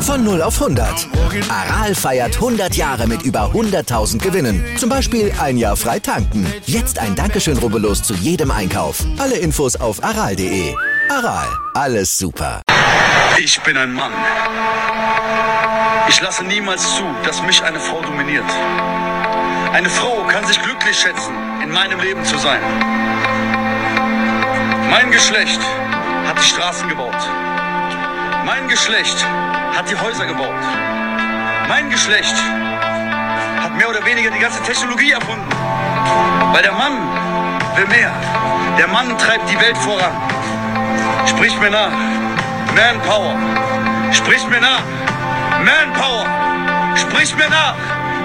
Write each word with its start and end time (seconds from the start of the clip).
Von 0.00 0.24
0 0.24 0.40
auf 0.40 0.62
100. 0.62 1.08
Aral 1.50 1.94
feiert 1.94 2.36
100 2.36 2.74
Jahre 2.74 3.06
mit 3.06 3.22
über 3.22 3.50
100.000 3.52 4.18
Gewinnen. 4.18 4.64
Zum 4.78 4.88
Beispiel 4.88 5.32
ein 5.40 5.58
Jahr 5.58 5.76
frei 5.76 5.98
tanken. 5.98 6.46
Jetzt 6.64 6.98
ein 6.98 7.14
Dankeschön, 7.14 7.58
rubbellos 7.58 8.02
zu 8.02 8.14
jedem 8.14 8.50
Einkauf. 8.50 9.04
Alle 9.18 9.36
Infos 9.36 9.76
auf 9.76 10.02
aral.de. 10.02 10.74
Aral, 11.10 11.48
alles 11.74 12.16
super. 12.16 12.62
Ich 13.36 13.60
bin 13.60 13.76
ein 13.76 13.92
Mann. 13.92 14.12
Ich 16.08 16.20
lasse 16.22 16.44
niemals 16.44 16.96
zu, 16.96 17.02
dass 17.24 17.42
mich 17.42 17.62
eine 17.62 17.78
Frau 17.80 18.00
dominiert. 18.00 18.50
Eine 19.72 19.90
Frau 19.90 20.24
kann 20.28 20.46
sich 20.46 20.62
glücklich 20.62 20.96
schätzen, 20.96 21.34
in 21.66 21.72
meinem 21.72 21.98
Leben 21.98 22.24
zu 22.24 22.38
sein. 22.38 22.60
Mein 24.88 25.10
Geschlecht 25.10 25.60
hat 26.28 26.38
die 26.38 26.46
Straßen 26.46 26.88
gebaut. 26.88 27.16
Mein 28.44 28.68
Geschlecht 28.68 29.26
hat 29.76 29.90
die 29.90 29.96
Häuser 29.96 30.26
gebaut. 30.26 30.62
Mein 31.68 31.90
Geschlecht 31.90 32.36
hat 33.60 33.76
mehr 33.76 33.90
oder 33.90 34.04
weniger 34.06 34.30
die 34.30 34.38
ganze 34.38 34.62
Technologie 34.62 35.10
erfunden. 35.10 35.48
Weil 36.52 36.62
der 36.62 36.72
Mann 36.72 36.94
will 37.74 37.86
mehr. 37.88 38.12
Der 38.78 38.86
Mann 38.86 39.18
treibt 39.18 39.50
die 39.50 39.60
Welt 39.60 39.76
voran. 39.78 40.12
Sprich 41.26 41.58
mir 41.58 41.70
nach. 41.70 41.90
Manpower. 42.76 43.34
Sprich 44.12 44.46
mir 44.46 44.60
nach. 44.60 44.84
Manpower. 45.64 46.26
Sprich 46.94 47.34
mir 47.34 47.50
nach. 47.50 47.74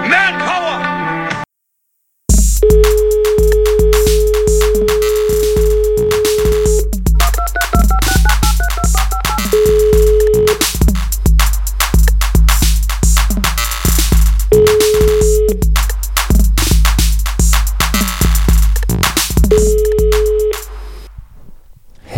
Manpower. 0.08 0.91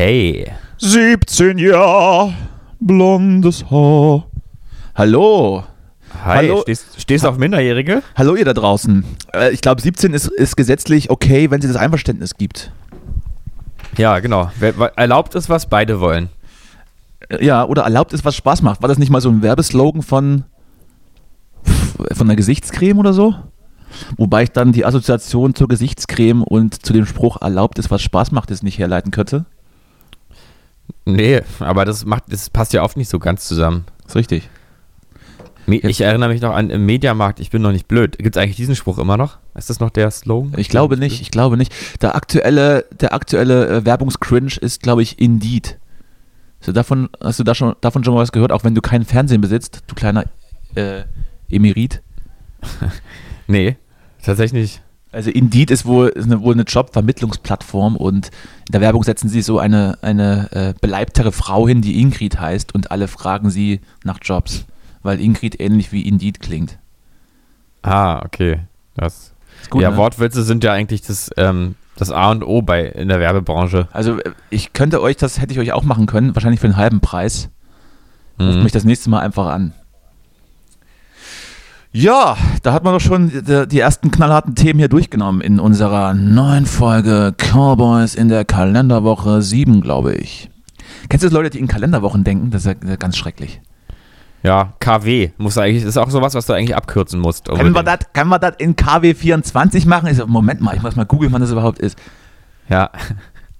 Hey. 0.05 0.51
17 0.79 1.57
Jahre, 1.59 2.33
blondes 2.81 3.63
Haar. 3.71 4.25
Hallo. 4.95 5.63
Hi, 6.25 6.35
Hallo. 6.49 6.59
stehst, 6.63 6.99
stehst 6.99 7.23
du 7.23 7.29
auf 7.29 7.37
Minderjährige? 7.37 8.03
Hallo 8.17 8.35
ihr 8.35 8.43
da 8.43 8.53
draußen. 8.53 9.05
Äh, 9.33 9.51
Ich 9.53 9.61
glaube 9.61 9.81
17 9.81 10.13
ist, 10.13 10.27
ist 10.27 10.57
gesetzlich 10.57 11.09
okay, 11.09 11.49
wenn 11.51 11.61
es 11.61 11.67
das 11.67 11.77
Einverständnis 11.77 12.35
gibt. 12.35 12.73
Ja, 13.95 14.19
genau. 14.19 14.51
Erlaubt 14.97 15.35
ist, 15.35 15.47
was 15.47 15.67
beide 15.67 16.01
wollen. 16.01 16.27
Äh, 17.29 17.45
Ja, 17.45 17.63
oder 17.63 17.83
erlaubt 17.83 18.11
ist, 18.11 18.25
was 18.25 18.35
Spaß 18.35 18.61
macht. 18.61 18.81
War 18.81 18.89
das 18.89 18.97
nicht 18.97 19.09
mal 19.09 19.21
so 19.21 19.29
ein 19.29 19.41
Werbeslogan 19.41 20.01
von, 20.01 20.43
von 22.11 22.27
einer 22.27 22.35
Gesichtscreme 22.35 22.99
oder 22.99 23.13
so? 23.13 23.35
Wobei 24.17 24.43
ich 24.43 24.51
dann 24.51 24.73
die 24.73 24.83
Assoziation 24.85 25.55
zur 25.55 25.69
Gesichtscreme 25.69 26.43
und 26.43 26.85
zu 26.85 26.91
dem 26.91 27.05
Spruch 27.05 27.41
erlaubt 27.41 27.79
ist, 27.79 27.89
was 27.89 28.01
Spaß 28.01 28.33
macht, 28.33 28.49
jetzt 28.49 28.63
nicht 28.63 28.77
herleiten 28.77 29.11
könnte. 29.11 29.45
Nee, 31.05 31.41
aber 31.59 31.85
das 31.85 32.05
macht, 32.05 32.23
das 32.29 32.49
passt 32.49 32.73
ja 32.73 32.83
oft 32.83 32.97
nicht 32.97 33.09
so 33.09 33.19
ganz 33.19 33.47
zusammen. 33.47 33.85
Ist 34.07 34.15
richtig. 34.15 34.49
Ich 35.65 36.01
erinnere 36.01 36.29
mich 36.29 36.41
noch 36.41 36.53
an 36.53 36.69
im 36.69 36.85
Mediamarkt, 36.85 37.39
ich 37.39 37.49
bin 37.49 37.61
noch 37.61 37.71
nicht 37.71 37.87
blöd. 37.87 38.17
Gibt 38.17 38.35
es 38.35 38.41
eigentlich 38.41 38.57
diesen 38.57 38.75
Spruch 38.75 38.97
immer 38.97 39.15
noch? 39.15 39.37
Ist 39.55 39.69
das 39.69 39.79
noch 39.79 39.89
der 39.91 40.11
Slogan? 40.11 40.53
Ich 40.57 40.67
glaube 40.67 40.97
nicht, 40.97 41.21
ich 41.21 41.31
glaube 41.31 41.55
nicht. 41.55 41.73
Der 42.01 42.15
aktuelle, 42.15 42.85
der 42.99 43.13
aktuelle 43.13 43.67
äh, 43.67 43.85
Werbungscringe 43.85 44.57
ist, 44.59 44.81
glaube 44.81 45.03
ich, 45.03 45.19
Indeed. 45.19 45.79
Hast 46.59 46.67
du, 46.67 46.71
davon, 46.73 47.09
hast 47.21 47.39
du 47.39 47.43
da 47.43 47.55
schon, 47.55 47.75
davon 47.81 48.03
schon 48.03 48.13
mal 48.13 48.21
was 48.21 48.31
gehört, 48.31 48.51
auch 48.51 48.63
wenn 48.63 48.75
du 48.75 48.81
keinen 48.81 49.05
Fernsehen 49.05 49.41
besitzt, 49.41 49.83
du 49.87 49.95
kleiner 49.95 50.25
äh, 50.75 51.03
Emerit? 51.49 52.01
Nee, 53.45 53.75
tatsächlich 54.23 54.61
nicht. 54.61 54.81
Also 55.13 55.29
Indeed 55.29 55.69
ist 55.71 55.85
wohl, 55.85 56.07
ist 56.09 56.25
eine, 56.25 56.41
wohl 56.41 56.53
eine 56.53 56.63
Jobvermittlungsplattform 56.63 57.95
und 57.95 58.27
in 58.67 58.71
der 58.71 58.81
Werbung 58.81 59.03
setzen 59.03 59.29
sie 59.29 59.41
so 59.41 59.59
eine, 59.59 59.97
eine 60.01 60.51
äh, 60.51 60.73
beleibtere 60.81 61.31
Frau 61.31 61.67
hin, 61.67 61.81
die 61.81 62.01
Ingrid 62.01 62.39
heißt 62.39 62.73
und 62.73 62.91
alle 62.91 63.07
fragen 63.07 63.49
sie 63.51 63.79
nach 64.03 64.17
Jobs, 64.21 64.65
weil 65.03 65.21
Ingrid 65.21 65.59
ähnlich 65.59 65.91
wie 65.91 66.01
Indeed 66.01 66.39
klingt. 66.39 66.79
Ah, 67.83 68.23
okay. 68.25 68.61
Das, 68.95 69.33
Ist 69.61 69.69
gut, 69.69 69.81
ja, 69.83 69.91
ne? 69.91 69.97
Wortwitze 69.97 70.43
sind 70.43 70.63
ja 70.63 70.73
eigentlich 70.73 71.01
das, 71.03 71.29
ähm, 71.37 71.75
das 71.95 72.09
A 72.11 72.31
und 72.31 72.43
O 72.43 72.61
bei, 72.63 72.85
in 72.85 73.07
der 73.07 73.19
Werbebranche. 73.19 73.87
Also 73.91 74.17
äh, 74.19 74.31
ich 74.49 74.73
könnte 74.73 75.01
euch, 75.01 75.17
das 75.17 75.39
hätte 75.39 75.53
ich 75.53 75.59
euch 75.59 75.73
auch 75.73 75.83
machen 75.83 76.05
können, 76.07 76.35
wahrscheinlich 76.35 76.59
für 76.59 76.67
einen 76.67 76.77
halben 76.77 77.01
Preis. 77.01 77.49
Ruft 78.39 78.57
Mhm. 78.57 78.63
mich 78.63 78.71
das 78.71 78.83
nächste 78.83 79.11
Mal 79.11 79.19
einfach 79.19 79.45
an. 79.45 79.73
Ja, 81.95 82.37
da 82.63 82.73
hat 82.73 82.83
man 82.83 82.93
doch 82.93 82.99
schon 82.99 83.31
die, 83.69 83.79
ersten 83.79 84.09
knallharten 84.09 84.55
Themen 84.55 84.79
hier 84.79 84.87
durchgenommen 84.87 85.41
in 85.41 85.59
unserer 85.59 86.15
neuen 86.15 86.65
Folge 86.65 87.35
Cowboys 87.37 88.15
in 88.15 88.29
der 88.29 88.45
Kalenderwoche 88.45 89.43
7, 89.43 89.79
glaube 89.81 90.15
ich. 90.15 90.49
Kennst 91.07 91.23
du 91.23 91.27
das 91.27 91.33
Leute, 91.33 91.51
die 91.51 91.59
in 91.59 91.67
Kalenderwochen 91.67 92.23
denken? 92.23 92.49
Das 92.49 92.65
ist 92.65 92.77
ja 92.83 92.95
ganz 92.95 93.15
schrecklich. 93.15 93.61
Ja, 94.41 94.73
KW 94.79 95.29
muss 95.37 95.55
eigentlich, 95.59 95.83
ist 95.83 95.97
auch 95.97 96.09
sowas, 96.09 96.33
was 96.33 96.47
du 96.47 96.53
eigentlich 96.53 96.75
abkürzen 96.75 97.19
musst. 97.19 97.45
Können 97.45 97.59
wir 97.59 97.65
unbedingt. 97.67 97.87
das 97.87 98.13
können 98.13 98.29
wir 98.29 98.39
das 98.39 98.55
in 98.57 98.75
KW 98.75 99.13
24 99.13 99.85
machen? 99.85 100.09
Ich 100.09 100.17
so, 100.17 100.25
Moment 100.25 100.61
mal, 100.61 100.75
ich 100.75 100.81
muss 100.81 100.95
mal 100.95 101.05
googeln, 101.05 101.31
wann 101.31 101.41
das 101.41 101.51
überhaupt 101.51 101.77
ist. 101.77 101.97
Ja, 102.69 102.89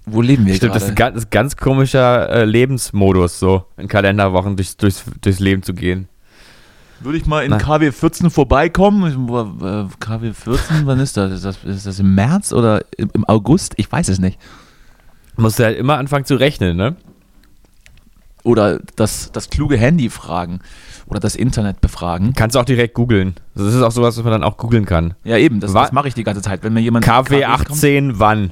Wo 0.05 0.21
leben 0.21 0.45
wir 0.45 0.55
stimmt, 0.55 0.75
das 0.75 0.83
ist 0.83 0.89
ein 0.89 0.95
ganz, 0.95 1.29
ganz 1.29 1.55
komischer 1.55 2.29
äh, 2.29 2.45
Lebensmodus, 2.45 3.39
so 3.39 3.65
in 3.77 3.88
Kalenderwochen 3.88 4.57
durchs, 4.57 4.75
durchs, 4.75 5.05
durchs 5.21 5.39
Leben 5.39 5.63
zu 5.63 5.73
gehen. 5.73 6.09
Würde 7.03 7.17
ich 7.17 7.25
mal 7.25 7.43
in 7.43 7.51
Nein. 7.51 7.59
KW 7.59 7.91
14 7.91 8.29
vorbeikommen? 8.29 9.03
Äh, 9.61 9.85
KW 9.99 10.33
14, 10.33 10.85
wann 10.85 10.99
ist 10.99 11.17
das? 11.17 11.31
Ist 11.31 11.45
das, 11.45 11.63
ist 11.63 11.85
das 11.85 11.99
im 11.99 12.15
März 12.15 12.53
oder 12.53 12.83
im, 12.97 13.25
August? 13.27 13.73
Ich 13.77 13.91
weiß 13.91 14.07
es 14.09 14.19
nicht. 14.19 14.39
Musst 15.35 15.59
du 15.59 15.63
halt 15.63 15.77
immer 15.77 15.97
anfangen 15.97 16.25
zu 16.25 16.35
rechnen, 16.35 16.77
ne? 16.77 16.95
Oder 18.43 18.79
das, 18.97 19.31
das 19.31 19.49
kluge 19.49 19.77
Handy 19.77 20.09
fragen 20.09 20.59
oder 21.07 21.19
das 21.19 21.35
Internet 21.35 21.79
befragen. 21.81 22.33
Kannst 22.35 22.55
du 22.55 22.59
auch 22.59 22.65
direkt 22.65 22.93
googeln. 22.93 23.35
Das 23.55 23.73
ist 23.73 23.81
auch 23.81 23.91
sowas, 23.91 24.17
was 24.17 24.23
man 24.23 24.31
dann 24.33 24.43
auch 24.43 24.57
googeln 24.57 24.85
kann. 24.85 25.13
Ja, 25.23 25.37
eben, 25.37 25.59
das, 25.61 25.71
das 25.71 25.91
mache 25.93 26.09
ich 26.09 26.13
die 26.13 26.23
ganze 26.25 26.41
Zeit. 26.41 26.61
Wenn 26.63 26.73
mir 26.73 26.81
jemand. 26.81 27.05
KW 27.05 27.39
KWs 27.41 27.57
kommt, 27.59 27.71
18 27.71 28.19
wann? 28.19 28.51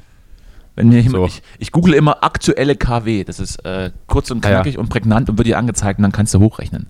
Wenn 0.76 0.88
mir 0.90 1.02
jemand, 1.02 1.16
So. 1.16 1.26
ich, 1.26 1.42
ich 1.60 1.72
google 1.74 1.94
immer 1.94 2.24
aktuelle 2.24 2.76
KW. 2.78 3.26
Das 3.26 3.40
ist 3.42 3.64
äh, 3.66 3.92
kurz 4.08 4.32
und 4.32 4.46
Ah, 4.46 4.50
ja. 4.50 4.56
knackig 4.62 4.78
und 4.78 4.88
prägnant 4.90 5.30
und 5.30 5.38
wird 5.38 5.48
dir 5.48 5.58
angezeigt 5.58 6.00
und 6.00 6.04
dann 6.04 6.14
kannst 6.14 6.34
du 6.34 6.40
hochrechnen. 6.40 6.88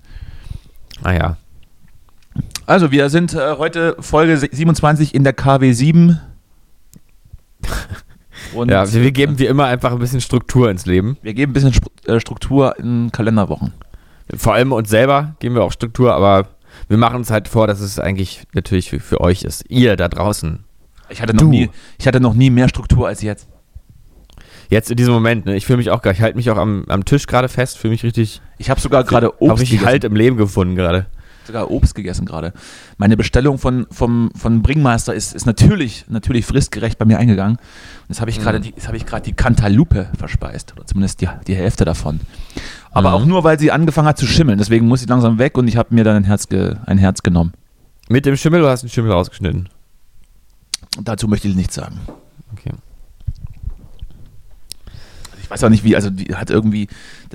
Ah 1.02 1.12
ja. 1.12 1.36
Also, 2.66 2.90
wir 2.90 3.10
sind 3.10 3.34
äh, 3.34 3.56
heute 3.58 3.96
Folge 4.00 4.36
27 4.36 5.14
in 5.14 5.24
der 5.24 5.32
KW 5.32 5.72
7. 5.72 6.20
Und 8.54 8.70
Ja, 8.70 8.92
wir, 8.92 9.02
wir 9.02 9.12
geben 9.12 9.38
wie 9.38 9.46
immer 9.46 9.66
einfach 9.66 9.92
ein 9.92 9.98
bisschen 9.98 10.20
Struktur 10.20 10.70
ins 10.70 10.86
Leben. 10.86 11.16
wir 11.22 11.34
geben 11.34 11.52
ein 11.52 11.54
bisschen 11.54 11.72
äh, 12.06 12.20
Struktur 12.20 12.78
in 12.78 13.10
Kalenderwochen. 13.12 13.72
Vor 14.36 14.54
allem 14.54 14.72
uns 14.72 14.90
selber 14.90 15.34
geben 15.40 15.54
wir 15.54 15.62
auch 15.62 15.72
Struktur, 15.72 16.14
aber 16.14 16.48
wir 16.88 16.96
machen 16.96 17.16
uns 17.16 17.30
halt 17.30 17.48
vor, 17.48 17.66
dass 17.66 17.80
es 17.80 17.98
eigentlich 17.98 18.44
natürlich 18.54 18.90
für, 18.90 19.00
für 19.00 19.20
euch 19.20 19.42
ist. 19.42 19.64
Ihr 19.68 19.96
da 19.96 20.08
draußen. 20.08 20.64
Ich 21.10 21.20
hatte, 21.20 21.34
noch 21.34 21.42
Du. 21.42 21.48
nie, 21.48 21.70
ich 21.98 22.06
hatte 22.06 22.20
noch 22.20 22.34
nie 22.34 22.50
mehr 22.50 22.68
Struktur 22.68 23.06
als 23.08 23.22
jetzt. 23.22 23.48
Jetzt 24.70 24.90
in 24.90 24.96
diesem 24.96 25.12
Moment, 25.12 25.44
ne? 25.44 25.54
Ich 25.56 25.66
fühle 25.66 25.76
mich 25.76 25.90
auch 25.90 26.02
ich 26.04 26.22
halte 26.22 26.36
mich 26.36 26.50
auch 26.50 26.56
am, 26.56 26.84
am 26.88 27.04
Tisch 27.04 27.26
gerade 27.26 27.48
fest, 27.48 27.76
fühle 27.76 27.90
mich 27.92 28.02
richtig, 28.04 28.40
Ich 28.56 28.70
habe 28.70 28.80
sogar 28.80 29.04
gerade 29.04 29.26
habe 29.26 29.36
Obst 29.42 29.62
ich 29.64 29.70
gegessen. 29.70 29.86
Halt 29.86 30.04
im 30.04 30.16
Leben 30.16 30.38
gefunden 30.38 30.76
gerade. 30.76 31.06
Sogar 31.52 31.70
Obst 31.70 31.94
gegessen 31.94 32.24
gerade. 32.24 32.52
Meine 32.96 33.16
Bestellung 33.16 33.58
von, 33.58 33.86
vom, 33.90 34.30
von 34.34 34.62
Bringmeister 34.62 35.12
ist, 35.14 35.34
ist 35.34 35.44
natürlich, 35.44 36.06
natürlich 36.08 36.46
fristgerecht 36.46 36.98
bei 36.98 37.04
mir 37.04 37.18
eingegangen. 37.18 37.56
Und 37.56 38.08
jetzt 38.08 38.20
habe 38.20 38.30
ich 38.30 38.40
gerade 38.40 38.58
Mhm. 38.60 38.72
ich 38.94 39.06
gerade 39.06 39.22
die 39.22 39.34
Cantaloupe 39.34 40.08
verspeist. 40.18 40.72
Oder 40.72 40.86
zumindest 40.86 41.20
die, 41.20 41.28
die 41.46 41.54
Hälfte 41.54 41.84
davon. 41.84 42.20
Aber 42.90 43.10
Mhm. 43.10 43.14
auch 43.14 43.24
nur, 43.26 43.44
weil 43.44 43.58
sie 43.58 43.70
angefangen 43.70 44.08
hat 44.08 44.18
zu 44.18 44.26
schimmeln. 44.26 44.58
Deswegen 44.58 44.88
muss 44.88 45.00
sie 45.00 45.06
langsam 45.06 45.38
weg 45.38 45.58
und 45.58 45.68
ich 45.68 45.76
habe 45.76 45.94
mir 45.94 46.04
dann 46.04 46.16
ein 46.16 46.24
Herz, 46.24 46.48
ge, 46.48 46.76
ein 46.86 46.98
Herz 46.98 47.22
genommen. 47.22 47.52
Mit 48.08 48.24
dem 48.26 48.36
Schimmel 48.36 48.62
oder 48.62 48.70
hast 48.70 48.82
du 48.82 48.86
den 48.86 48.92
Schimmel 48.92 49.12
rausgeschnitten? 49.12 49.68
Dazu 51.02 51.28
möchte 51.28 51.48
ich 51.48 51.54
nichts 51.54 51.74
sagen. 51.74 52.00
Okay. 52.52 52.72
Weiß 55.52 55.64
auch 55.64 55.68
nicht 55.68 55.84
wie, 55.84 55.94
also 55.94 56.08
die 56.08 56.34
hat 56.34 56.48
irgendwie, 56.48 56.88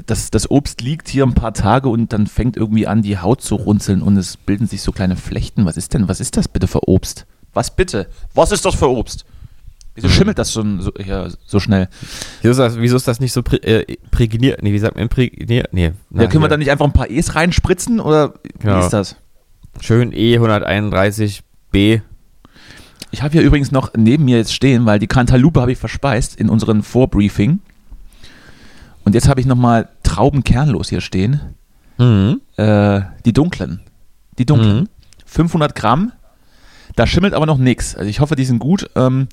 das, 0.08 0.32
das 0.32 0.50
Obst 0.50 0.82
liegt 0.82 1.08
hier 1.08 1.24
ein 1.24 1.36
paar 1.36 1.54
Tage 1.54 1.88
und 1.88 2.14
dann 2.14 2.26
fängt 2.26 2.58
irgendwie 2.58 2.88
an, 2.88 3.04
die 3.04 3.20
Haut 3.20 3.44
zu 3.44 3.54
runzeln 3.54 4.02
und 4.02 4.18
es 4.18 4.38
bilden 4.38 4.66
sich 4.66 4.82
so 4.82 4.92
kleine 4.92 5.16
Flechten. 5.16 5.66
Was 5.66 5.78
ist 5.78 5.94
denn, 5.94 6.08
was 6.08 6.20
ist 6.20 6.36
das 6.36 6.48
bitte 6.48 6.66
für 6.66 6.90
Obst? 6.90 7.28
Was 7.54 7.76
bitte? 7.76 8.08
Was 8.34 8.52
ist 8.52 8.66
das 8.66 8.74
für 8.74 8.90
Obst? 8.90 9.24
Wieso 9.94 10.10
schimmelt 10.10 10.40
das 10.40 10.52
schon 10.52 10.82
so, 10.82 10.92
ja, 10.98 11.28
so 11.46 11.60
schnell? 11.60 11.90
Wieso 12.42 12.50
ist 12.54 12.58
das, 12.58 12.80
wieso 12.80 12.96
ist 12.96 13.08
das 13.08 13.20
nicht 13.20 13.34
so 13.34 13.44
prä, 13.44 13.58
äh, 13.58 13.98
prägniert? 14.10 14.64
Nee, 14.64 14.74
wie 14.74 14.80
sagt 14.80 14.96
man? 14.96 15.04
Imprägniert? 15.04 15.72
Nee. 15.72 15.92
na, 16.10 16.24
ja, 16.24 16.28
können 16.28 16.44
wir 16.44 16.48
da 16.50 16.58
nicht 16.58 16.72
einfach 16.72 16.86
ein 16.86 16.94
paar 16.94 17.12
E's 17.12 17.36
reinspritzen 17.36 18.00
oder 18.00 18.34
wie 18.60 18.68
Ja. 18.68 18.80
ist 18.80 18.90
das? 18.94 19.16
Schön 19.80 20.12
E131B. 20.12 22.02
Ich 23.12 23.22
habe 23.22 23.32
hier 23.34 23.44
übrigens 23.44 23.72
noch 23.72 23.94
neben 23.96 24.26
mir 24.26 24.38
jetzt 24.38 24.54
stehen, 24.56 24.88
weil 24.88 24.98
die 24.98 25.06
Cantaloupe 25.08 25.62
habe 25.62 25.72
ich 25.72 25.78
verspeist 25.78 26.36
in 26.36 26.50
unserem 26.50 26.82
Vorbriefing. 26.82 27.60
Und 29.08 29.14
jetzt 29.16 29.30
habe 29.30 29.40
ich 29.40 29.46
nochmal 29.46 29.88
Traubenkernlos 30.04 30.90
hier 30.90 31.00
stehen. 31.00 31.40
Mhm. 31.98 32.42
Äh, 32.58 33.00
die 33.24 33.32
dunklen. 33.32 33.80
Die 34.38 34.46
dunklen. 34.46 34.80
Mhm. 34.82 34.88
500 35.26 35.76
Gramm. 35.76 36.12
Da 36.98 37.08
schimmelt 37.08 37.34
aber 37.34 37.46
noch 37.46 37.58
nichts. 37.58 37.96
Also 37.96 38.10
ich 38.10 38.20
hoffe, 38.20 38.36
die 38.36 38.44
sind 38.44 38.60
gut. 38.60 38.90
Ähm, 38.98 39.30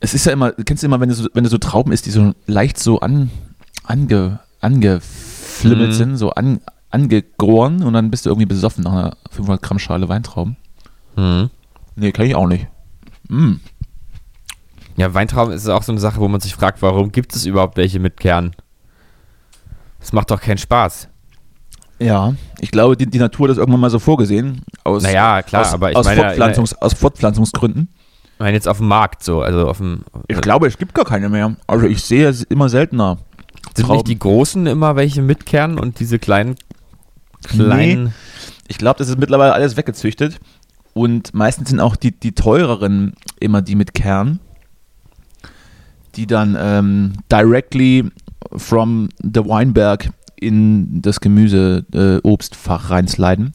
es 0.00 0.12
ist 0.12 0.26
ja 0.26 0.32
immer, 0.32 0.50
kennst 0.50 0.82
du 0.82 0.88
immer, 0.88 0.98
wenn 0.98 1.08
du 1.08 1.14
so, 1.14 1.28
wenn 1.34 1.44
du 1.44 1.50
so 1.50 1.58
Trauben 1.58 1.92
isst, 1.92 2.04
die 2.06 2.10
so 2.10 2.34
leicht 2.48 2.80
so 2.80 2.98
an, 2.98 3.30
ange, 3.84 4.40
angeflimmelt 4.60 5.90
Mhm. 5.90 5.94
sind, 5.94 6.16
so 6.16 6.30
an, 6.30 6.58
angegoren 6.90 7.84
und 7.84 7.92
dann 7.92 8.10
bist 8.10 8.26
du 8.26 8.30
irgendwie 8.30 8.46
besoffen 8.46 8.82
nach 8.82 8.92
einer 8.92 9.16
500 9.30 9.62
Gramm 9.62 9.78
Schale 9.78 10.08
Weintrauben. 10.08 10.56
Mhm. 11.14 11.48
Nee, 11.94 12.10
kann 12.10 12.26
ich 12.26 12.34
auch 12.34 12.48
nicht. 12.48 12.66
Mm. 13.28 13.60
Ja, 15.00 15.14
Weintrauben 15.14 15.54
ist 15.54 15.66
auch 15.66 15.82
so 15.82 15.92
eine 15.92 16.00
Sache, 16.00 16.20
wo 16.20 16.28
man 16.28 16.42
sich 16.42 16.54
fragt, 16.54 16.82
warum 16.82 17.10
gibt 17.10 17.34
es 17.34 17.46
überhaupt 17.46 17.78
welche 17.78 17.98
mit 17.98 18.18
Kern? 18.18 18.54
Das 19.98 20.12
macht 20.12 20.30
doch 20.30 20.42
keinen 20.42 20.58
Spaß. 20.58 21.08
Ja, 21.98 22.34
ich 22.58 22.70
glaube, 22.70 22.98
die, 22.98 23.06
die 23.06 23.18
Natur 23.18 23.46
hat 23.46 23.52
das 23.52 23.56
irgendwann 23.56 23.80
mal 23.80 23.88
so 23.88 23.98
vorgesehen. 23.98 24.60
Aus, 24.84 25.02
Naja, 25.02 25.40
klar, 25.40 25.62
aus, 25.62 25.72
aber 25.72 25.90
ich 25.90 25.96
aus, 25.96 26.04
meine, 26.04 26.20
Fortpflanzungs, 26.20 26.74
aus 26.74 26.92
Fortpflanzungsgründen. 26.92 27.88
Ich 28.34 28.40
meine 28.40 28.52
jetzt 28.52 28.68
auf 28.68 28.76
dem 28.76 28.88
Markt 28.88 29.24
so, 29.24 29.40
also 29.40 29.68
auf 29.68 29.78
dem. 29.78 30.04
Ich 30.28 30.38
glaube, 30.42 30.66
es 30.66 30.76
gibt 30.76 30.92
gar 30.92 31.06
keine 31.06 31.30
mehr. 31.30 31.56
Also 31.66 31.86
ich 31.86 32.02
sehe 32.02 32.28
es 32.28 32.42
immer 32.42 32.68
seltener. 32.68 33.16
sind 33.74 33.86
Trauben. 33.86 33.94
nicht 33.94 34.08
die 34.08 34.18
großen 34.18 34.66
immer 34.66 34.96
welche 34.96 35.22
mit 35.22 35.46
Kern 35.46 35.78
und 35.78 35.98
diese 35.98 36.18
kleinen 36.18 36.56
kleinen. 37.42 38.12
Ich 38.68 38.76
glaube, 38.76 38.98
das 38.98 39.08
ist 39.08 39.18
mittlerweile 39.18 39.54
alles 39.54 39.78
weggezüchtet. 39.78 40.40
Und 40.92 41.32
meistens 41.32 41.70
sind 41.70 41.80
auch 41.80 41.96
die, 41.96 42.12
die 42.12 42.32
teureren 42.32 43.14
immer 43.38 43.62
die 43.62 43.76
mit 43.76 43.94
Kern, 43.94 44.40
die 46.16 46.26
dann 46.26 46.56
ähm, 46.58 47.12
directly 47.30 48.10
from 48.56 49.08
the 49.22 49.40
Weinberg 49.40 50.10
in 50.36 51.02
das 51.02 51.20
Gemüse-Obstfach 51.20 52.90
reinsliden. 52.90 53.54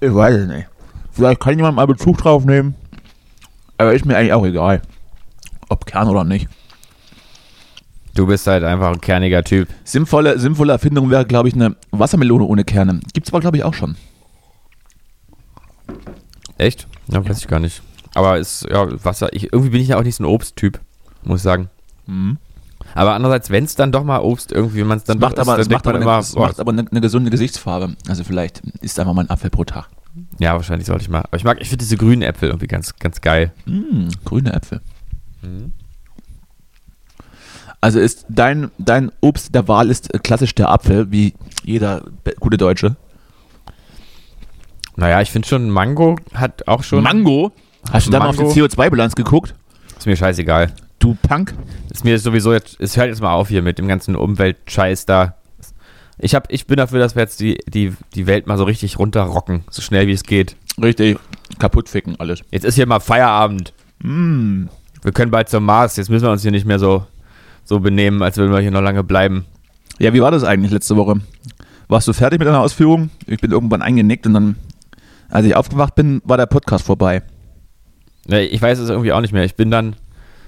Ich 0.00 0.14
weiß 0.14 0.34
es 0.34 0.48
nicht. 0.48 0.68
Vielleicht 1.12 1.40
kann 1.40 1.56
jemand 1.56 1.76
mal 1.76 1.86
Bezug 1.86 2.18
drauf 2.18 2.44
nehmen. 2.44 2.74
Aber 3.78 3.94
ist 3.94 4.04
mir 4.04 4.16
eigentlich 4.16 4.32
auch 4.32 4.44
egal. 4.44 4.82
Ob 5.68 5.86
Kern 5.86 6.08
oder 6.08 6.24
nicht. 6.24 6.48
Du 8.14 8.26
bist 8.26 8.46
halt 8.46 8.62
einfach 8.62 8.92
ein 8.92 9.00
kerniger 9.00 9.42
Typ. 9.42 9.68
Sinnvolle, 9.82 10.38
sinnvolle 10.38 10.72
Erfindung 10.72 11.10
wäre, 11.10 11.26
glaube 11.26 11.48
ich, 11.48 11.54
eine 11.54 11.76
Wassermelone 11.90 12.44
ohne 12.44 12.64
Kerne. 12.64 13.00
Gibt 13.12 13.26
es 13.26 13.32
aber, 13.32 13.40
glaube 13.40 13.56
ich, 13.56 13.64
auch 13.64 13.74
schon. 13.74 13.96
Echt? 16.58 16.86
Ja, 17.08 17.28
weiß 17.28 17.38
ich 17.38 17.48
gar 17.48 17.58
nicht. 17.58 17.82
Aber 18.14 18.38
ist, 18.38 18.66
ja, 18.70 18.86
Wasser, 19.04 19.32
ich, 19.32 19.52
irgendwie 19.52 19.70
bin 19.70 19.80
ich 19.80 19.88
ja 19.88 19.98
auch 19.98 20.04
nicht 20.04 20.14
so 20.14 20.22
ein 20.22 20.28
Obsttyp, 20.28 20.80
muss 21.24 21.40
ich 21.40 21.42
sagen. 21.42 21.68
Mhm. 22.06 22.38
Aber 22.94 23.14
andererseits, 23.14 23.50
wenn 23.50 23.64
es 23.64 23.74
dann 23.74 23.92
doch 23.92 24.04
mal 24.04 24.18
Obst 24.18 24.52
irgendwie, 24.52 24.80
wenn 24.80 24.86
man 24.86 24.98
es 24.98 25.04
dann 25.04 25.18
macht 25.18 25.38
aber, 25.38 25.56
das 25.56 25.68
dann 25.68 25.74
macht 25.74 25.86
aber, 25.86 25.96
eine, 25.96 26.04
macht 26.04 26.60
aber 26.60 26.72
eine, 26.72 26.84
eine 26.88 27.00
gesunde 27.00 27.30
Gesichtsfarbe. 27.30 27.96
Also 28.08 28.24
vielleicht 28.24 28.60
ist 28.82 28.98
einfach 29.00 29.14
mal 29.14 29.22
ein 29.22 29.30
Apfel 29.30 29.50
pro 29.50 29.64
Tag. 29.64 29.88
ja, 30.38 30.52
wahrscheinlich 30.52 30.86
sollte 30.86 31.02
ich 31.02 31.08
mal. 31.08 31.20
Aber 31.20 31.36
ich 31.36 31.44
mag, 31.44 31.60
ich 31.60 31.68
finde 31.68 31.84
diese 31.84 31.96
grünen 31.96 32.22
Äpfel 32.22 32.50
irgendwie 32.50 32.66
ganz, 32.66 32.94
ganz 32.96 33.20
geil. 33.20 33.52
Mm, 33.66 34.08
grüne 34.24 34.52
Äpfel. 34.52 34.80
Also 37.80 37.98
ist 38.00 38.26
dein, 38.28 38.70
dein 38.78 39.10
Obst 39.20 39.54
der 39.54 39.68
Wahl 39.68 39.90
ist 39.90 40.14
äh, 40.14 40.18
klassisch 40.18 40.54
der 40.54 40.70
Apfel, 40.70 41.10
wie 41.10 41.34
jeder 41.64 42.02
gute 42.40 42.56
Deutsche. 42.56 42.96
Naja, 44.96 45.20
ich 45.20 45.30
finde 45.30 45.48
schon, 45.48 45.68
Mango 45.68 46.16
hat 46.32 46.68
auch 46.68 46.82
schon. 46.82 47.02
Mango? 47.02 47.52
Hast 47.90 48.06
du 48.06 48.10
da 48.10 48.20
mal 48.20 48.28
auf 48.28 48.36
die 48.36 48.42
Mango? 48.42 48.54
CO2-Bilanz 48.54 49.16
geguckt? 49.16 49.54
Ist 49.98 50.06
mir 50.06 50.16
scheißegal. 50.16 50.72
Du 51.04 51.18
Punk? 51.20 51.52
Ist 51.90 52.02
mir 52.02 52.18
sowieso 52.18 52.54
jetzt, 52.54 52.80
es 52.80 52.96
hört 52.96 53.08
jetzt 53.08 53.20
mal 53.20 53.34
auf 53.34 53.48
hier 53.48 53.60
mit 53.60 53.76
dem 53.76 53.86
ganzen 53.86 54.16
Umweltscheiß 54.16 55.04
da. 55.04 55.34
Ich, 56.16 56.34
hab, 56.34 56.50
ich 56.50 56.66
bin 56.66 56.78
dafür, 56.78 56.98
dass 56.98 57.14
wir 57.14 57.20
jetzt 57.20 57.40
die, 57.40 57.58
die, 57.68 57.92
die 58.14 58.26
Welt 58.26 58.46
mal 58.46 58.56
so 58.56 58.64
richtig 58.64 58.98
runterrocken, 58.98 59.64
so 59.68 59.82
schnell 59.82 60.06
wie 60.06 60.12
es 60.12 60.22
geht. 60.22 60.56
Richtig. 60.82 61.18
Kaputt 61.58 61.90
ficken 61.90 62.18
alles. 62.18 62.40
Jetzt 62.50 62.64
ist 62.64 62.76
hier 62.76 62.86
mal 62.86 63.00
Feierabend. 63.00 63.74
Mm. 63.98 64.64
Wir 65.02 65.12
können 65.12 65.30
bald 65.30 65.50
zum 65.50 65.66
Mars. 65.66 65.96
Jetzt 65.96 66.08
müssen 66.08 66.24
wir 66.24 66.30
uns 66.32 66.40
hier 66.40 66.52
nicht 66.52 66.64
mehr 66.64 66.78
so, 66.78 67.04
so 67.64 67.80
benehmen, 67.80 68.22
als 68.22 68.38
würden 68.38 68.52
wir 68.52 68.60
hier 68.60 68.70
noch 68.70 68.80
lange 68.80 69.04
bleiben. 69.04 69.44
Ja, 69.98 70.14
wie 70.14 70.22
war 70.22 70.30
das 70.30 70.42
eigentlich 70.42 70.72
letzte 70.72 70.96
Woche? 70.96 71.20
Warst 71.86 72.08
du 72.08 72.14
fertig 72.14 72.38
mit 72.38 72.48
deiner 72.48 72.60
Ausführung? 72.60 73.10
Ich 73.26 73.42
bin 73.42 73.50
irgendwann 73.50 73.82
eingenickt 73.82 74.26
und 74.26 74.32
dann, 74.32 74.56
als 75.28 75.44
ich 75.44 75.54
aufgewacht 75.54 75.96
bin, 75.96 76.22
war 76.24 76.38
der 76.38 76.46
Podcast 76.46 76.86
vorbei. 76.86 77.22
Ja, 78.26 78.38
Ich 78.38 78.62
weiß 78.62 78.78
es 78.78 78.88
irgendwie 78.88 79.12
auch 79.12 79.20
nicht 79.20 79.34
mehr. 79.34 79.44
Ich 79.44 79.54
bin 79.54 79.70
dann, 79.70 79.96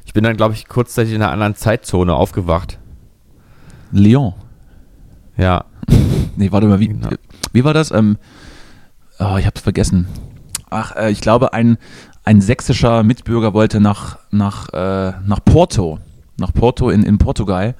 ich 0.06 0.14
bin 0.14 0.25
dann, 0.25 0.37
glaube 0.38 0.55
ich, 0.55 0.67
kurzzeitig 0.69 1.12
in 1.12 1.20
einer 1.20 1.32
anderen 1.32 1.55
Zeitzone 1.56 2.14
aufgewacht. 2.14 2.79
Lyon. 3.93 4.32
Ja. 5.37 5.64
Nee, 6.38 6.53
warte 6.53 6.67
mal, 6.67 6.81
wie, 6.81 6.88
Genau. 6.88 7.08
wie 7.55 7.64
war 7.64 7.73
das? 7.73 7.91
Ähm, 7.91 8.19
oh, 9.19 9.37
ich 9.38 9.47
hab's 9.47 9.62
vergessen. 9.62 10.06
Ach, 10.69 10.94
äh, 10.94 11.11
ich 11.11 11.23
glaube, 11.23 11.55
ein, 11.55 11.79
ein 12.25 12.43
sächsischer 12.43 13.03
Mitbürger 13.05 13.55
wollte 13.55 13.81
nach, 13.81 14.19
nach, 14.31 14.69
äh, 14.75 15.14
nach 15.25 15.43
Porto, 15.43 15.99
nach 16.38 16.53
Porto 16.53 16.91
in, 16.91 17.05
in 17.05 17.17
Portugal, 17.17 17.75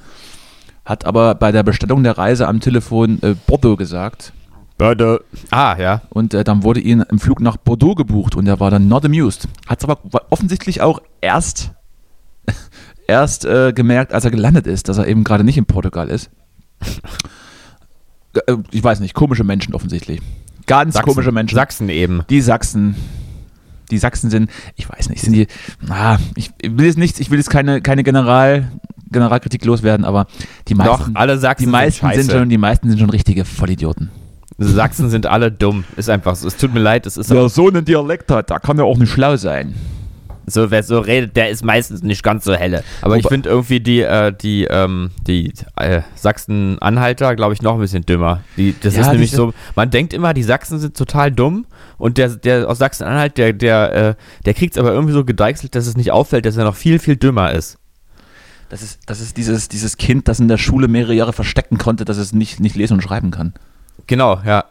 hat 0.87 1.05
aber 1.05 1.34
bei 1.34 1.52
der 1.52 1.64
Bestellung 1.64 2.02
der 2.02 2.17
Reise 2.17 2.49
am 2.49 2.61
Telefon 2.61 3.19
äh, 3.23 3.34
Bordeaux 3.46 3.76
gesagt. 3.76 4.32
Bitte. 4.78 5.23
Ah, 5.50 5.76
ja. 5.78 6.00
Und 6.08 6.32
äh, 6.32 6.43
dann 6.43 6.62
wurde 6.62 6.81
ihn 6.81 7.02
im 7.02 7.19
Flug 7.19 7.40
nach 7.43 7.58
Bordeaux 7.58 7.94
gebucht 7.94 8.37
und 8.37 8.46
er 8.46 8.58
war 8.58 8.70
dann 8.70 8.88
not 8.88 9.05
amused. 9.05 9.49
Hat 9.67 9.81
es 9.82 9.84
aber 9.87 9.99
offensichtlich 10.31 10.81
auch 10.81 11.00
erst, 11.20 11.73
erst 13.06 13.44
äh, 13.44 13.72
gemerkt, 13.72 14.12
als 14.12 14.24
er 14.24 14.30
gelandet 14.30 14.66
ist, 14.66 14.88
dass 14.88 14.98
er 14.98 15.06
eben 15.06 15.24
gerade 15.24 15.44
nicht 15.44 15.58
in 15.58 15.66
Portugal 15.66 16.08
ist. 16.08 16.30
Äh, 18.46 18.56
ich 18.70 18.84
weiß 18.84 19.00
nicht, 19.00 19.14
komische 19.14 19.44
Menschen 19.44 19.74
offensichtlich. 19.74 20.20
Ganz 20.66 20.94
Sachsen, 20.94 21.08
komische 21.08 21.32
Menschen. 21.32 21.54
Sachsen 21.54 21.88
eben. 21.88 22.22
die 22.28 22.40
Sachsen. 22.40 22.96
Die 23.90 23.98
Sachsen 23.98 24.30
sind, 24.30 24.50
ich 24.74 24.90
weiß 24.90 25.08
nicht, 25.10 25.22
sind 25.22 25.32
die, 25.32 25.46
ah, 25.88 26.18
ich 26.34 26.50
will 26.64 26.86
jetzt 26.86 26.98
nicht, 26.98 27.20
ich 27.20 27.30
will 27.30 27.38
jetzt 27.38 27.50
keine, 27.50 27.80
keine 27.80 28.02
General, 28.02 28.72
Generalkritik 29.12 29.64
loswerden, 29.64 30.04
aber 30.04 30.26
die 30.66 30.74
meisten, 30.74 31.14
Doch, 31.14 31.20
alle 31.20 31.38
Sachsen 31.38 31.66
die 31.66 31.70
meisten 31.70 32.04
sind, 32.08 32.22
sind, 32.22 32.32
schon, 32.32 32.48
die 32.48 32.58
meisten 32.58 32.88
sind 32.90 32.98
schon 32.98 33.10
richtige 33.10 33.44
Vollidioten. 33.44 34.10
Sachsen 34.58 35.08
sind 35.08 35.26
alle 35.26 35.52
dumm. 35.52 35.84
Ist 35.96 36.10
einfach 36.10 36.34
so. 36.34 36.48
Es 36.48 36.56
tut 36.56 36.74
mir 36.74 36.80
leid, 36.80 37.06
es 37.06 37.16
ist 37.16 37.30
Wer 37.30 37.48
so 37.48 37.68
einen 37.68 37.84
Dialekt 37.84 38.30
hat, 38.30 38.50
da 38.50 38.58
kann 38.58 38.78
er 38.78 38.86
auch 38.86 38.98
nicht 38.98 39.12
schlau 39.12 39.36
sein. 39.36 39.74
So, 40.46 40.70
wer 40.70 40.82
so 40.82 41.00
redet, 41.00 41.37
der 41.37 41.50
ist 41.50 41.64
meistens 41.64 42.02
nicht 42.02 42.22
ganz 42.22 42.44
so 42.44 42.54
helle. 42.54 42.85
Aber 43.02 43.16
ich 43.16 43.26
finde 43.26 43.49
irgendwie 43.49 43.80
die, 43.80 44.00
äh, 44.00 44.32
die, 44.32 44.64
ähm, 44.64 45.11
die 45.26 45.52
äh, 45.76 46.02
Sachsen-Anhalter, 46.14 47.35
glaube 47.35 47.54
ich, 47.54 47.62
noch 47.62 47.75
ein 47.75 47.80
bisschen 47.80 48.06
dümmer. 48.06 48.42
Die, 48.56 48.75
das 48.80 48.94
Ja, 48.94 49.02
ist 49.02 49.11
nämlich 49.12 49.32
so, 49.32 49.52
man 49.75 49.90
denkt 49.90 50.12
immer, 50.12 50.35
die 50.35 50.42
Sachsen 50.42 50.78
sind 50.78 50.97
total 50.97 51.32
dumm 51.32 51.66
und 51.99 52.18
der, 52.18 52.28
der 52.28 52.68
aus 52.68 52.78
Sachsen-Anhalt, 52.78 53.38
der, 53.38 53.52
der, 53.52 53.92
äh, 53.94 54.14
der 54.44 54.54
kriegt 54.54 54.75
es 54.75 54.78
aber 54.78 54.92
irgendwie 54.92 55.12
so 55.14 55.25
gedeichselt, 55.25 55.75
dass 55.75 55.87
es 55.87 55.97
nicht 55.97 56.12
auffällt, 56.12 56.47
dass 56.47 56.56
er 56.56 56.64
noch 56.64 56.76
viel, 56.76 56.99
viel 56.99 57.16
dümmer 57.16 57.52
ist. 57.52 57.78
Das 58.68 58.82
ist, 58.82 59.00
das 59.06 59.20
ist 59.20 59.37
dieses, 59.37 59.68
dieses 59.68 59.97
Kind, 59.97 60.28
das 60.28 60.40
in 60.40 60.49
der 60.49 60.59
Schule 60.59 60.88
mehrere 60.88 61.14
Jahre 61.14 61.32
verstecken 61.32 61.78
konnte, 61.78 62.04
dass 62.04 62.16
es 62.16 62.32
nicht, 62.32 62.61
nicht 62.61 62.75
lesen 62.76 62.94
und 62.94 63.00
schreiben 63.02 63.30
kann. 63.30 63.54
Genau, 64.06 64.40
ja. 64.44 64.64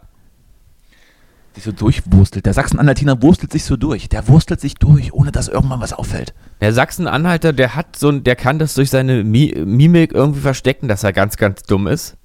Die 1.56 1.62
so 1.62 1.72
durchwurstelt. 1.72 2.46
Der 2.46 2.54
Sachsen-Anhaltiner 2.54 3.22
wurstelt 3.22 3.52
sich 3.52 3.64
so 3.64 3.78
durch. 3.78 4.10
Der 4.10 4.28
wurstelt 4.28 4.60
sich 4.60 4.76
durch, 4.76 5.14
ohne 5.14 5.32
dass 5.32 5.48
irgendwann 5.48 5.80
was 5.80 5.94
auffällt. 5.94 6.34
Der 6.62 6.74
Sachsen-Anhalter, 6.74 7.54
der 7.54 7.76
hat 7.76 7.96
so 7.96 8.10
ein, 8.10 8.24
der 8.24 8.36
kann 8.36 8.60
das 8.60 8.74
durch 8.74 8.90
seine 8.90 9.24
Mi 9.24 9.54
Mimik 9.66 10.14
irgendwie 10.14 10.42
verstecken, 10.42 10.88
dass 10.88 11.04
er 11.04 11.14
ganz, 11.14 11.38
ganz 11.38 11.64
dumm 11.64 11.88
ist. 11.88 12.18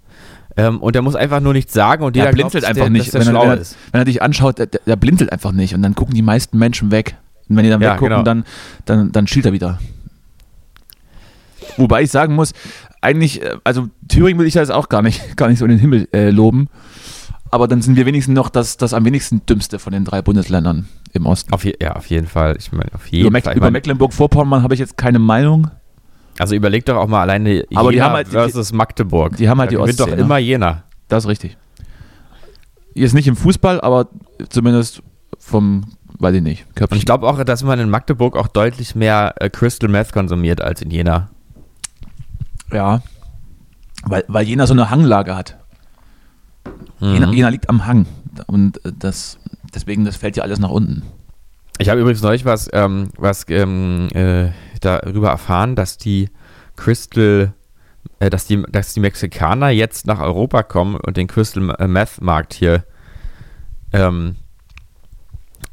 Ähm, 0.56 0.80
und 0.80 0.94
der 0.94 1.02
muss 1.02 1.14
einfach 1.14 1.40
nur 1.40 1.52
nichts 1.52 1.72
sagen 1.72 2.02
und 2.02 2.16
jeder 2.16 2.26
Der 2.26 2.32
blinzelt 2.32 2.64
glaubt, 2.64 2.76
einfach 2.76 2.84
der, 2.86 2.90
nicht. 2.90 3.14
Wenn 3.14 3.22
er, 3.22 3.26
wenn, 3.26 3.36
er, 3.36 3.58
wenn 3.92 4.00
er 4.00 4.04
dich 4.04 4.20
anschaut, 4.20 4.58
der, 4.58 4.66
der 4.66 4.96
blinzelt 4.96 5.32
einfach 5.32 5.52
nicht. 5.52 5.74
Und 5.74 5.82
dann 5.82 5.94
gucken 5.94 6.14
die 6.14 6.22
meisten 6.22 6.58
Menschen 6.58 6.90
weg. 6.90 7.16
Und 7.48 7.56
wenn 7.56 7.64
die 7.64 7.70
dann 7.70 7.80
Ja, 7.80 7.92
weggucken, 7.92 8.10
genau. 8.10 8.22
dann, 8.22 8.44
dann, 8.84 9.12
dann 9.12 9.26
schielt 9.26 9.46
er 9.46 9.52
wieder. 9.52 9.78
Wobei 11.76 12.02
ich 12.02 12.10
sagen 12.10 12.34
muss, 12.34 12.52
eigentlich, 13.00 13.42
äh, 13.42 13.56
also 13.64 13.88
Thüringen 14.08 14.38
will 14.38 14.46
ich 14.46 14.54
da 14.54 14.60
jetzt 14.60 14.72
auch 14.72 14.88
gar 14.88 15.02
nicht, 15.02 15.36
gar 15.36 15.48
nicht 15.48 15.58
so 15.58 15.64
in 15.64 15.70
den 15.70 15.80
Himmel 15.80 16.08
äh, 16.12 16.30
loben. 16.30 16.68
Aber 17.52 17.66
dann 17.66 17.82
sind 17.82 17.96
wir 17.96 18.06
wenigstens 18.06 18.34
noch 18.34 18.48
das, 18.48 18.76
das 18.76 18.94
am 18.94 19.04
wenigsten 19.04 19.44
dümmste 19.46 19.78
von 19.80 19.92
den 19.92 20.04
drei 20.04 20.22
Bundesländern 20.22 20.88
im 21.12 21.26
Osten. 21.26 21.52
Auf 21.52 21.64
je, 21.64 21.74
ja, 21.80 21.96
auf 21.96 22.06
jeden 22.06 22.26
Fall. 22.28 22.56
Ich 22.58 22.70
meine, 22.72 22.94
auf 22.94 23.06
jeden 23.08 23.22
Über, 23.26 23.32
Meck 23.32 23.44
Fall. 23.44 23.56
Über 23.56 23.70
Mecklenburg-Vorpommern 23.72 24.62
habe 24.62 24.74
ich 24.74 24.80
jetzt 24.80 24.96
keine 24.96 25.18
Meinung. 25.18 25.68
also 26.38 26.54
überleg 26.54 26.84
doch 26.84 26.96
auch 26.96 27.08
mal 27.08 27.20
alleine 27.22 27.64
Aber 27.74 27.90
die 27.90 27.96
Jena 27.96 28.06
haben 28.06 28.14
halt 28.14 28.28
die- 28.28 28.32
versus 28.32 28.72
Magdeburg. 28.72 29.36
die 29.36 29.48
haben 29.48 29.58
halt 29.60 29.72
die 29.72 29.76
gewinnt 29.76 29.98
doch 29.98 30.04
Ostsee, 30.06 30.16
ne? 30.16 30.22
immer 30.22 30.38
Jena. 30.38 30.84
Das 31.08 31.24
ist 31.24 31.28
richtig. 31.28 31.56
Jetzt 32.94 33.14
nicht 33.14 33.26
im 33.26 33.36
Fußball, 33.36 33.80
aber 33.80 34.08
zumindest 34.48 35.02
vom, 35.38 35.84
weiß 36.18 36.34
ich 36.36 36.42
nicht, 36.42 36.66
Und 36.68 36.76
Köpfchen. 36.76 36.98
ich 36.98 37.04
glaube 37.06 37.26
auch, 37.26 37.42
dass 37.42 37.64
man 37.64 37.80
in 37.80 37.90
Magdeburg 37.90 38.36
auch 38.36 38.46
deutlich 38.48 38.94
mehr 38.94 39.34
äh, 39.40 39.50
Crystal 39.50 39.88
Meth 39.90 40.12
konsumiert 40.12 40.60
als 40.60 40.82
in 40.82 40.90
Jena. 40.90 41.30
Ja. 42.72 43.02
Weil, 44.04 44.24
weil 44.28 44.46
Jena 44.46 44.66
so 44.66 44.72
eine 44.74 44.90
Hanglage 44.90 45.34
hat. 45.36 45.56
Mhm. 47.00 47.12
Jena, 47.14 47.30
Jena 47.32 47.48
liegt 47.48 47.68
am 47.68 47.86
Hang. 47.86 48.06
Und 48.46 48.84
äh, 48.84 48.92
das, 48.98 49.38
deswegen, 49.74 50.04
das 50.04 50.16
fällt 50.16 50.36
ja 50.36 50.42
alles 50.42 50.58
nach 50.58 50.70
unten. 50.70 51.02
Ich 51.78 51.88
habe 51.88 52.00
übrigens 52.00 52.22
neulich 52.22 52.44
was, 52.44 52.68
ähm, 52.72 53.08
was 53.16 53.46
ähm, 53.48 54.08
äh, 54.12 54.50
darüber 54.80 55.30
erfahren, 55.30 55.76
dass 55.76 55.96
die 55.96 56.28
Crystal, 56.76 57.52
äh, 58.18 58.28
dass 58.30 58.46
die, 58.46 58.62
dass 58.70 58.92
die 58.92 59.00
Mexikaner 59.00 59.70
jetzt 59.70 60.06
nach 60.06 60.20
Europa 60.20 60.62
kommen 60.62 60.96
und 60.96 61.16
den 61.16 61.26
Crystal 61.26 61.74
äh, 61.78 61.86
Meth 61.86 62.20
Markt 62.20 62.52
hier 62.52 62.84
ähm, 63.92 64.36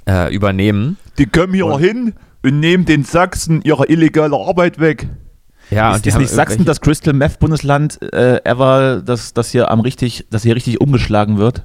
äh, 0.07 0.33
übernehmen. 0.33 0.97
Die 1.17 1.25
kommen 1.25 1.53
hier 1.53 1.65
Und- 1.65 1.81
hin 1.81 2.13
und 2.43 2.59
nehmen 2.59 2.85
den 2.85 3.03
Sachsen 3.03 3.61
ihre 3.63 3.87
illegale 3.87 4.35
Arbeit 4.37 4.79
weg. 4.79 5.07
Ja, 5.69 5.91
ist, 5.91 5.97
und 5.97 6.07
ist 6.07 6.17
nicht 6.17 6.29
Sachsen 6.31 6.65
das 6.65 6.79
Crystal 6.81 7.13
Meth 7.13 7.39
Bundesland 7.39 8.01
äh, 8.13 8.39
ever, 8.45 9.01
das, 9.05 9.33
das 9.33 9.51
hier 9.51 9.69
am 9.69 9.79
richtig, 9.81 10.25
das 10.29 10.43
hier 10.43 10.55
richtig 10.55 10.79
umgeschlagen 10.81 11.37
wird? 11.37 11.63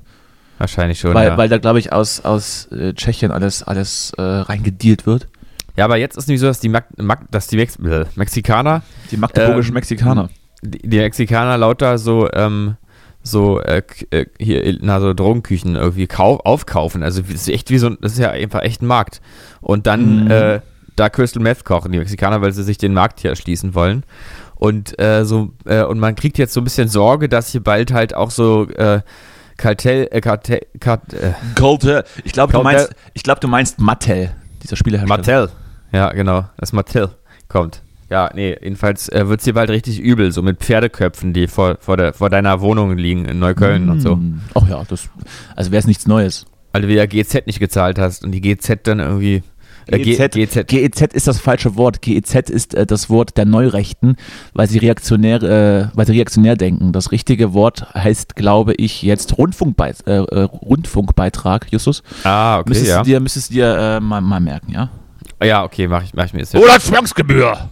Wahrscheinlich 0.58 1.00
schon. 1.00 1.14
weil, 1.14 1.28
ja. 1.28 1.36
weil 1.36 1.48
da 1.48 1.58
glaube 1.58 1.78
ich 1.78 1.92
aus, 1.92 2.20
aus 2.24 2.66
äh, 2.72 2.92
Tschechien 2.94 3.30
alles, 3.30 3.62
alles 3.62 4.12
äh, 4.18 4.22
reingedealt 4.22 5.06
wird. 5.06 5.28
ja, 5.76 5.84
aber 5.84 5.96
jetzt 5.96 6.16
ist 6.16 6.28
nämlich 6.28 6.40
so, 6.40 6.46
dass 6.46 6.60
die, 6.60 6.68
Mag 6.68 6.86
Mag 6.98 7.30
dass 7.30 7.46
die 7.46 7.56
Mex 7.56 7.76
äh, 7.76 8.04
Mexikaner 8.16 8.82
Die 9.10 9.16
magdeburgischen 9.16 9.70
Ähm, 9.70 9.74
Mexikaner. 9.74 10.28
die, 10.62 10.78
die 10.88 10.98
Mexikaner 10.98 11.56
lauter 11.58 11.98
so, 11.98 12.28
ähm, 12.32 12.76
so, 13.24 13.60
äh, 13.60 13.82
äh, 14.10 14.26
hier, 14.38 14.78
na, 14.82 15.00
so 15.00 15.14
Drogenküchen 15.14 15.74
irgendwie 15.76 16.06
kau 16.08 16.38
aufkaufen. 16.38 17.02
Also, 17.04 17.22
das 17.22 17.30
ist 17.42 17.48
echt 17.48 17.70
wie 17.70 17.78
so, 17.78 17.90
das 17.90 18.12
ist 18.12 18.18
ja 18.18 18.30
einfach 18.30 18.62
echt 18.62 18.82
ein 18.82 18.86
Markt. 18.86 19.20
Und 19.60 19.86
dann, 19.86 20.24
Mhm. 20.24 20.30
äh, 20.30 20.60
da 20.96 21.08
Crystal 21.08 21.42
Meth 21.42 21.64
kochen, 21.64 21.92
die 21.92 21.98
Mexikaner, 21.98 22.40
weil 22.40 22.52
sie 22.52 22.62
sich 22.62 22.78
den 22.78 22.94
Markt 22.94 23.20
hier 23.20 23.30
erschließen 23.30 23.74
wollen. 23.74 24.04
Und, 24.56 24.98
äh, 25.00 25.24
so, 25.24 25.50
äh, 25.64 25.82
und 25.82 25.98
man 25.98 26.14
kriegt 26.14 26.38
jetzt 26.38 26.52
so 26.52 26.60
ein 26.60 26.64
bisschen 26.64 26.88
Sorge, 26.88 27.28
dass 27.28 27.50
hier 27.50 27.62
bald 27.62 27.92
halt 27.92 28.14
auch 28.14 28.30
so, 28.30 28.68
äh, 28.68 29.00
Kartell, 29.56 30.08
äh, 30.10 30.20
Kartell, 30.20 30.66
Kart, 30.80 31.12
äh, 31.14 31.32
Cartel. 31.54 32.04
Ich 32.24 32.32
glaube, 32.32 32.52
du 32.52 32.62
meinst, 32.62 32.94
ich 33.14 33.22
glaube, 33.22 33.40
du 33.40 33.48
meinst 33.48 33.80
Mattel, 33.80 34.30
dieser 34.62 34.76
Spielehersteller. 34.76 35.18
Mattel. 35.18 35.50
Ja, 35.92 36.10
genau, 36.12 36.44
das 36.56 36.72
Mattel 36.72 37.10
kommt. 37.48 37.82
Ja, 38.08 38.30
nee, 38.34 38.56
jedenfalls 38.60 39.08
äh, 39.08 39.26
wird 39.28 39.40
es 39.40 39.44
hier 39.44 39.54
bald 39.54 39.70
richtig 39.70 39.98
übel, 39.98 40.32
so 40.32 40.42
mit 40.42 40.58
Pferdeköpfen, 40.58 41.32
die 41.32 41.46
vor, 41.46 41.78
vor, 41.80 41.96
der, 41.96 42.12
vor 42.12 42.28
deiner 42.28 42.60
Wohnung 42.60 42.96
liegen 42.96 43.24
in 43.24 43.38
Neukölln 43.38 43.88
und 43.88 44.00
so. 44.00 44.12
Hm. 44.16 44.42
Ach 44.54 44.68
ja, 44.68 44.84
das, 44.86 45.08
also 45.56 45.70
wäre 45.70 45.80
es 45.80 45.86
nichts 45.86 46.06
Neues. 46.06 46.44
Weil 46.72 46.82
du 46.82 46.88
wieder 46.88 47.06
GZ 47.06 47.46
nicht 47.46 47.58
gezahlt 47.58 47.98
hast 47.98 48.24
und 48.24 48.32
die 48.32 48.40
GZ 48.40 48.86
dann 48.86 49.00
irgendwie. 49.00 49.42
GEZ, 49.86 50.34
GZ. 50.34 50.66
GEZ 50.68 51.00
ist 51.14 51.26
das 51.26 51.38
falsche 51.38 51.76
Wort. 51.76 52.02
GEZ 52.02 52.50
ist 52.50 52.74
äh, 52.74 52.86
das 52.86 53.10
Wort 53.10 53.36
der 53.36 53.44
Neurechten, 53.44 54.16
weil 54.52 54.68
sie 54.68 54.78
reaktionär, 54.78 55.42
äh, 55.42 55.88
weil 55.96 56.06
sie 56.06 56.12
reaktionär 56.12 56.56
denken. 56.56 56.92
Das 56.92 57.10
richtige 57.12 57.52
Wort 57.54 57.92
heißt, 57.94 58.36
glaube 58.36 58.74
ich, 58.74 59.02
jetzt 59.02 59.36
Rundfunkbeit 59.38 60.06
äh, 60.06 60.18
äh, 60.18 60.42
Rundfunkbeitrag, 60.42 61.66
Justus. 61.70 62.02
Ah, 62.24 62.58
okay, 62.58 62.68
müsstest 62.70 62.90
ja. 62.90 62.98
du 62.98 63.04
dir, 63.04 63.20
müsstest 63.20 63.50
du 63.50 63.54
dir 63.54 63.76
äh, 63.76 64.00
mal, 64.00 64.20
mal 64.20 64.40
merken, 64.40 64.72
ja? 64.72 64.90
Ja, 65.42 65.64
okay, 65.64 65.88
mach 65.88 66.02
ich, 66.04 66.14
mach 66.14 66.26
ich 66.26 66.32
mir. 66.34 66.44
Ja, 66.44 66.60
Oder 66.60 66.78
Zwangsgebühr. 66.78 67.70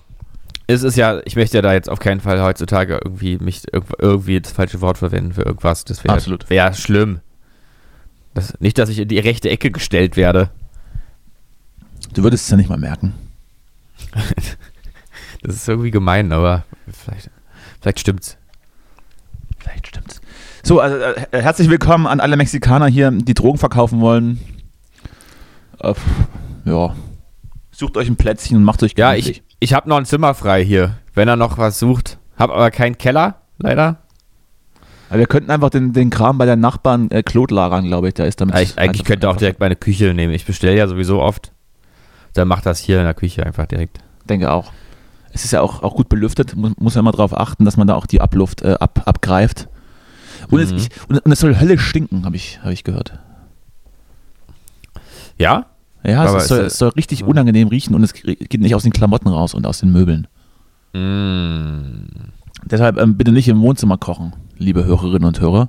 es 0.67 0.83
ist 0.83 0.97
ja, 0.97 1.21
ich 1.25 1.37
möchte 1.37 1.59
ja 1.59 1.63
da 1.63 1.73
jetzt 1.73 1.89
auf 1.89 2.01
keinen 2.01 2.21
Fall 2.21 2.43
heutzutage 2.43 2.99
irgendwie 3.05 3.39
mich 3.39 3.63
irg- 3.73 3.95
irgendwie 3.99 4.41
das 4.41 4.51
falsche 4.53 4.81
Wort 4.81 4.99
verwenden 4.99 5.33
für 5.35 5.43
irgendwas. 5.43 5.85
Das 5.85 6.03
wäre 6.05 6.19
wär 6.49 6.73
schlimm. 6.75 7.21
Das, 8.35 8.55
nicht, 8.61 8.79
dass 8.79 8.89
ich 8.89 8.99
in 9.01 9.09
die 9.09 9.19
rechte 9.19 9.51
Ecke 9.51 9.71
gestellt 9.71 10.17
werde. 10.17 10.51
Du 12.13 12.23
würdest 12.23 12.45
es 12.45 12.51
ja 12.51 12.57
nicht 12.57 12.69
mal 12.69 12.79
merken. 12.79 13.15
Das 15.43 15.55
ist 15.55 15.67
irgendwie 15.67 15.91
gemein, 15.91 16.33
aber 16.33 16.65
vielleicht, 16.87 17.31
vielleicht 17.81 18.01
stimmt's. 18.01 18.37
Vielleicht 19.59 19.87
stimmt's. 19.87 20.21
So, 20.63 20.81
also 20.81 20.97
äh, 20.99 21.15
herzlich 21.41 21.71
willkommen 21.71 22.07
an 22.07 22.21
alle 22.21 22.37
Mexikaner 22.37 22.89
hier, 22.89 23.11
die 23.11 23.33
Drogen 23.33 23.57
verkaufen 23.57 24.01
wollen. 24.03 24.39
Äh, 25.79 25.95
ja. 26.67 26.95
Sucht 27.71 27.97
euch 27.97 28.09
ein 28.09 28.17
Plätzchen 28.17 28.59
und 28.59 28.65
macht 28.65 28.83
euch 28.83 28.93
Ja, 28.99 29.15
ich, 29.15 29.43
ich 29.61 29.73
habe 29.73 29.89
noch 29.89 29.97
ein 29.97 30.05
Zimmer 30.05 30.35
frei 30.35 30.63
hier, 30.63 30.99
wenn 31.15 31.27
er 31.27 31.37
noch 31.37 31.57
was 31.57 31.79
sucht. 31.79 32.19
Hab 32.37 32.51
aber 32.51 32.71
keinen 32.71 32.99
Keller, 32.99 33.41
leider. 33.57 34.03
Aber 35.09 35.21
wir 35.21 35.27
könnten 35.27 35.51
einfach 35.51 35.71
den, 35.71 35.95
den 35.95 36.11
Kram 36.11 36.37
bei 36.37 36.45
den 36.45 36.61
Nachbarn 36.61 37.11
äh, 37.11 37.23
Claude 37.23 37.55
lagern, 37.55 37.87
glaube 37.87 38.09
ich. 38.09 38.15
Der 38.15 38.27
ist 38.27 38.43
damit. 38.43 38.59
Ich, 38.59 38.79
eigentlich 38.79 39.05
könnte 39.05 39.31
auch 39.31 39.37
direkt 39.37 39.59
meine 39.59 39.77
Küche 39.77 40.13
nehmen. 40.13 40.35
Ich 40.35 40.45
bestelle 40.45 40.77
ja 40.77 40.87
sowieso 40.87 41.23
oft. 41.23 41.51
Dann 42.35 42.49
macht 42.49 42.67
das 42.67 42.79
hier 42.79 42.99
in 42.99 43.05
der 43.05 43.15
Küche 43.15 43.45
einfach 43.45 43.67
direkt. 43.67 43.99
Denke 44.29 44.51
auch. 44.53 44.73
Es 45.33 45.45
ist 45.45 45.53
ja 45.53 45.61
auch, 45.61 45.83
auch 45.83 45.95
gut 45.95 46.09
belüftet. 46.09 46.57
Muss, 46.57 46.73
muss 46.79 46.95
ja 46.95 47.01
immer 47.01 47.13
darauf 47.13 47.37
achten, 47.37 47.65
dass 47.65 47.77
man 47.77 47.87
da 47.87 47.95
auch 47.95 48.07
die 48.07 48.21
Abluft 48.21 48.63
äh, 48.63 48.77
ab, 48.81 49.03
abgreift. 49.05 49.69
Und, 50.51 50.61
es, 50.61 50.71
Mhm. 50.73 50.77
ich, 50.79 50.89
und, 51.09 51.19
und 51.19 51.33
es 51.33 51.41
soll 51.41 51.59
höllisch 51.61 51.83
stinken, 51.87 52.25
habe 52.25 52.37
ich, 52.37 52.61
hab 52.63 52.71
ich 52.73 52.83
gehört. 52.85 53.19
Ja? 55.39 55.67
Ja, 56.03 56.23
Aber 56.25 56.39
es, 56.39 56.49
soll, 56.49 56.61
es 56.61 56.79
soll 56.79 56.89
richtig 56.91 57.25
unangenehm 57.25 57.69
riechen 57.69 57.95
und 57.95 58.03
es 58.03 58.15
geht 58.15 58.61
nicht 58.61 58.75
aus 58.75 58.85
den 58.85 58.93
Klamotten 58.93 59.29
raus 59.29 59.53
und 59.55 59.67
aus 59.67 59.81
den 59.81 59.93
Möbeln. 59.93 60.27
Mm. 60.95 62.31
Deshalb 62.65 62.99
ähm, 62.99 63.17
bitte 63.17 63.33
nicht 63.33 63.49
im 63.49 63.61
Wohnzimmer 63.61 63.99
kochen, 63.99 64.33
liebe 64.57 64.85
Hörerinnen 64.85 65.25
und 65.25 65.41
Hörer. 65.41 65.69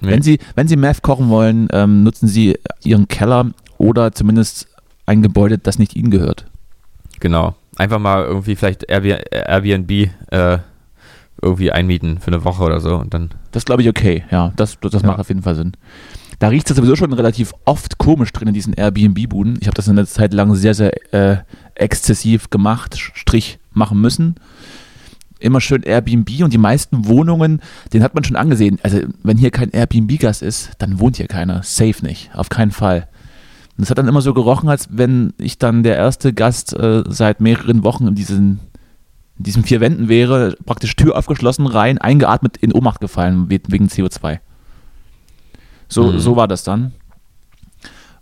Nee. 0.00 0.10
Wenn 0.10 0.22
Sie, 0.22 0.38
wenn 0.54 0.68
Sie 0.68 0.76
Meth 0.76 1.02
kochen 1.02 1.28
wollen, 1.30 1.68
ähm, 1.72 2.02
nutzen 2.02 2.28
Sie 2.28 2.58
Ihren 2.82 3.08
Keller 3.08 3.50
oder 3.78 4.12
zumindest 4.12 4.68
ein 5.06 5.22
Gebäude, 5.22 5.58
das 5.58 5.78
nicht 5.78 5.96
Ihnen 5.96 6.10
gehört. 6.10 6.46
Genau. 7.20 7.54
Einfach 7.76 7.98
mal 7.98 8.24
irgendwie 8.24 8.56
vielleicht 8.56 8.84
Airbnb, 8.88 9.90
äh, 10.30 10.58
irgendwie 11.42 11.72
einmieten 11.72 12.20
für 12.20 12.28
eine 12.28 12.44
Woche 12.44 12.62
oder 12.62 12.80
so 12.80 12.96
und 12.96 13.12
dann. 13.12 13.30
Das 13.52 13.64
glaube 13.64 13.82
ich 13.82 13.88
okay, 13.88 14.24
ja. 14.30 14.52
Das, 14.56 14.78
das 14.80 15.02
Ja. 15.02 15.08
macht 15.08 15.18
auf 15.20 15.28
jeden 15.28 15.42
Fall 15.42 15.54
Sinn. 15.54 15.72
Da 16.38 16.48
riecht 16.48 16.68
es 16.70 16.76
sowieso 16.76 16.96
schon 16.96 17.12
relativ 17.12 17.52
oft 17.64 17.98
komisch 17.98 18.32
drin 18.32 18.48
in 18.48 18.54
diesen 18.54 18.72
Airbnb-Buden. 18.74 19.58
Ich 19.60 19.66
habe 19.66 19.74
das 19.74 19.88
eine 19.88 20.06
Zeit 20.06 20.32
lang 20.34 20.54
sehr, 20.54 20.74
sehr 20.74 21.14
äh, 21.14 21.36
exzessiv 21.74 22.50
gemacht, 22.50 22.96
Strich 22.98 23.58
machen 23.72 24.00
müssen. 24.00 24.36
Immer 25.38 25.60
schön 25.60 25.82
Airbnb 25.82 26.42
und 26.42 26.52
die 26.52 26.58
meisten 26.58 27.06
Wohnungen, 27.06 27.60
den 27.92 28.02
hat 28.02 28.14
man 28.14 28.24
schon 28.24 28.36
angesehen. 28.36 28.78
Also, 28.82 29.00
wenn 29.22 29.36
hier 29.36 29.50
kein 29.50 29.70
Airbnb-Gast 29.70 30.42
ist, 30.42 30.70
dann 30.78 30.98
wohnt 31.00 31.16
hier 31.18 31.26
keiner. 31.28 31.62
Safe 31.62 32.04
nicht. 32.04 32.30
Auf 32.34 32.48
keinen 32.48 32.70
Fall. 32.70 33.08
Und 33.76 33.82
es 33.84 33.90
hat 33.90 33.98
dann 33.98 34.08
immer 34.08 34.20
so 34.20 34.34
gerochen, 34.34 34.68
als 34.68 34.88
wenn 34.90 35.32
ich 35.38 35.58
dann 35.58 35.82
der 35.82 35.96
erste 35.96 36.32
Gast 36.32 36.72
äh, 36.74 37.02
seit 37.08 37.40
mehreren 37.40 37.82
Wochen 37.82 38.06
in 38.06 38.14
diesen, 38.14 38.60
in 39.38 39.44
diesen 39.44 39.64
vier 39.64 39.80
Wänden 39.80 40.08
wäre, 40.08 40.54
praktisch 40.64 40.94
Tür 40.94 41.16
aufgeschlossen, 41.18 41.66
rein, 41.66 41.98
eingeatmet, 41.98 42.56
in 42.58 42.72
Ohnmacht 42.72 43.00
gefallen 43.00 43.50
we- 43.50 43.60
wegen 43.68 43.86
CO2. 43.88 44.38
So, 45.88 46.12
Mhm. 46.12 46.18
so 46.20 46.36
war 46.36 46.46
das 46.48 46.62
dann. 46.64 46.92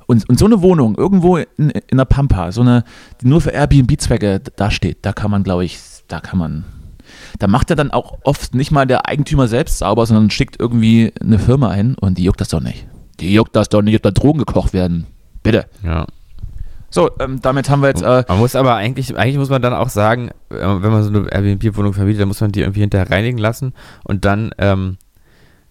Und, 0.07 0.29
und 0.29 0.39
so 0.39 0.47
eine 0.47 0.63
Wohnung 0.63 0.97
irgendwo 0.97 1.37
in, 1.37 1.71
in 1.71 1.97
der 1.97 2.05
Pampa, 2.05 2.51
so 2.53 2.61
eine, 2.61 2.85
die 3.21 3.29
nur 3.29 3.41
für 3.41 3.51
Airbnb-Zwecke 3.51 4.41
da 4.57 4.71
steht, 4.71 4.99
da 5.03 5.13
kann 5.13 5.31
man, 5.31 5.43
glaube 5.43 5.65
ich, 5.65 5.79
da 6.09 6.21
kann 6.21 6.39
man. 6.39 6.65
Da 7.39 7.47
macht 7.47 7.71
er 7.71 7.77
dann 7.77 7.91
auch 7.91 8.19
oft 8.25 8.55
nicht 8.55 8.73
mal 8.73 8.87
der 8.87 9.07
Eigentümer 9.07 9.49
selbst 9.49 9.79
sauber, 9.79 10.07
sondern 10.07 10.31
schickt 10.31 10.59
irgendwie 10.59 11.13
eine 11.21 11.39
Firma 11.39 11.73
hin 11.73 11.95
und 12.01 12.19
die 12.19 12.25
juckt 12.25 12.41
das 12.41 12.49
doch 12.49 12.61
nicht. 12.61 12.87
Die 13.21 13.33
juckt 13.33 13.55
das 13.55 13.69
doch 13.69 13.83
nicht, 13.83 13.95
ob 13.97 14.03
da 14.03 14.11
Drogen 14.11 14.39
gekocht 14.39 14.73
werden. 14.73 15.07
Bitte. 15.43 15.67
Ja. 15.85 16.07
So, 16.91 17.11
ähm, 17.21 17.41
damit 17.41 17.71
haben 17.71 17.81
wir 17.81 17.89
jetzt. 17.89 18.03
Äh, 18.03 18.25
Man 18.29 18.39
muss 18.39 18.55
aber 18.55 18.75
eigentlich, 18.75 19.17
eigentlich 19.17 19.39
muss 19.39 19.49
man 19.49 19.63
dann 19.63 19.73
auch 19.73 19.89
sagen, 19.89 20.29
äh, 20.51 20.57
wenn 20.61 20.91
man 20.93 21.03
so 21.03 21.09
eine 21.09 21.27
Airbnb-Wohnung 21.33 21.95
vermietet, 21.95 22.21
dann 22.21 22.29
muss 22.29 22.41
man 22.41 22.53
die 22.53 22.61
irgendwie 22.61 22.81
hinterher 22.81 23.11
reinigen 23.11 23.39
lassen 23.39 23.73
und 24.05 24.27
dann, 24.27 24.51
ähm, 24.59 24.99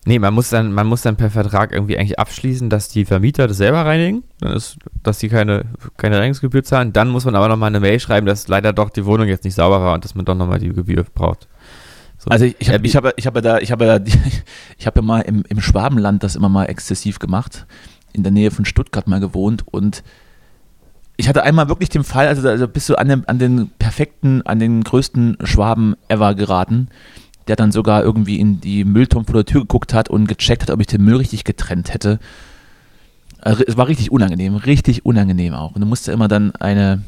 nee, 0.05 0.17
man 0.17 0.33
muss 0.33 0.49
dann, 0.49 0.73
man 0.73 0.87
muss 0.87 1.03
dann 1.03 1.17
per 1.17 1.29
Vertrag 1.29 1.73
irgendwie 1.73 1.95
eigentlich 1.99 2.17
abschließen, 2.19 2.71
dass 2.71 2.89
die 2.89 3.05
Vermieter 3.05 3.47
das 3.47 3.57
selber 3.57 3.85
reinigen, 3.85 4.23
dann 4.39 4.53
ist, 4.53 4.77
dass 5.03 5.19
die 5.19 5.29
keine, 5.29 5.65
keine 5.97 6.15
Reinigungsgebühr 6.17 6.63
zahlen. 6.63 6.91
Dann 6.91 7.09
muss 7.09 7.23
man 7.25 7.35
aber 7.35 7.47
nochmal 7.49 7.67
eine 7.67 7.79
Mail 7.79 7.99
schreiben, 7.99 8.25
dass 8.25 8.47
leider 8.47 8.73
doch 8.73 8.89
die 8.89 9.05
Wohnung 9.05 9.27
jetzt 9.27 9.43
nicht 9.43 9.53
sauber 9.53 9.79
war 9.79 9.93
und 9.93 10.03
dass 10.03 10.15
man 10.15 10.25
doch 10.25 10.33
nochmal 10.35 10.57
die 10.57 10.69
Gebühr 10.73 11.05
braucht. 11.13 11.47
So. 12.17 12.31
Also 12.31 12.45
ich, 12.45 12.55
ich 12.57 12.69
habe 12.71 12.83
ich 12.85 12.95
hab, 12.95 13.13
ich 13.15 13.27
hab 13.27 13.35
ja 13.35 13.41
da, 13.41 13.57
ich 13.59 13.71
habe 13.71 13.85
ja, 13.85 13.99
die- 13.99 14.11
ich 14.79 14.87
habe 14.87 15.01
ja 15.01 15.05
mal 15.05 15.21
im, 15.21 15.43
im 15.47 15.61
Schwabenland 15.61 16.23
das 16.23 16.35
immer 16.35 16.49
mal 16.49 16.65
exzessiv 16.65 17.19
gemacht, 17.19 17.67
in 18.13 18.23
der 18.23 18.31
Nähe 18.31 18.51
von 18.51 18.65
Stuttgart 18.65 19.07
mal 19.07 19.19
gewohnt 19.19 19.63
und 19.69 20.03
ich 21.17 21.27
hatte 21.29 21.43
einmal 21.43 21.69
wirklich 21.69 21.89
den 21.89 22.03
Fall, 22.03 22.27
also, 22.27 22.47
also 22.47 22.67
bist 22.67 22.89
du 22.89 22.95
an, 22.95 23.07
dem, 23.07 23.23
an 23.27 23.37
den 23.37 23.69
perfekten, 23.77 24.41
an 24.43 24.57
den 24.57 24.83
größten 24.83 25.37
Schwaben 25.43 25.95
ever 26.07 26.33
geraten, 26.33 26.87
der 27.47 27.55
dann 27.55 27.71
sogar 27.71 28.03
irgendwie 28.03 28.39
in 28.39 28.59
die 28.59 28.85
Mülltonne 28.85 29.25
vor 29.25 29.35
der 29.35 29.45
Tür 29.45 29.61
geguckt 29.61 29.93
hat 29.93 30.09
und 30.09 30.27
gecheckt 30.27 30.63
hat, 30.63 30.71
ob 30.71 30.79
ich 30.79 30.87
den 30.87 31.03
Müll 31.03 31.17
richtig 31.17 31.43
getrennt 31.43 31.93
hätte. 31.93 32.19
Also 33.39 33.63
es 33.67 33.77
war 33.77 33.87
richtig 33.87 34.11
unangenehm, 34.11 34.55
richtig 34.55 35.05
unangenehm 35.05 35.53
auch. 35.53 35.75
Und 35.75 35.81
du 35.81 35.87
musst 35.87 36.07
ja 36.07 36.13
immer 36.13 36.27
dann 36.27 36.55
eine, 36.55 37.03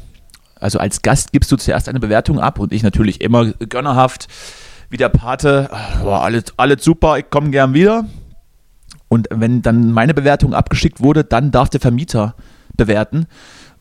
also 0.60 0.78
als 0.78 1.02
Gast 1.02 1.32
gibst 1.32 1.50
du 1.50 1.56
zuerst 1.56 1.88
eine 1.88 2.00
Bewertung 2.00 2.38
ab 2.38 2.58
und 2.58 2.72
ich 2.72 2.82
natürlich 2.82 3.20
immer 3.20 3.46
gönnerhaft 3.46 4.28
wie 4.90 4.96
der 4.96 5.08
Pate, 5.08 5.68
war 6.04 6.22
alles, 6.22 6.44
alles 6.56 6.84
super, 6.84 7.18
ich 7.18 7.28
komme 7.30 7.50
gern 7.50 7.74
wieder. 7.74 8.04
Und 9.14 9.28
wenn 9.30 9.62
dann 9.62 9.92
meine 9.92 10.12
Bewertung 10.12 10.54
abgeschickt 10.54 11.00
wurde, 11.00 11.22
dann 11.22 11.50
darf 11.52 11.70
der 11.70 11.80
Vermieter 11.80 12.34
bewerten. 12.76 13.26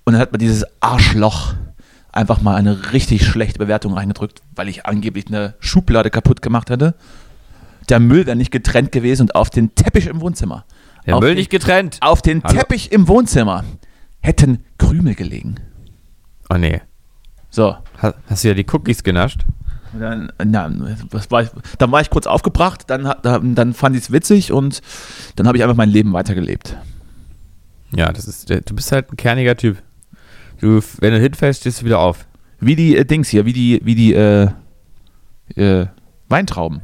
Und 0.05 0.13
dann 0.13 0.21
hat 0.21 0.31
man 0.31 0.37
dieses 0.39 0.63
Arschloch 0.79 1.55
einfach 2.11 2.41
mal 2.41 2.55
eine 2.55 2.93
richtig 2.93 3.25
schlechte 3.25 3.57
Bewertung 3.57 3.93
reingedrückt, 3.95 4.41
weil 4.55 4.67
ich 4.69 4.85
angeblich 4.85 5.25
eine 5.27 5.55
Schublade 5.59 6.11
kaputt 6.11 6.43
gemacht 6.43 6.69
hätte. 6.69 6.93
Der 7.89 7.99
Müll 7.99 8.27
wäre 8.27 8.35
nicht 8.37 8.51
getrennt 8.51 8.91
gewesen 8.91 9.23
und 9.23 9.35
auf 9.35 9.49
den 9.49 9.73
Teppich 9.73 10.05
im 10.05 10.21
Wohnzimmer. 10.21 10.65
Der 11.07 11.19
Müll 11.19 11.29
den, 11.31 11.37
nicht 11.37 11.49
getrennt. 11.49 11.97
Auf 12.01 12.21
den 12.21 12.43
Hallo? 12.43 12.59
Teppich 12.59 12.91
im 12.91 13.07
Wohnzimmer. 13.07 13.63
hätten 14.21 14.63
Krümel 14.77 15.15
gelegen. 15.15 15.55
Oh 16.49 16.57
nee. 16.57 16.79
So. 17.49 17.75
Ha- 18.01 18.13
Hast 18.29 18.43
du 18.43 18.49
ja 18.49 18.53
die 18.53 18.65
Cookies 18.71 19.03
genascht? 19.03 19.41
Dann, 19.99 20.31
na, 20.43 20.71
was 21.11 21.29
war 21.29 21.43
ich, 21.43 21.49
dann 21.77 21.91
war 21.91 22.01
ich 22.01 22.09
kurz 22.09 22.25
aufgebracht, 22.27 22.83
dann, 22.87 23.13
dann, 23.21 23.55
dann 23.55 23.73
fand 23.73 23.95
ich 23.95 24.03
es 24.03 24.11
witzig 24.11 24.51
und 24.51 24.81
dann 25.35 25.47
habe 25.47 25.57
ich 25.57 25.63
einfach 25.63 25.75
mein 25.75 25.89
Leben 25.89 26.13
weitergelebt. 26.13 26.75
Ja, 27.95 28.11
das 28.11 28.27
ist, 28.27 28.49
du 28.49 28.75
bist 28.75 28.91
halt 28.91 29.11
ein 29.11 29.17
kerniger 29.17 29.55
Typ. 29.55 29.77
Du, 30.59 30.81
wenn 30.99 31.13
du 31.13 31.19
hinfällst, 31.19 31.61
stehst 31.61 31.81
du 31.81 31.85
wieder 31.85 31.99
auf. 31.99 32.25
Wie 32.59 32.75
die 32.75 32.95
äh, 32.97 33.05
Dings 33.05 33.29
hier, 33.29 33.45
wie 33.45 33.53
die, 33.53 33.81
wie 33.83 33.95
die 33.95 34.13
äh, 34.13 34.49
äh, 35.55 35.87
Weintrauben. 36.29 36.81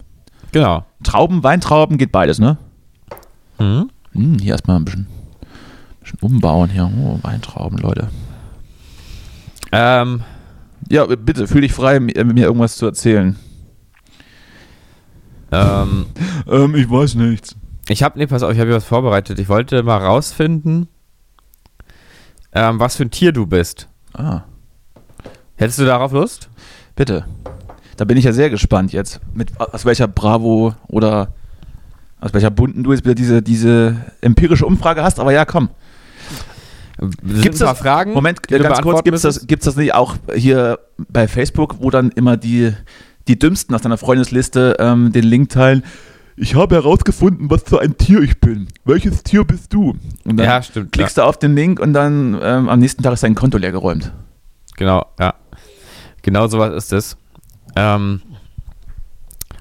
Genau. 0.51 0.85
Trauben, 1.03 1.43
Weintrauben 1.43 1.97
geht 1.97 2.11
beides, 2.11 2.39
ne? 2.39 2.57
Mhm. 3.57 3.89
Hm, 4.11 4.37
hier 4.39 4.51
erstmal 4.51 4.77
ein 4.77 4.85
bisschen, 4.85 5.07
bisschen 6.01 6.19
umbauen 6.21 6.69
hier. 6.69 6.91
Oh, 6.99 7.19
Weintrauben, 7.21 7.77
Leute. 7.77 8.09
Ähm, 9.71 10.23
Ja, 10.89 11.05
bitte, 11.05 11.47
fühl 11.47 11.61
dich 11.61 11.73
frei, 11.73 11.99
mir, 11.99 12.23
mir 12.25 12.45
irgendwas 12.45 12.75
zu 12.77 12.85
erzählen. 12.85 13.35
ähm, 15.51 16.07
Ähm, 16.47 16.75
ich 16.75 16.89
weiß 16.89 17.15
nichts. 17.15 17.55
ich 17.89 18.01
habe, 18.03 18.17
nee, 18.17 18.25
pass 18.27 18.41
auf, 18.43 18.51
ich 18.51 18.59
habe 18.59 18.69
hier 18.69 18.77
was 18.77 18.85
vorbereitet. 18.85 19.37
Ich 19.39 19.49
wollte 19.49 19.83
mal 19.83 19.97
rausfinden, 19.97 20.87
ähm, 22.53 22.79
was 22.79 22.95
für 22.95 23.03
ein 23.03 23.11
Tier 23.11 23.31
du 23.31 23.45
bist. 23.45 23.87
Ah, 24.13 24.41
Hättest 25.55 25.79
du 25.79 25.85
darauf 25.85 26.11
Lust? 26.11 26.49
bitte. 26.95 27.25
Da 27.97 28.05
bin 28.05 28.17
ich 28.17 28.23
ja 28.25 28.31
sehr 28.33 28.49
gespannt 28.49 28.91
jetzt, 28.93 29.19
mit 29.33 29.59
aus 29.59 29.85
welcher 29.85 30.07
Bravo 30.07 30.73
oder 30.87 31.33
aus 32.21 32.33
welcher 32.33 32.49
bunten 32.49 32.83
du 32.83 32.91
jetzt 32.93 33.03
wieder 33.05 33.15
diese, 33.15 33.41
diese 33.41 33.95
empirische 34.21 34.65
Umfrage 34.65 35.03
hast, 35.03 35.19
aber 35.19 35.31
ja, 35.33 35.45
komm. 35.45 35.69
Sind 36.99 37.41
Gibt's 37.41 37.61
ein 37.61 37.65
paar 37.65 37.73
das- 37.75 37.81
Fragen? 37.83 38.13
Moment, 38.13 38.41
ganz 38.47 38.81
kurz, 38.81 39.03
gibt 39.03 39.15
es 39.15 39.21
das, 39.21 39.47
gibt's 39.47 39.65
das 39.65 39.75
nicht 39.75 39.93
auch 39.93 40.15
hier 40.35 40.79
bei 40.97 41.27
Facebook, 41.27 41.75
wo 41.79 41.89
dann 41.89 42.11
immer 42.11 42.35
die, 42.37 42.73
die 43.27 43.39
Dümmsten 43.39 43.73
aus 43.75 43.81
deiner 43.81 43.97
Freundesliste 43.97 44.75
ähm, 44.79 45.11
den 45.11 45.23
Link 45.23 45.49
teilen? 45.49 45.83
Ich 46.35 46.55
habe 46.55 46.75
herausgefunden, 46.75 47.49
was 47.49 47.63
für 47.63 47.81
ein 47.81 47.97
Tier 47.97 48.21
ich 48.21 48.39
bin. 48.39 48.67
Welches 48.85 49.23
Tier 49.23 49.43
bist 49.43 49.73
du? 49.73 49.97
Und 50.25 50.37
dann 50.37 50.45
Ja, 50.45 50.61
stimmt. 50.61 50.91
klickst 50.93 51.17
du 51.17 51.21
auf 51.23 51.37
den 51.37 51.53
Link 51.55 51.79
und 51.79 51.93
dann 51.93 52.37
ähm, 52.41 52.69
am 52.69 52.79
nächsten 52.79 53.03
Tag 53.03 53.13
ist 53.13 53.23
dein 53.23 53.35
Konto 53.35 53.57
leer 53.57 53.71
geräumt. 53.71 54.11
Genau, 54.77 55.05
ja. 55.19 55.33
Genau 56.21 56.47
sowas 56.47 56.73
ist 56.73 56.93
es. 56.93 57.17
Ähm, 57.75 58.21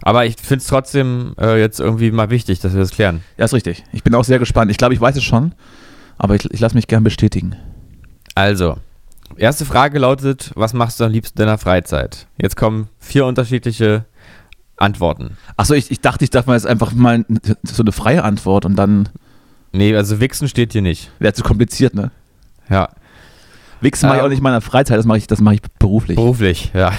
aber 0.03 0.27
ich 0.27 0.37
finde 0.37 0.63
es 0.63 0.67
trotzdem 0.69 1.35
äh, 1.41 1.59
jetzt 1.61 1.81
irgendwie 1.81 2.11
mal 2.13 2.31
wichtig, 2.31 2.61
dass 2.61 2.73
wir 2.73 2.81
das 2.81 2.91
klären. 2.93 3.23
Ja, 3.37 3.45
ist 3.45 3.55
richtig. 3.55 3.85
Ich 3.93 4.05
bin 4.05 4.15
auch 4.15 4.25
sehr 4.25 4.39
gespannt. 4.39 4.71
Ich 4.71 4.77
glaube, 4.79 4.95
ich 4.95 5.01
weiß 5.01 5.17
es 5.17 5.25
schon, 5.25 5.53
aber 6.19 6.35
ich, 6.35 6.45
ich 6.53 6.61
lasse 6.61 6.75
mich 6.75 6.87
gern 6.87 7.05
bestätigen. 7.05 7.57
Also, 8.35 8.77
erste 9.37 9.65
Frage 9.65 9.99
lautet, 9.99 10.53
was 10.55 10.73
machst 10.75 11.01
du 11.01 11.05
am 11.05 11.13
liebsten 11.13 11.41
in 11.41 11.47
deiner 11.47 11.59
Freizeit? 11.59 12.27
Jetzt 12.41 12.57
kommen 12.57 12.89
vier 12.99 13.25
unterschiedliche 13.27 14.05
Antworten. 14.77 15.37
Achso, 15.57 15.75
ich, 15.75 15.91
ich 15.91 16.01
dachte, 16.01 16.25
ich 16.25 16.31
darf 16.31 16.47
mal 16.47 16.55
jetzt 16.55 16.67
einfach 16.67 16.93
mal 16.93 17.25
so 17.63 17.83
eine 17.83 17.93
freie 17.93 18.23
Antwort 18.25 18.65
und 18.65 18.77
dann 18.77 19.09
Nee, 19.73 19.95
also 19.95 20.19
Wichsen 20.21 20.49
steht 20.49 20.73
hier 20.73 20.83
nicht. 20.83 21.11
wäre 21.19 21.35
zu 21.35 21.43
kompliziert, 21.43 21.95
ne? 21.95 22.11
Ja, 22.71 22.89
Wichsen 23.81 24.09
mache 24.09 24.17
ich 24.17 24.21
Ähm, 24.21 24.27
auch 24.27 24.31
nicht 24.31 24.39
in 24.39 24.43
meiner 24.45 24.61
Freizeit, 24.61 24.99
das 24.99 25.05
mache 25.07 25.19
ich, 25.19 25.27
das 25.27 25.41
mache 25.41 25.57
ich 25.57 25.63
beruflich. 25.79 26.17
beruflich, 26.17 26.71
ja. 26.75 26.93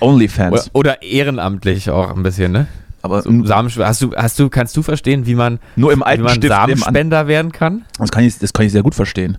Onlyfans. 0.00 0.70
Oder, 0.72 0.92
oder 0.98 1.02
ehrenamtlich 1.02 1.90
auch 1.90 2.14
ein 2.14 2.22
bisschen, 2.22 2.52
ne? 2.52 2.66
Aber 3.04 3.20
Samen, 3.20 3.70
hast 3.70 4.00
du, 4.00 4.14
hast 4.16 4.38
du, 4.38 4.48
kannst 4.48 4.74
du 4.78 4.82
verstehen, 4.82 5.26
wie 5.26 5.34
man, 5.34 5.58
nur 5.76 5.92
im 5.92 5.98
wie 6.00 6.04
alten 6.04 6.22
man 6.22 6.36
Stift. 6.36 6.48
Samenspender 6.54 7.26
werden 7.26 7.52
kann? 7.52 7.84
Das 7.98 8.10
kann, 8.10 8.24
ich, 8.24 8.38
das 8.38 8.54
kann 8.54 8.64
ich 8.64 8.72
sehr 8.72 8.82
gut 8.82 8.94
verstehen. 8.94 9.36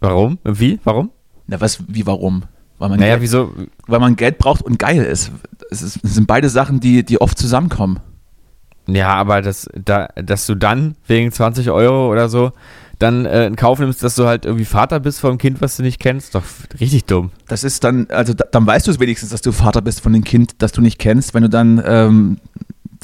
Warum? 0.00 0.38
Wie? 0.44 0.80
Warum? 0.84 1.10
Na, 1.46 1.60
was, 1.60 1.80
wie, 1.88 2.06
warum? 2.06 2.44
Weil 2.78 2.88
man, 2.88 2.98
Naja, 2.98 3.16
Geld, 3.16 3.22
wieso? 3.22 3.52
weil 3.86 4.00
man 4.00 4.16
Geld 4.16 4.38
braucht 4.38 4.62
und 4.62 4.78
geil 4.78 5.02
ist. 5.04 5.30
Es, 5.70 5.82
ist, 5.82 5.98
es 6.02 6.14
sind 6.14 6.26
beide 6.26 6.48
Sachen, 6.48 6.80
die, 6.80 7.04
die 7.04 7.20
oft 7.20 7.36
zusammenkommen. 7.36 8.00
Ja, 8.86 9.12
aber 9.12 9.42
das, 9.42 9.68
da, 9.74 10.08
dass 10.14 10.46
du 10.46 10.54
dann 10.54 10.96
wegen 11.06 11.30
20 11.30 11.70
Euro 11.70 12.10
oder 12.10 12.30
so 12.30 12.52
dann 13.02 13.26
äh, 13.26 13.46
in 13.46 13.56
Kauf 13.56 13.78
nimmst, 13.78 14.02
dass 14.02 14.14
du 14.14 14.26
halt 14.26 14.44
irgendwie 14.44 14.64
Vater 14.64 15.00
bist 15.00 15.20
von 15.20 15.30
einem 15.30 15.38
Kind, 15.38 15.60
was 15.60 15.76
du 15.76 15.82
nicht 15.82 15.98
kennst, 15.98 16.34
doch 16.34 16.44
richtig 16.78 17.04
dumm. 17.04 17.30
Das 17.48 17.64
ist 17.64 17.84
dann, 17.84 18.06
also 18.10 18.32
da, 18.32 18.44
dann 18.50 18.66
weißt 18.66 18.86
du 18.86 18.92
es 18.92 19.00
wenigstens, 19.00 19.30
dass 19.30 19.42
du 19.42 19.50
Vater 19.52 19.82
bist 19.82 20.00
von 20.00 20.12
dem 20.12 20.24
Kind, 20.24 20.54
das 20.58 20.72
du 20.72 20.80
nicht 20.80 20.98
kennst, 20.98 21.34
wenn 21.34 21.42
du 21.42 21.48
dann 21.48 21.82
ähm, 21.84 22.38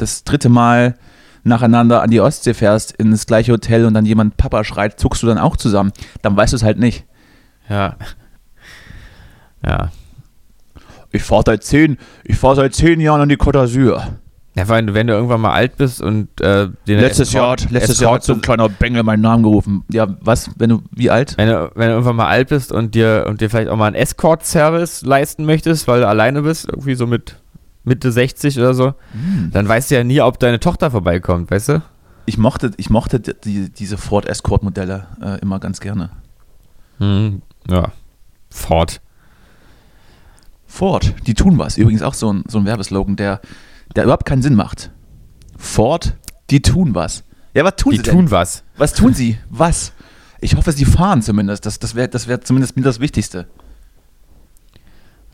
das 0.00 0.24
dritte 0.24 0.48
Mal 0.48 0.96
nacheinander 1.44 2.02
an 2.02 2.10
die 2.10 2.20
Ostsee 2.20 2.54
fährst, 2.54 2.92
in 2.92 3.10
das 3.10 3.26
gleiche 3.26 3.52
Hotel 3.52 3.84
und 3.86 3.94
dann 3.94 4.04
jemand 4.04 4.36
Papa 4.36 4.64
schreit, 4.64 4.98
zuckst 5.00 5.22
du 5.22 5.26
dann 5.26 5.38
auch 5.38 5.56
zusammen. 5.56 5.92
Dann 6.22 6.36
weißt 6.36 6.52
du 6.52 6.56
es 6.56 6.62
halt 6.62 6.78
nicht. 6.78 7.04
Ja. 7.68 7.96
Ja. 9.64 9.90
Ich 11.10 11.22
fahre 11.22 11.42
seit 11.46 11.64
zehn, 11.64 11.96
ich 12.24 12.36
fahr 12.36 12.54
seit 12.54 12.74
zehn 12.74 13.00
Jahren 13.00 13.20
an 13.22 13.28
die 13.28 13.36
Côte 13.38 13.58
d'Azur. 13.58 14.02
Ja, 14.54 14.64
allem, 14.64 14.92
wenn 14.92 15.06
du 15.06 15.12
irgendwann 15.12 15.40
mal 15.40 15.52
alt 15.52 15.76
bist 15.76 16.02
und 16.02 16.40
äh, 16.40 16.68
den 16.88 16.98
Letztes 16.98 17.32
Jahr, 17.32 17.52
hat- 17.52 17.70
letztes 17.70 18.00
Jahr 18.00 18.14
hat 18.14 18.24
so 18.24 18.32
ein 18.34 18.40
kleiner 18.40 18.68
Bengel 18.68 19.04
meinen 19.04 19.20
Namen 19.22 19.44
gerufen. 19.44 19.84
Ja, 19.92 20.08
was, 20.20 20.50
wenn 20.58 20.70
du, 20.70 20.82
wie 20.90 21.10
alt? 21.10 21.34
wenn 21.38 21.48
du, 21.48 21.70
wenn 21.76 21.86
du 21.88 21.92
irgendwann 21.94 22.16
mal 22.16 22.26
alt 22.26 22.48
bist 22.48 22.72
und 22.72 22.94
dir 22.94 23.24
und 23.28 23.40
dir 23.40 23.48
vielleicht 23.50 23.68
auch 23.68 23.76
mal 23.76 23.86
einen 23.86 23.94
Escort-Service 23.96 25.02
leisten 25.02 25.46
möchtest, 25.46 25.86
weil 25.86 26.00
du 26.00 26.08
alleine 26.08 26.42
bist, 26.42 26.68
irgendwie 26.68 26.96
so 26.96 27.06
mit 27.06 27.36
Mitte 27.84 28.12
60 28.12 28.58
oder 28.58 28.74
so, 28.74 28.94
dann 29.52 29.66
weißt 29.68 29.90
du 29.90 29.94
ja 29.96 30.04
nie, 30.04 30.20
ob 30.20 30.38
deine 30.38 30.60
Tochter 30.60 30.90
vorbeikommt, 30.90 31.50
weißt 31.50 31.68
du? 31.70 31.82
Ich 32.26 32.36
mochte, 32.36 32.72
ich 32.76 32.90
mochte 32.90 33.20
die, 33.20 33.70
diese 33.70 33.96
Ford 33.96 34.26
Escort 34.26 34.62
Modelle 34.62 35.06
äh, 35.22 35.38
immer 35.40 35.58
ganz 35.60 35.80
gerne. 35.80 36.10
Hm, 36.98 37.40
ja. 37.70 37.92
Ford. 38.50 39.00
Ford, 40.66 41.14
die 41.26 41.34
tun 41.34 41.56
was. 41.58 41.78
Übrigens 41.78 42.02
auch 42.02 42.14
so 42.14 42.32
ein, 42.32 42.44
so 42.46 42.58
ein 42.58 42.66
Werbeslogan, 42.66 43.16
der, 43.16 43.40
der 43.96 44.04
überhaupt 44.04 44.26
keinen 44.26 44.42
Sinn 44.42 44.54
macht. 44.54 44.90
Ford, 45.56 46.14
die 46.50 46.60
tun 46.60 46.94
was. 46.94 47.24
Ja, 47.54 47.64
was 47.64 47.76
tun 47.76 47.92
Die 47.92 47.96
sie 47.96 48.02
denn? 48.02 48.14
tun 48.14 48.30
was. 48.30 48.62
Was 48.76 48.92
tun 48.92 49.14
sie? 49.14 49.38
Was? 49.48 49.92
Ich 50.40 50.54
hoffe, 50.54 50.72
sie 50.72 50.84
fahren 50.84 51.22
zumindest. 51.22 51.64
Das, 51.66 51.78
das 51.78 51.94
wäre 51.94 52.08
das 52.08 52.28
wär 52.28 52.40
zumindest 52.42 52.76
mir 52.76 52.82
das 52.82 53.00
Wichtigste. 53.00 53.46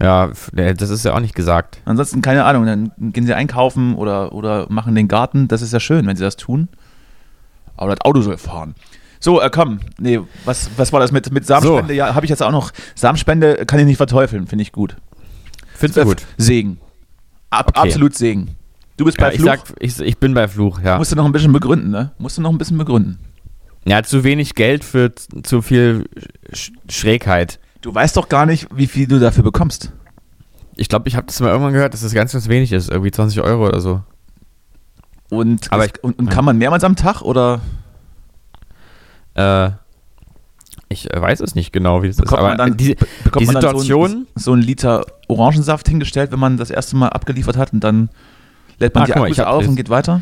Ja, 0.01 0.33
das 0.53 0.91
ist 0.91 1.05
ja 1.05 1.15
auch 1.15 1.21
nicht 1.21 1.35
gesagt. 1.35 1.79
Ansonsten, 1.85 2.21
keine 2.21 2.45
Ahnung, 2.45 2.67
dann 2.67 2.93
gehen 3.13 3.27
sie 3.27 3.35
einkaufen 3.35 3.95
oder, 3.95 4.33
oder 4.33 4.67
machen 4.69 4.95
den 4.95 5.07
Garten. 5.09 5.47
Das 5.49 5.63
ist 5.63 5.73
ja 5.73 5.81
schön, 5.81 6.07
wenn 6.07 6.17
sie 6.17 6.25
das 6.25 6.37
tun. 6.37 6.69
Aber 7.77 7.91
das 7.95 8.01
Auto 8.01 8.21
soll 8.21 8.37
fahren. 8.39 8.75
So, 9.21 9.41
äh, 9.41 9.49
komm. 9.51 9.81
Nee, 9.99 10.21
was, 10.45 10.69
was 10.77 10.93
war 10.93 11.01
das 11.01 11.13
mit, 11.13 11.31
mit 11.33 11.47
Samenspende? 11.47 11.95
So. 11.95 11.99
Ja, 11.99 12.15
habe 12.15 12.27
ich 12.27 12.31
jetzt 12.31 12.43
auch 12.43 12.51
noch. 12.51 12.73
Samenspende 12.95 13.65
kann 13.67 13.79
ich 13.79 13.87
nicht 13.87 13.97
verteufeln, 13.97 14.47
finde 14.47 14.63
ich 14.63 14.73
gut. 14.73 14.97
Findest 15.75 15.97
du 15.97 16.01
Äh, 16.03 16.05
gut? 16.05 16.23
Segen. 16.37 16.79
Ab, 17.51 17.69
Okay. 17.75 17.89
Absolut 17.89 18.15
Segen. 18.15 18.57
Du 18.97 19.05
bist 19.05 19.19
Ja, 19.19 19.27
bei 19.29 19.33
ich 19.35 19.41
Fluch. 19.41 19.47
sag, 19.47 19.61
ich, 19.81 19.99
ich 20.01 20.19
bin 20.19 20.35
bei 20.35 20.47
Fluch, 20.47 20.81
ja. 20.81 20.99
Musst 20.99 21.11
du 21.13 21.17
noch 21.17 21.25
ein 21.25 21.33
bisschen 21.33 21.53
begründen, 21.53 21.91
ne? 21.91 22.13
Musst 22.19 22.37
du 22.39 22.43
noch 22.43 22.51
ein 22.51 22.59
bisschen 22.59 22.79
begründen. 22.79 23.19
Ja, 23.87 24.03
zu 24.03 24.25
wenig 24.25 24.55
Geld 24.55 24.85
für 24.85 25.13
zu 25.15 25.63
viel 25.63 26.05
Sch 26.53 26.71
Schrägheit. 26.89 27.59
Du 27.85 27.95
weißt 27.95 28.17
doch 28.17 28.31
gar 28.31 28.47
nicht, 28.47 28.67
wie 28.75 28.87
viel 28.87 29.07
du 29.07 29.19
dafür 29.21 29.43
bekommst. 29.45 29.93
Ich 30.75 30.89
glaube, 30.89 31.07
ich 31.07 31.17
habe 31.17 31.27
das 31.27 31.39
mal 31.41 31.51
irgendwann 31.51 31.75
gehört, 31.75 31.93
dass 31.93 32.01
das 32.01 32.15
ganz, 32.15 32.33
ganz 32.33 32.49
wenig 32.49 32.73
ist. 32.73 32.91
Irgendwie 32.91 33.11
20 33.11 33.43
Euro 33.43 33.67
oder 33.69 33.81
so. 33.83 34.01
Und, 35.29 35.71
Aber 35.71 35.85
ich- 35.85 36.03
und, 36.03 36.19
und 36.19 36.31
kann 36.31 36.47
man 36.47 36.57
mehrmals 36.57 36.83
am 36.83 36.97
Tag 36.97 37.21
oder 37.21 37.61
Äh, 39.35 39.71
ich 40.89 41.09
weiß 41.15 41.41
es 41.41 41.55
nicht 41.55 41.73
genau, 41.73 42.03
wie 42.03 42.09
das 42.09 42.17
bekommt 42.17 42.41
ist. 42.41 42.47
man 42.49 42.57
dann, 42.59 42.77
die, 42.77 42.95
be- 42.95 43.07
bekommt 43.25 43.43
die 43.43 43.47
man 43.47 43.55
dann 43.57 43.63
Situation- 43.79 44.11
so, 44.11 44.17
ein, 44.17 44.27
so 44.35 44.53
einen 44.53 44.63
Liter 44.63 45.05
Orangensaft 45.29 45.87
hingestellt, 45.89 46.31
wenn 46.33 46.39
man 46.39 46.57
das 46.57 46.71
erste 46.71 46.97
Mal 46.97 47.09
abgeliefert 47.09 47.57
hat 47.59 47.73
und 47.75 47.81
dann 47.85 48.09
lädt 48.79 48.95
man 48.95 49.03
Ah, 49.03 49.07
die 49.07 49.13
mal, 49.13 49.23
Akkus 49.25 49.39
hab 49.41 49.49
auf 49.49 49.67
und 49.69 49.77
geht 49.77 49.91
weiter? 49.91 50.21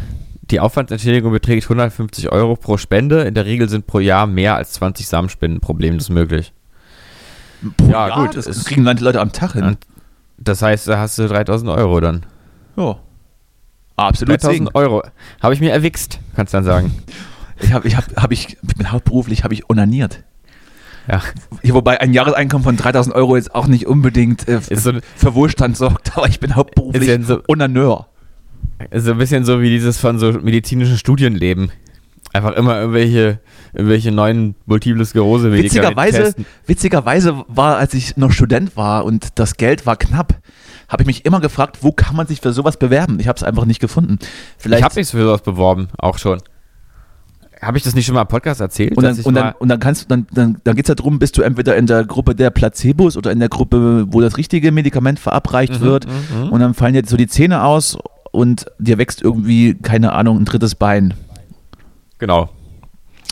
die 0.50 0.58
Aufwandsentschädigung 0.60 1.30
beträgt 1.30 1.64
150 1.64 2.32
Euro 2.32 2.56
pro 2.56 2.76
Spende. 2.76 3.22
In 3.22 3.34
der 3.34 3.44
Regel 3.44 3.68
sind 3.68 3.86
pro 3.86 4.00
Jahr 4.00 4.26
mehr 4.26 4.56
als 4.56 4.72
20 4.72 5.06
Samenspenden 5.06 5.60
problemlos 5.60 6.08
möglich. 6.10 6.52
Pro 7.76 7.86
Ja, 7.86 8.08
Jahr? 8.08 8.26
gut, 8.26 8.36
Das 8.36 8.46
es- 8.46 8.64
kriegen 8.64 8.82
manche 8.82 9.04
Leute 9.04 9.20
am 9.20 9.32
Tag 9.32 9.52
hin. 9.52 9.76
Das 10.38 10.62
heißt, 10.62 10.88
da 10.88 10.98
hast 10.98 11.18
du 11.18 11.28
3000 11.28 11.70
Euro 11.70 12.00
dann. 12.00 12.26
ja. 12.76 12.96
Absolut 13.94 14.40
Segen. 14.40 14.64
3000 14.64 14.74
Euro. 14.74 15.02
Habe 15.42 15.54
ich 15.54 15.60
mir 15.60 15.70
erwichst, 15.70 16.18
kannst 16.34 16.52
du 16.54 16.56
dann 16.56 16.64
sagen. 16.64 16.94
Ich 17.60 17.72
habe, 17.72 17.86
ich 17.86 17.94
habe, 17.96 18.06
habe 18.16 18.32
ich, 18.34 18.56
hauptberuflich, 18.86 19.44
habe 19.44 19.52
ich 19.54 19.68
onaniert. 19.70 20.24
Ja. 21.08 21.20
Wobei 21.74 22.00
ein 22.00 22.12
Jahreseinkommen 22.14 22.64
von 22.64 22.76
3000 22.76 23.14
Euro 23.14 23.36
jetzt 23.36 23.54
auch 23.54 23.66
nicht 23.66 23.86
unbedingt 23.86 24.48
äh, 24.48 24.60
Ist 24.68 24.82
so, 24.84 24.90
ein- 24.90 25.00
für 25.14 25.34
Wohlstand 25.34 25.76
sorgt, 25.76 26.16
aber 26.16 26.26
ich 26.26 26.40
bin 26.40 26.56
hauptberuflich 26.56 27.06
Ist 27.06 27.26
so- 27.28 27.42
Onaneur. 27.48 28.08
ist 28.90 29.04
so 29.04 29.12
ein 29.12 29.18
bisschen 29.18 29.44
so 29.44 29.60
wie 29.60 29.68
dieses 29.68 29.98
von 29.98 30.18
so 30.18 30.32
medizinischen 30.32 30.96
Studienleben. 30.96 31.70
Einfach 32.32 32.52
immer 32.52 32.78
irgendwelche, 32.80 33.40
irgendwelche 33.74 34.10
neuen 34.10 34.54
multiple 34.64 35.04
sklerose 35.04 35.52
Witzigerweise, 35.52 36.34
witzigerweise 36.66 37.44
war, 37.48 37.76
als 37.76 37.92
ich 37.94 38.16
noch 38.16 38.32
Student 38.32 38.76
war 38.76 39.04
und 39.04 39.38
das 39.38 39.56
Geld 39.58 39.84
war 39.84 39.96
knapp, 39.96 40.36
habe 40.88 41.02
ich 41.02 41.06
mich 41.06 41.24
immer 41.26 41.40
gefragt, 41.40 41.78
wo 41.82 41.92
kann 41.92 42.16
man 42.16 42.26
sich 42.26 42.40
für 42.40 42.52
sowas 42.52 42.78
bewerben? 42.78 43.18
Ich 43.20 43.28
habe 43.28 43.36
es 43.36 43.42
einfach 43.42 43.66
nicht 43.66 43.80
gefunden. 43.80 44.18
Ich 44.20 44.28
Vielleicht, 44.58 44.82
habe 44.84 44.94
mich 44.98 45.08
für 45.08 45.22
sowas 45.22 45.42
beworben, 45.42 45.88
auch 45.98 46.16
schon. 46.18 46.40
habe 47.60 47.76
ich 47.76 47.84
das 47.84 47.94
nicht 47.94 48.06
schon 48.06 48.14
mal 48.14 48.22
im 48.22 48.28
Podcast 48.28 48.60
erzählt? 48.62 48.96
Und 48.96 49.04
dann, 49.04 49.18
ich 49.18 49.26
und 49.26 49.34
dann, 49.34 49.52
und 49.58 49.68
dann 49.68 49.78
kannst 49.78 50.10
dann, 50.10 50.26
dann, 50.32 50.56
dann 50.64 50.74
geht 50.74 50.86
es 50.86 50.88
ja 50.88 50.94
darum, 50.94 51.18
bist 51.18 51.36
du 51.36 51.42
entweder 51.42 51.76
in 51.76 51.86
der 51.86 52.04
Gruppe 52.04 52.34
der 52.34 52.48
Placebos 52.50 53.16
oder 53.18 53.30
in 53.30 53.40
der 53.40 53.48
Gruppe, 53.50 54.06
wo 54.08 54.20
das 54.22 54.38
richtige 54.38 54.72
Medikament 54.72 55.18
verabreicht 55.18 55.80
Mhm, 55.80 55.84
wird. 55.84 56.06
Und 56.50 56.60
dann 56.60 56.72
fallen 56.74 56.94
dir 56.94 57.02
so 57.06 57.16
die 57.18 57.26
Zähne 57.28 57.62
aus 57.62 57.98
und 58.30 58.66
dir 58.78 58.96
wächst 58.98 59.20
irgendwie, 59.22 59.74
keine 59.74 60.12
Ahnung, 60.12 60.38
ein 60.38 60.44
drittes 60.46 60.74
Bein. 60.74 61.12
Genau. 62.22 62.48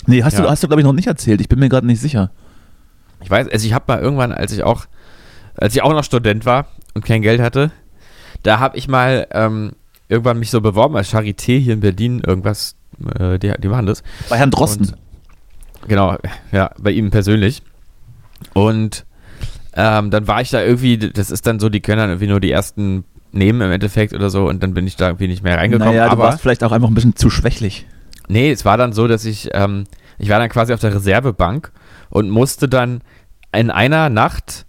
Nee, 0.06 0.24
hast 0.24 0.34
Ja. 0.34 0.42
du, 0.42 0.50
hast 0.50 0.62
du 0.64 0.66
glaube 0.66 0.80
ich, 0.80 0.84
noch 0.84 0.92
nicht 0.92 1.06
erzählt. 1.06 1.40
Ich 1.40 1.48
bin 1.48 1.60
mir 1.60 1.68
gerade 1.68 1.86
nicht 1.86 2.00
sicher. 2.00 2.32
Ich 3.22 3.30
weiß, 3.30 3.48
also 3.48 3.64
ich 3.64 3.72
habe 3.72 3.84
mal 3.86 4.00
irgendwann, 4.00 4.32
als 4.32 4.50
ich 4.52 4.64
auch, 4.64 4.86
als 5.54 5.76
ich 5.76 5.82
auch 5.82 5.92
noch 5.92 6.02
Student 6.02 6.44
war 6.44 6.66
und 6.94 7.04
kein 7.04 7.22
Geld 7.22 7.40
hatte, 7.40 7.70
da 8.42 8.58
habe 8.58 8.76
ich 8.76 8.88
mal 8.88 9.28
ähm, 9.30 9.72
irgendwann 10.08 10.40
mich 10.40 10.50
so 10.50 10.60
beworben 10.60 10.96
als 10.96 11.12
Charité 11.12 11.56
hier 11.58 11.74
in 11.74 11.80
Berlin, 11.80 12.20
irgendwas, 12.26 12.74
äh, 13.18 13.38
die, 13.38 13.52
die 13.62 13.68
machen 13.68 13.86
das. 13.86 14.02
Bei 14.28 14.36
Herrn 14.38 14.50
Drosten. 14.50 14.86
Und, 15.82 15.88
genau, 15.88 16.16
ja, 16.50 16.70
bei 16.78 16.90
ihm 16.90 17.10
persönlich. 17.10 17.62
Und 18.54 19.04
ähm, 19.74 20.10
dann 20.10 20.26
war 20.26 20.40
ich 20.40 20.50
da 20.50 20.62
irgendwie, 20.62 20.98
das 20.98 21.30
ist 21.30 21.46
dann 21.46 21.60
so, 21.60 21.68
die 21.68 21.80
können 21.80 21.98
dann 21.98 22.10
irgendwie 22.10 22.26
nur 22.26 22.40
die 22.40 22.50
ersten 22.50 23.04
nehmen 23.30 23.60
im 23.60 23.70
Endeffekt 23.70 24.14
oder 24.14 24.30
so 24.30 24.48
und 24.48 24.62
dann 24.64 24.74
bin 24.74 24.88
ich 24.88 24.96
da 24.96 25.06
irgendwie 25.08 25.28
nicht 25.28 25.44
mehr 25.44 25.58
reingekommen. 25.58 25.94
naja, 25.94 26.06
du 26.06 26.12
aber 26.12 26.24
warst 26.24 26.40
vielleicht 26.40 26.64
auch 26.64 26.72
einfach 26.72 26.88
ein 26.88 26.94
bisschen 26.94 27.14
zu 27.14 27.30
schwächlich. 27.30 27.86
Nee, 28.30 28.52
es 28.52 28.64
war 28.64 28.76
dann 28.76 28.92
so, 28.92 29.08
dass 29.08 29.24
ich, 29.24 29.50
ähm, 29.52 29.84
ich 30.18 30.28
war 30.28 30.38
dann 30.38 30.48
quasi 30.48 30.72
auf 30.72 30.80
der 30.80 30.94
Reservebank 30.94 31.72
und 32.10 32.30
musste 32.30 32.68
dann 32.68 33.00
in 33.52 33.70
einer 33.70 34.08
Nacht 34.08 34.66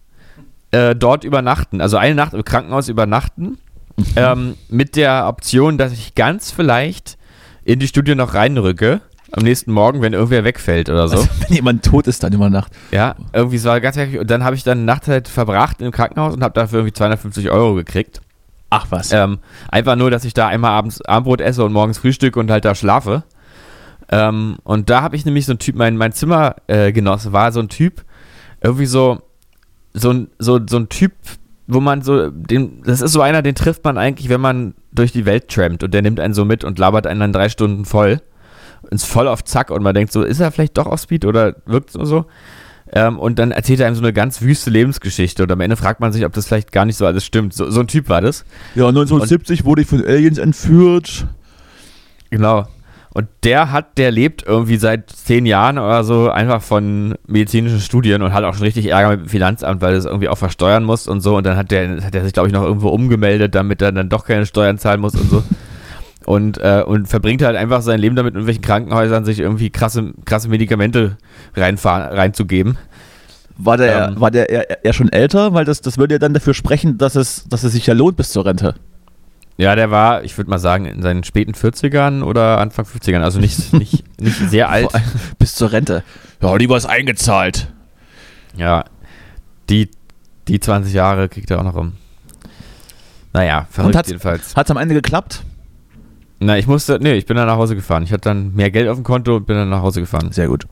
äh, 0.71 0.95
dort 0.95 1.23
übernachten. 1.23 1.79
Also 1.79 1.97
eine 1.97 2.15
Nacht 2.15 2.33
im 2.33 2.43
Krankenhaus 2.43 2.89
übernachten. 2.89 3.59
ähm, 4.15 4.55
mit 4.69 4.95
der 4.95 5.27
Option, 5.27 5.77
dass 5.77 5.91
ich 5.91 6.15
ganz 6.15 6.49
vielleicht 6.49 7.17
in 7.63 7.79
die 7.79 7.87
Studie 7.87 8.15
noch 8.15 8.33
reinrücke. 8.33 9.01
Am 9.31 9.43
nächsten 9.43 9.71
Morgen, 9.71 10.01
wenn 10.01 10.13
irgendwer 10.13 10.43
wegfällt 10.43 10.89
oder 10.89 11.07
so. 11.07 11.17
Also, 11.17 11.29
wenn 11.47 11.55
jemand 11.55 11.85
tot 11.85 12.07
ist, 12.07 12.23
dann 12.23 12.33
über 12.33 12.49
Nacht. 12.49 12.73
Ja, 12.91 13.15
irgendwie 13.31 13.57
es 13.57 13.63
war 13.63 13.79
ganz 13.79 13.95
heftig. 13.95 14.19
Und 14.19 14.29
dann 14.29 14.43
habe 14.43 14.55
ich 14.55 14.63
dann 14.63 14.79
eine 14.79 14.85
Nacht 14.85 15.07
halt 15.07 15.27
verbracht 15.27 15.81
im 15.81 15.91
Krankenhaus 15.91 16.33
und 16.33 16.43
habe 16.43 16.53
dafür 16.53 16.79
irgendwie 16.79 16.93
250 16.93 17.49
Euro 17.51 17.75
gekriegt. 17.75 18.21
Ach 18.71 18.87
was. 18.89 19.11
Ähm, 19.11 19.39
einfach 19.69 19.95
nur, 19.95 20.09
dass 20.09 20.25
ich 20.25 20.33
da 20.33 20.47
einmal 20.47 20.71
abends 20.71 21.01
Abendbrot 21.01 21.41
esse 21.41 21.63
und 21.63 21.73
morgens 21.73 21.99
Frühstück 21.99 22.37
und 22.37 22.49
halt 22.49 22.65
da 22.65 22.73
schlafe. 22.73 23.23
Ähm, 24.11 24.57
und 24.63 24.89
da 24.89 25.01
habe 25.01 25.15
ich 25.15 25.25
nämlich 25.25 25.45
so 25.45 25.53
ein 25.53 25.59
Typ, 25.59 25.75
mein, 25.75 25.95
mein 25.97 26.11
Zimmergenosse 26.11 27.29
äh, 27.29 27.33
war 27.33 27.51
so 27.51 27.59
ein 27.61 27.69
Typ, 27.69 28.03
irgendwie 28.61 28.85
so, 28.85 29.21
so, 29.93 30.11
ein- 30.11 30.27
so, 30.37 30.59
so 30.69 30.77
ein 30.77 30.89
Typ, 30.89 31.13
wo 31.67 31.79
man 31.79 32.01
so, 32.01 32.29
den, 32.29 32.83
das 32.83 33.01
ist 33.01 33.13
so 33.13 33.21
einer, 33.21 33.41
den 33.41 33.55
trifft 33.55 33.83
man 33.85 33.97
eigentlich, 33.97 34.27
wenn 34.29 34.41
man 34.41 34.73
durch 34.91 35.13
die 35.13 35.25
Welt 35.25 35.47
trampt 35.47 35.83
und 35.83 35.93
der 35.93 36.01
nimmt 36.01 36.19
einen 36.19 36.33
so 36.33 36.43
mit 36.43 36.63
und 36.65 36.77
labert 36.77 37.07
einen 37.07 37.21
dann 37.21 37.33
drei 37.33 37.47
Stunden 37.49 37.85
voll. 37.85 38.21
Ins 38.89 39.05
voll 39.05 39.27
auf 39.27 39.43
Zack 39.45 39.69
und 39.71 39.83
man 39.83 39.93
denkt 39.95 40.11
so, 40.11 40.23
ist 40.23 40.39
er 40.39 40.51
vielleicht 40.51 40.77
doch 40.77 40.87
auf 40.87 40.99
Speed 40.99 41.23
oder 41.23 41.55
wirkt 41.65 41.91
so 41.91 42.03
so? 42.03 42.25
Ähm, 42.91 43.17
und 43.19 43.39
dann 43.39 43.51
erzählt 43.51 43.79
er 43.79 43.87
einem 43.87 43.95
so 43.95 44.01
eine 44.01 44.11
ganz 44.11 44.41
wüste 44.41 44.69
Lebensgeschichte 44.69 45.43
und 45.43 45.51
am 45.51 45.61
Ende 45.61 45.77
fragt 45.77 46.01
man 46.01 46.11
sich, 46.11 46.25
ob 46.25 46.33
das 46.33 46.47
vielleicht 46.47 46.73
gar 46.73 46.83
nicht 46.83 46.97
so 46.97 47.05
alles 47.05 47.23
stimmt. 47.23 47.53
So, 47.53 47.69
so 47.69 47.79
ein 47.79 47.87
Typ 47.87 48.09
war 48.09 48.19
das. 48.19 48.43
Ja, 48.75 48.87
1970 48.89 49.63
wurde 49.63 49.83
ich 49.83 49.87
von 49.87 50.03
Aliens 50.05 50.39
entführt. 50.39 51.27
Genau. 52.31 52.67
Und 53.13 53.27
der 53.43 53.73
hat, 53.73 53.97
der 53.97 54.09
lebt 54.09 54.43
irgendwie 54.43 54.77
seit 54.77 55.09
zehn 55.09 55.45
Jahren 55.45 55.77
oder 55.77 56.03
so 56.05 56.29
einfach 56.29 56.61
von 56.61 57.15
medizinischen 57.27 57.81
Studien 57.81 58.21
und 58.21 58.31
hat 58.33 58.45
auch 58.45 58.53
schon 58.53 58.63
richtig 58.63 58.87
Ärger 58.87 59.09
mit 59.09 59.19
dem 59.21 59.27
Finanzamt, 59.29 59.81
weil 59.81 59.91
er 59.91 59.97
das 59.97 60.05
irgendwie 60.05 60.29
auch 60.29 60.37
versteuern 60.37 60.85
muss 60.85 61.07
und 61.09 61.19
so. 61.19 61.35
Und 61.35 61.45
dann 61.45 61.57
hat 61.57 61.71
der, 61.71 62.03
hat 62.05 62.13
der 62.13 62.23
sich, 62.23 62.31
glaube 62.31 62.47
ich, 62.47 62.53
noch 62.53 62.63
irgendwo 62.63 62.87
umgemeldet, 62.89 63.53
damit 63.53 63.81
er 63.81 63.91
dann 63.91 64.07
doch 64.07 64.25
keine 64.25 64.45
Steuern 64.45 64.77
zahlen 64.77 65.01
muss 65.01 65.15
und 65.15 65.29
so. 65.29 65.43
Und, 66.25 66.59
äh, 66.59 66.83
und 66.85 67.07
verbringt 67.07 67.41
halt 67.41 67.57
einfach 67.57 67.81
sein 67.81 67.99
Leben 67.99 68.15
damit, 68.15 68.33
in 68.33 68.35
irgendwelchen 68.35 68.63
Krankenhäusern 68.63 69.25
sich 69.25 69.39
irgendwie 69.39 69.71
krasse, 69.71 70.13
krasse 70.23 70.47
Medikamente 70.47 71.17
reinfahren, 71.55 72.15
reinzugeben. 72.15 72.77
War 73.57 73.75
der, 73.75 74.09
Ähm. 74.09 74.21
war 74.21 74.31
der 74.31 74.49
eher, 74.49 74.85
eher 74.85 74.93
schon 74.93 75.11
älter? 75.11 75.53
Weil 75.53 75.65
das, 75.65 75.81
das 75.81 75.97
würde 75.97 76.15
ja 76.15 76.19
dann 76.19 76.33
dafür 76.33 76.53
sprechen, 76.53 76.97
dass 76.97 77.15
es, 77.15 77.43
dass 77.49 77.63
es 77.63 77.73
sich 77.73 77.87
ja 77.87 77.93
lohnt 77.93 78.17
bis 78.17 78.29
zur 78.29 78.45
Rente. 78.45 78.75
Ja, 79.57 79.75
der 79.75 79.91
war, 79.91 80.23
ich 80.23 80.37
würde 80.37 80.49
mal 80.49 80.57
sagen, 80.59 80.85
in 80.85 81.01
seinen 81.01 81.23
späten 81.23 81.51
40ern 81.53 82.23
oder 82.23 82.57
Anfang 82.59 82.85
50ern, 82.85 83.21
also 83.21 83.39
nicht, 83.39 83.73
nicht, 83.77 84.03
nicht 84.19 84.37
sehr 84.49 84.69
alt. 84.69 84.89
Bis 85.37 85.55
zur 85.55 85.71
Rente. 85.71 86.03
Ja, 86.41 86.57
die 86.57 86.67
war 86.69 86.77
es 86.77 86.85
eingezahlt. 86.85 87.71
Ja, 88.55 88.85
die, 89.69 89.89
die 90.47 90.59
20 90.59 90.93
Jahre 90.93 91.29
kriegt 91.29 91.51
er 91.51 91.59
auch 91.59 91.63
noch 91.63 91.75
rum. 91.75 91.93
Naja, 93.33 93.67
verrückt 93.69 93.95
hat's- 93.95 94.09
jedenfalls. 94.09 94.55
Hat 94.55 94.65
es 94.67 94.71
am 94.71 94.77
Ende 94.77 94.95
geklappt? 94.95 95.43
Na, 96.39 96.57
ich 96.57 96.65
musste, 96.65 96.97
nee, 96.99 97.13
ich 97.13 97.27
bin 97.27 97.37
dann 97.37 97.45
nach 97.47 97.57
Hause 97.57 97.75
gefahren. 97.75 98.01
Ich 98.03 98.11
hatte 98.11 98.21
dann 98.29 98.55
mehr 98.55 98.71
Geld 98.71 98.87
auf 98.89 98.97
dem 98.97 99.03
Konto 99.03 99.35
und 99.37 99.45
bin 99.45 99.55
dann 99.55 99.69
nach 99.69 99.83
Hause 99.83 99.99
gefahren. 100.01 100.31
Sehr 100.31 100.47
gut. 100.47 100.65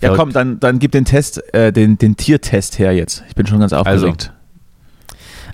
Ja, 0.00 0.08
Verrückt. 0.10 0.18
komm, 0.20 0.32
dann, 0.32 0.60
dann 0.60 0.78
gib 0.78 0.92
den 0.92 1.06
Test, 1.06 1.42
äh, 1.54 1.72
den, 1.72 1.96
den 1.96 2.16
Tiertest 2.16 2.78
her 2.78 2.92
jetzt. 2.94 3.24
Ich 3.28 3.34
bin 3.34 3.46
schon 3.46 3.58
ganz 3.58 3.72
aufgeregt. 3.72 4.32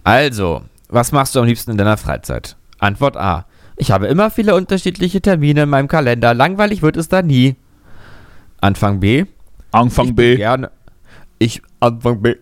Also, 0.03 0.63
was 0.95 1.13
machst 1.13 1.35
du 1.35 1.41
am 1.41 1.47
liebsten 1.47 1.73
in 1.73 1.77
deiner 1.77 1.97
Freizeit? 1.97 2.57
Antwort 2.79 3.17
A. 3.17 3.47
Ich 3.77 3.91
habe 3.91 4.07
immer 4.07 4.31
viele 4.31 4.55
unterschiedliche 4.55 5.21
Termine 5.21 5.65
in 5.65 5.69
meinem 5.69 5.89
Kalender. 5.89 6.33
Langweilig 6.33 6.83
wird 6.83 6.97
es 6.97 7.09
da 7.09 7.23
nie. 7.23 7.57
Anfang 8.61 9.01
B. 9.01 9.25
Anfang 9.73 10.07
ich 10.07 10.15
B. 10.15 10.31
Bin 10.31 10.39
gerne, 10.39 10.71
ich, 11.39 11.61
Anfang 11.81 12.23
B. 12.23 12.37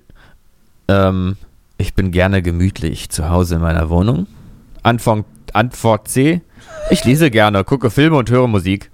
Ähm, 0.89 1.37
ich 1.79 1.95
bin 1.95 2.11
gerne 2.11 2.43
gemütlich 2.43 3.09
zu 3.09 3.31
Hause 3.31 3.57
in 3.57 3.63
meiner 3.63 3.89
Wohnung. 3.89 4.27
Anfang, 4.83 5.25
Antwort 5.55 6.09
C. 6.09 6.43
Ich 6.91 7.05
lese 7.05 7.31
gerne, 7.31 7.65
gucke 7.65 7.91
Filme 7.91 8.17
und 8.17 8.31
höre 8.31 8.49
Musik. 8.49 8.91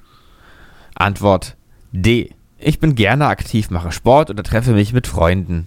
Antwort 0.94 1.56
D. 1.92 2.30
Ich 2.58 2.78
bin 2.78 2.94
gerne 2.94 3.26
aktiv, 3.26 3.70
mache 3.70 3.92
Sport 3.92 4.30
oder 4.30 4.42
treffe 4.42 4.72
mich 4.72 4.92
mit 4.92 5.06
Freunden. 5.06 5.64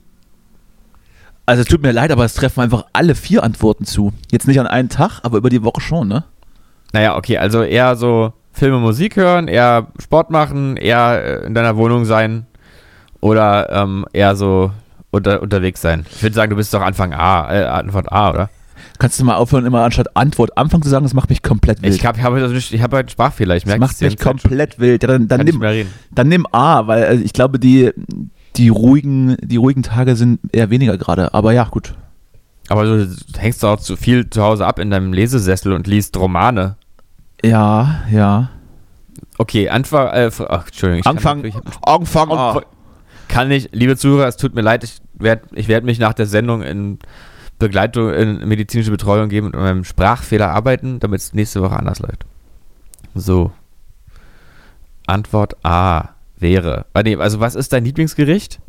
Also 1.52 1.64
es 1.64 1.68
tut 1.68 1.82
mir 1.82 1.92
leid, 1.92 2.12
aber 2.12 2.24
es 2.24 2.34
treffen 2.34 2.62
einfach 2.62 2.86
alle 2.94 3.14
vier 3.14 3.44
Antworten 3.44 3.84
zu. 3.84 4.14
Jetzt 4.32 4.48
nicht 4.48 4.58
an 4.62 4.68
einen 4.68 4.88
Tag, 4.88 5.20
aber 5.24 5.38
über 5.38 5.50
die 5.50 5.64
Woche 5.66 5.82
schon, 5.82 6.08
ne? 6.08 6.24
Naja, 6.94 7.18
okay, 7.18 7.40
also 7.40 7.62
eher 7.62 7.98
so 7.98 8.32
Filme, 8.54 8.80
Musik 8.80 9.18
hören, 9.18 9.50
eher 9.50 9.88
Sport 10.02 10.30
machen, 10.30 10.78
eher 10.78 11.42
äh, 11.42 11.46
in 11.46 11.54
deiner 11.54 11.76
Wohnung 11.76 12.06
sein 12.06 12.46
oder 13.20 13.70
ähm, 13.70 14.06
eher 14.14 14.38
so 14.38 14.72
unter, 15.10 15.42
unterwegs 15.42 15.82
sein. 15.82 16.06
Ich 16.10 16.24
würde 16.24 16.34
sagen, 16.34 16.52
du 16.52 16.56
bist 16.56 16.74
doch 16.74 16.80
Anfang 16.80 17.12
A, 17.12 17.54
äh, 17.54 17.66
Antwort 17.66 18.10
A, 18.14 18.30
oder? 18.30 18.50
Kannst 18.98 19.20
du 19.20 19.26
mal 19.26 19.36
aufhören, 19.36 19.66
immer 19.66 19.84
anstatt 19.84 20.16
Antwort 20.16 20.58
Anfang 20.58 20.82
zu 20.82 20.88
sagen, 20.88 21.04
das 21.04 21.14
macht 21.14 21.30
mich 21.30 21.44
komplett 21.44 21.82
wild. 21.82 21.94
Ich 21.94 22.06
habe 22.06 22.24
hab, 22.24 22.34
ich 22.34 22.82
hab 22.82 22.94
heute 22.94 22.98
einen 22.98 23.10
Sprachfehler, 23.10 23.58
ich 23.58 23.64
das 23.64 23.68
merke 23.68 23.82
macht 23.82 24.00
mich 24.00 24.18
komplett 24.18 24.80
wild. 24.80 25.04
Ja, 25.04 25.08
dann, 25.10 25.28
dann, 25.28 25.42
nimm, 25.42 25.62
dann 26.12 26.30
nimm 26.30 26.48
A, 26.54 26.88
weil 26.88 27.04
äh, 27.04 27.16
ich 27.16 27.34
glaube, 27.34 27.60
die, 27.60 27.92
die, 28.58 28.70
ruhigen, 28.70 29.38
die 29.42 29.58
ruhigen 29.58 29.84
Tage 29.84 30.16
sind 30.16 30.40
eher 30.52 30.70
weniger 30.70 30.98
gerade. 30.98 31.34
Aber 31.34 31.54
ja, 31.54 31.66
gut. 31.66 31.96
Aber 32.70 32.84
du 32.86 33.08
hängst 33.38 33.64
doch 33.64 33.72
auch 33.72 33.80
zu 33.80 33.96
viel 33.98 34.30
zu 34.30 34.42
Hause 34.42 34.66
ab 34.66 34.80
in 34.80 34.90
deinem 34.92 35.14
Lesesessel 35.14 35.74
und 35.74 35.88
liest 35.88 36.16
Romane. 36.18 36.76
Ja, 37.44 38.04
ja. 38.12 38.50
Okay, 39.38 39.70
Antwort, 39.70 40.14
äh, 40.14 40.30
ach, 40.50 40.68
Entschuldigung. 40.68 41.00
ich 41.00 41.04
kann- 41.06 41.18
Anfang, 41.18 41.46
ich- 41.46 41.56
Anfang 41.82 42.32
A. 42.32 42.62
Kann 43.28 43.50
ich, 43.52 43.70
liebe 43.72 43.96
Zuhörer, 43.98 44.28
es 44.28 44.38
tut 44.38 44.54
mir 44.54 44.62
leid, 44.62 44.84
ich 44.84 45.00
werde 45.14 45.44
ich 45.54 45.68
werd 45.68 45.84
mich 45.86 46.00
nach 46.00 46.14
der 46.14 46.26
Sendung 46.26 46.62
in 46.64 47.00
Begleitung, 47.60 48.12
in 48.14 48.48
medizinische 48.48 48.92
Betreuung 48.92 49.30
geben 49.30 49.48
und 49.48 49.56
an 49.56 49.62
meinem 49.62 49.84
Sprachfehler 49.84 50.50
arbeiten, 50.50 51.00
damit 51.00 51.22
es 51.22 51.34
nächste 51.34 51.62
Woche 51.62 51.78
anders 51.78 52.00
läuft. 52.00 52.26
So. 53.16 53.52
Antwort 55.08 55.56
A 55.66 56.10
wäre. 56.42 56.86
Also, 56.94 57.40
was 57.40 57.56
ist 57.56 57.74
dein 57.74 57.86
Lieblingsgericht? 57.86 58.60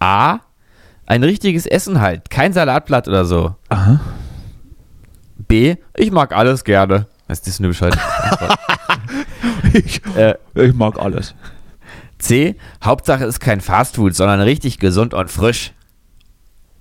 A. 0.00 0.40
Ein 1.06 1.22
richtiges 1.24 1.66
Essen 1.66 2.00
halt, 2.00 2.30
kein 2.30 2.52
Salatblatt 2.52 3.08
oder 3.08 3.24
so. 3.24 3.54
Aha. 3.68 4.00
B. 5.48 5.76
Ich 5.96 6.10
mag 6.12 6.32
alles 6.34 6.64
gerne. 6.64 7.06
Was 7.28 7.40
ist 7.40 7.48
das 7.48 7.60
eine 7.60 8.02
Antwort? 8.02 8.58
Ich, 9.74 10.02
äh, 10.16 10.34
ich 10.54 10.74
mag 10.74 10.98
alles. 10.98 11.34
C. 12.18 12.56
Hauptsache 12.84 13.24
ist 13.24 13.40
kein 13.40 13.60
Fastfood, 13.62 14.14
sondern 14.14 14.40
richtig 14.40 14.78
gesund 14.78 15.14
und 15.14 15.30
frisch. 15.30 15.72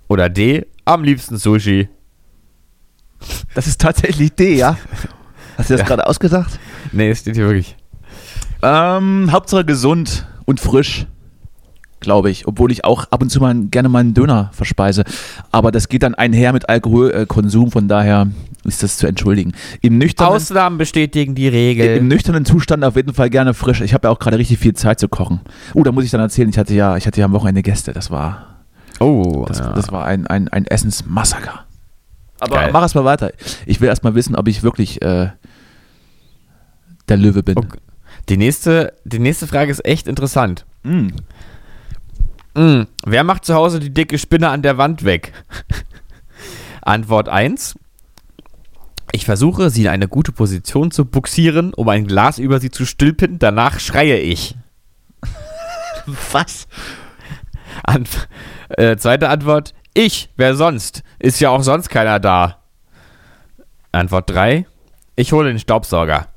Oder 0.09 0.27
D. 0.29 0.65
Am 0.83 1.03
liebsten 1.03 1.37
Sushi. 1.37 1.87
Das 3.55 3.67
ist 3.67 3.79
tatsächlich 3.79 4.33
D, 4.33 4.55
ja? 4.55 4.77
Hast 5.57 5.69
du 5.69 5.73
das 5.75 5.81
Ja. 5.81 5.87
gerade 5.87 6.05
ausgedacht? 6.05 6.59
Nee, 6.91 7.11
es 7.11 7.19
steht 7.19 7.35
hier 7.35 7.45
wirklich. 7.45 7.77
Ähm, 8.63 9.31
Hauptsache 9.31 9.65
gesund 9.65 10.25
und 10.45 10.59
frisch, 10.59 11.07
glaube 11.99 12.29
ich. 12.29 12.47
Obwohl 12.47 12.71
ich 12.71 12.85
auch 12.85 13.05
ab 13.11 13.21
und 13.21 13.29
zu 13.29 13.39
mal 13.39 13.55
gerne 13.65 13.89
mal 13.89 13.99
einen 13.99 14.13
Döner 14.13 14.49
verspeise. 14.53 15.03
Aber 15.51 15.71
das 15.71 15.89
geht 15.89 16.03
dann 16.03 16.15
einher 16.15 16.53
mit 16.53 16.69
Alkoholkonsum, 16.69 17.71
von 17.71 17.87
daher 17.87 18.27
ist 18.63 18.83
das 18.83 18.97
zu 18.97 19.07
entschuldigen. 19.07 19.53
Im 19.81 19.97
nüchternen, 19.97 20.35
Ausnahmen 20.35 20.77
bestätigen 20.77 21.33
die 21.33 21.47
Regel. 21.47 21.97
im 21.97 22.07
nüchternen 22.07 22.45
Zustand 22.45 22.83
auf 22.83 22.95
jeden 22.95 23.13
Fall 23.13 23.29
gerne 23.29 23.53
frisch. 23.53 23.81
Ich 23.81 23.93
habe 23.93 24.07
ja 24.07 24.11
auch 24.11 24.19
gerade 24.19 24.37
richtig 24.37 24.59
viel 24.59 24.73
Zeit 24.73 24.99
zu 24.99 25.07
kochen. 25.07 25.41
Oh, 25.73 25.83
da 25.83 25.91
muss 25.91 26.03
ich 26.03 26.11
dann 26.11 26.21
erzählen, 26.21 26.49
ich 26.49 26.57
hatte 26.57 26.73
ja, 26.73 26.97
ich 26.97 27.07
hatte 27.07 27.19
ja 27.19 27.25
am 27.25 27.33
Wochenende 27.33 27.63
Gäste. 27.63 27.93
Das 27.93 28.11
war, 28.11 28.59
oh, 28.99 29.45
das, 29.47 29.59
ja. 29.59 29.73
das 29.73 29.91
war 29.91 30.05
ein, 30.05 30.27
ein, 30.27 30.47
ein 30.49 30.65
Essensmassaker. 30.65 31.65
Aber 32.39 32.55
Geil. 32.55 32.69
mach 32.71 32.81
erst 32.81 32.95
mal 32.95 33.05
weiter. 33.05 33.31
Ich 33.65 33.81
will 33.81 33.87
erst 33.87 34.03
mal 34.03 34.15
wissen, 34.15 34.35
ob 34.35 34.47
ich 34.47 34.63
wirklich 34.63 35.01
äh, 35.01 35.29
der 37.07 37.17
Löwe 37.17 37.43
bin. 37.43 37.57
Okay. 37.57 37.77
Die 38.29 38.37
nächste, 38.37 38.93
die 39.03 39.19
nächste 39.19 39.47
Frage 39.47 39.71
ist 39.71 39.85
echt 39.85 40.07
interessant. 40.07 40.65
Mm. 40.83 41.07
Mm, 42.53 42.83
wer 43.05 43.23
macht 43.23 43.45
zu 43.45 43.53
Hause 43.53 43.79
die 43.79 43.93
dicke 43.93 44.17
Spinne 44.17 44.49
an 44.49 44.61
der 44.61 44.77
Wand 44.77 45.03
weg? 45.03 45.33
Antwort 46.81 47.29
1. 47.29 47.75
Ich 49.13 49.25
versuche, 49.25 49.69
sie 49.69 49.83
in 49.83 49.87
eine 49.89 50.07
gute 50.07 50.31
Position 50.31 50.91
zu 50.91 51.05
buxieren, 51.05 51.73
um 51.73 51.89
ein 51.89 52.07
Glas 52.07 52.39
über 52.39 52.59
sie 52.59 52.71
zu 52.71 52.85
stülpen. 52.85 53.39
Danach 53.39 53.79
schreie 53.79 54.17
ich. 54.17 54.55
Was? 56.31 56.67
Ant 57.83 58.27
äh, 58.69 58.95
zweite 58.97 59.29
Antwort. 59.29 59.73
Ich, 59.93 60.29
wer 60.37 60.55
sonst? 60.55 61.03
Ist 61.19 61.39
ja 61.41 61.49
auch 61.49 61.63
sonst 61.63 61.89
keiner 61.89 62.19
da. 62.19 62.59
Antwort 63.91 64.29
3. 64.29 64.65
Ich 65.15 65.33
hole 65.33 65.49
den 65.49 65.59
Staubsauger. 65.59 66.27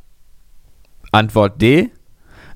Antwort 1.15 1.63
D. 1.63 1.91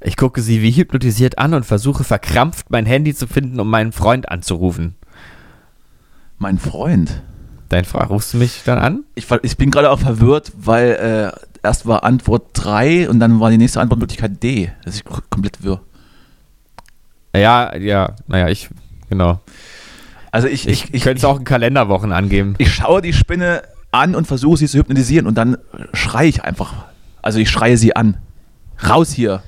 Ich 0.00 0.16
gucke 0.16 0.42
sie 0.42 0.62
wie 0.62 0.70
hypnotisiert 0.70 1.38
an 1.38 1.54
und 1.54 1.64
versuche 1.64 2.04
verkrampft 2.04 2.70
mein 2.70 2.86
Handy 2.86 3.14
zu 3.14 3.26
finden, 3.26 3.58
um 3.58 3.68
meinen 3.68 3.92
Freund 3.92 4.28
anzurufen. 4.28 4.94
Mein 6.38 6.58
Freund. 6.58 7.22
Dein 7.68 7.84
Freund, 7.84 8.10
rufst 8.10 8.34
du 8.34 8.38
mich 8.38 8.62
dann 8.64 8.78
an? 8.78 9.04
Ich, 9.14 9.26
ich 9.42 9.56
bin 9.56 9.70
gerade 9.70 9.90
auch 9.90 9.98
verwirrt, 9.98 10.52
weil 10.56 11.32
äh, 11.34 11.66
erst 11.66 11.86
war 11.86 12.04
Antwort 12.04 12.50
3 12.54 13.10
und 13.10 13.20
dann 13.20 13.40
war 13.40 13.50
die 13.50 13.58
nächste 13.58 13.80
Antwortmöglichkeit 13.80 14.42
D. 14.42 14.70
Das 14.84 14.94
ist 14.94 15.04
komplett 15.04 15.62
wirr. 15.62 15.80
Ja, 17.34 17.76
ja, 17.76 18.14
naja, 18.26 18.48
ich, 18.48 18.70
genau. 19.10 19.40
Also 20.30 20.48
ich, 20.48 20.66
Ich, 20.66 20.84
ich, 20.84 20.94
ich, 20.94 21.02
könnte 21.02 21.18
es 21.18 21.24
auch 21.24 21.38
in 21.38 21.44
Kalenderwochen 21.44 22.12
angeben. 22.12 22.54
ich 22.58 22.72
schaue 22.72 23.02
die 23.02 23.12
Spinne 23.12 23.62
an 23.90 24.14
und 24.14 24.26
versuche 24.26 24.58
sie 24.58 24.66
zu 24.66 24.78
hypnotisieren 24.78 25.26
und 25.26 25.34
dann 25.36 25.58
schreie 25.92 26.28
ich 26.28 26.44
einfach. 26.44 26.86
Also 27.20 27.38
ich 27.38 27.50
schreie 27.50 27.76
sie 27.76 27.94
an. 27.96 28.18
Raus 28.86 29.10
hier. 29.12 29.42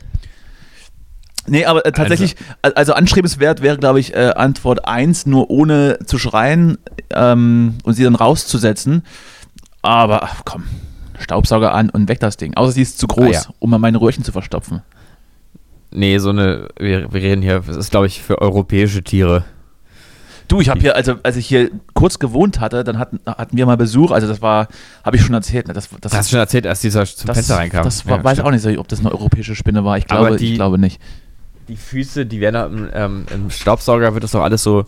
Nee, 1.47 1.65
aber 1.65 1.85
äh, 1.85 1.93
tatsächlich, 1.93 2.37
also, 2.63 2.77
also 2.77 2.93
anstrebenswert 2.93 3.61
wäre, 3.63 3.77
glaube 3.79 3.99
ich, 4.01 4.15
äh, 4.15 4.33
Antwort 4.37 4.87
1, 4.87 5.27
nur 5.27 5.51
ohne 5.51 5.99
zu 6.07 6.19
schreien 6.19 6.79
ähm, 7.11 7.79
und 7.83 7.95
sie 7.95 8.05
dann 8.05 8.15
rauszusetzen. 8.15 9.03
Aber 9.83 10.23
ach, 10.23 10.43
komm, 10.45 10.65
Staubsauger 11.19 11.73
an 11.75 11.91
und 11.91 12.09
weg 12.09 12.21
das 12.21 12.37
Ding. 12.37 12.55
Außer 12.55 12.73
sie 12.73 12.83
ist 12.83 12.99
zu 12.99 13.07
groß, 13.07 13.27
Ah, 13.37 13.49
ja. 13.49 13.55
um 13.59 13.71
mal 13.71 13.79
meine 13.79 14.01
Röhrchen 14.01 14.23
zu 14.23 14.33
verstopfen. 14.33 14.83
Nee, 15.91 16.19
so 16.19 16.31
eine, 16.31 16.69
wir, 16.79 17.13
wir 17.13 17.21
reden 17.21 17.43
hier, 17.43 17.61
das 17.67 17.77
ist 17.77 17.91
glaube 17.91 18.07
ich 18.07 18.23
für 18.23 18.41
europäische 18.41 19.03
Tiere. 19.03 19.45
Du, 20.51 20.61
ich 20.61 20.69
habe 20.69 20.81
hier, 20.81 20.97
also 20.97 21.15
als 21.23 21.37
ich 21.37 21.47
hier 21.47 21.71
kurz 21.95 22.19
gewohnt 22.19 22.59
hatte, 22.59 22.83
dann 22.83 22.99
hatten, 22.99 23.21
hatten 23.25 23.57
wir 23.57 23.67
mal 23.67 23.77
Besuch, 23.77 24.11
also 24.11 24.27
das 24.27 24.43
war, 24.43 24.67
habe 25.05 25.17
ich 25.17 25.23
schon 25.23 25.33
erzählt, 25.35 25.69
ne? 25.69 25.75
das, 25.75 25.89
das, 25.89 26.01
Das 26.01 26.13
hast 26.15 26.27
du 26.29 26.31
schon 26.33 26.41
erzählt, 26.41 26.67
als 26.67 26.81
dieser 26.81 27.07
zum 27.07 27.29
das, 27.29 27.37
Fenster 27.37 27.57
reinkam. 27.57 27.85
Das 27.85 28.05
war, 28.07 28.19
Ja, 28.19 28.25
weiß 28.25 28.33
stimmt. 28.39 28.49
auch 28.49 28.51
nicht, 28.53 28.79
ob 28.79 28.89
das 28.89 28.99
eine 28.99 29.13
europäische 29.13 29.55
Spinne 29.55 29.85
war. 29.85 29.97
Ich 29.97 30.11
Aber 30.11 30.23
glaube, 30.27 30.37
die- 30.39 30.49
ich 30.51 30.55
glaube 30.57 30.79
nicht. 30.79 31.01
Die 31.69 31.77
Füße, 31.77 32.27
die 32.27 32.41
werden 32.41 32.79
im, 32.79 32.91
ähm, 32.93 33.27
im 33.33 33.49
Staubsauger, 33.51 34.13
wird 34.15 34.25
das 34.25 34.33
doch 34.33 34.43
alles 34.43 34.65
so 34.65 34.87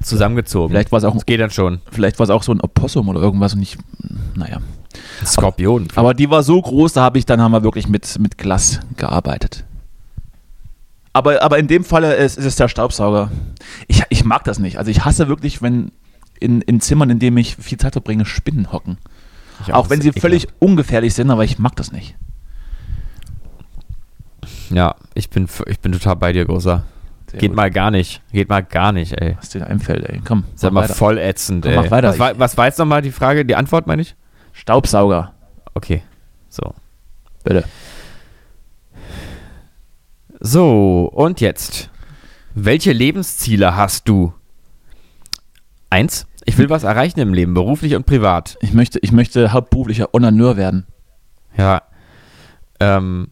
zusammengezogen. 0.00 0.70
Vielleicht 0.70 0.92
war 0.92 0.98
es 0.98 1.04
auch, 1.04 1.14
Das 1.14 1.26
geht 1.26 1.40
dann 1.40 1.50
schon. 1.50 1.80
vielleicht 1.90 2.18
war 2.20 2.24
es 2.24 2.30
auch 2.30 2.44
so 2.44 2.52
ein 2.52 2.60
Opossum 2.60 3.08
oder 3.08 3.20
irgendwas 3.20 3.54
und 3.54 3.58
nicht, 3.60 3.78
naja. 4.36 4.58
Skorpion. 5.24 5.88
Aber 5.96 6.14
die 6.14 6.30
war 6.30 6.44
so 6.44 6.62
groß, 6.62 6.92
da 6.92 7.02
habe 7.02 7.18
ich, 7.18 7.26
dann 7.26 7.40
haben 7.42 7.50
wir 7.52 7.64
wirklich 7.64 7.88
mit, 7.88 8.18
mit 8.20 8.38
Glas 8.38 8.78
gearbeitet. 8.96 9.64
Aber, 11.18 11.42
aber 11.42 11.58
in 11.58 11.66
dem 11.66 11.82
Falle 11.84 12.14
ist, 12.14 12.38
ist 12.38 12.44
es 12.44 12.54
der 12.56 12.68
Staubsauger. 12.68 13.30
Ich, 13.88 14.02
ich 14.08 14.24
mag 14.24 14.44
das 14.44 14.60
nicht. 14.60 14.78
Also 14.78 14.90
ich 14.92 15.04
hasse 15.04 15.26
wirklich, 15.28 15.60
wenn 15.62 15.90
in, 16.38 16.60
in 16.62 16.80
Zimmern, 16.80 17.10
in 17.10 17.18
denen 17.18 17.36
ich 17.38 17.56
viel 17.56 17.76
Zeit 17.76 17.94
verbringe, 17.94 18.24
Spinnen 18.24 18.70
hocken. 18.70 18.98
Ich 19.66 19.74
Auch 19.74 19.90
wenn 19.90 20.00
sie 20.00 20.12
völlig 20.12 20.46
ungefährlich 20.60 21.14
sind, 21.14 21.30
aber 21.32 21.42
ich 21.42 21.58
mag 21.58 21.74
das 21.74 21.90
nicht. 21.90 22.14
Ja, 24.70 24.94
ich 25.14 25.28
bin, 25.30 25.48
ich 25.66 25.80
bin 25.80 25.90
total 25.92 26.14
bei 26.16 26.32
dir, 26.32 26.44
Großer. 26.44 26.84
Sehr 27.30 27.40
Geht 27.40 27.50
gut. 27.50 27.56
mal 27.56 27.70
gar 27.70 27.90
nicht. 27.90 28.22
Geht 28.32 28.48
mal 28.48 28.62
gar 28.62 28.92
nicht, 28.92 29.12
ey. 29.20 29.36
Was 29.38 29.48
dir 29.48 29.66
einfällt, 29.66 30.04
ey. 30.08 30.20
Komm, 30.24 30.44
mach 30.62 30.70
mal 30.70 30.82
weiter. 30.84 30.94
voll 30.94 31.18
ätzend, 31.18 31.64
Komm, 31.64 31.72
ey. 31.72 31.76
mach 31.78 31.90
weiter. 31.90 32.10
Was, 32.10 32.18
war, 32.18 32.38
was 32.38 32.56
war 32.56 32.66
jetzt 32.66 32.78
nochmal 32.78 33.02
die 33.02 33.10
Frage, 33.10 33.44
die 33.44 33.56
Antwort, 33.56 33.86
meine 33.86 34.02
ich? 34.02 34.14
Staubsauger, 34.52 35.34
Okay. 35.74 36.02
So. 36.48 36.74
bitte. 37.44 37.64
So, 40.40 41.10
und 41.12 41.40
jetzt. 41.40 41.90
Welche 42.54 42.92
Lebensziele 42.92 43.76
hast 43.76 44.08
du? 44.08 44.32
Eins. 45.90 46.26
Ich 46.44 46.56
will 46.56 46.70
was 46.70 46.82
erreichen 46.82 47.20
im 47.20 47.34
Leben, 47.34 47.52
beruflich 47.54 47.94
und 47.94 48.06
privat. 48.06 48.56
Ich 48.62 48.72
möchte, 48.72 48.98
ich 49.00 49.12
möchte 49.12 49.52
hauptberuflicher 49.52 50.14
Onaneur 50.14 50.56
werden. 50.56 50.86
Ja. 51.56 51.82
Ähm, 52.80 53.28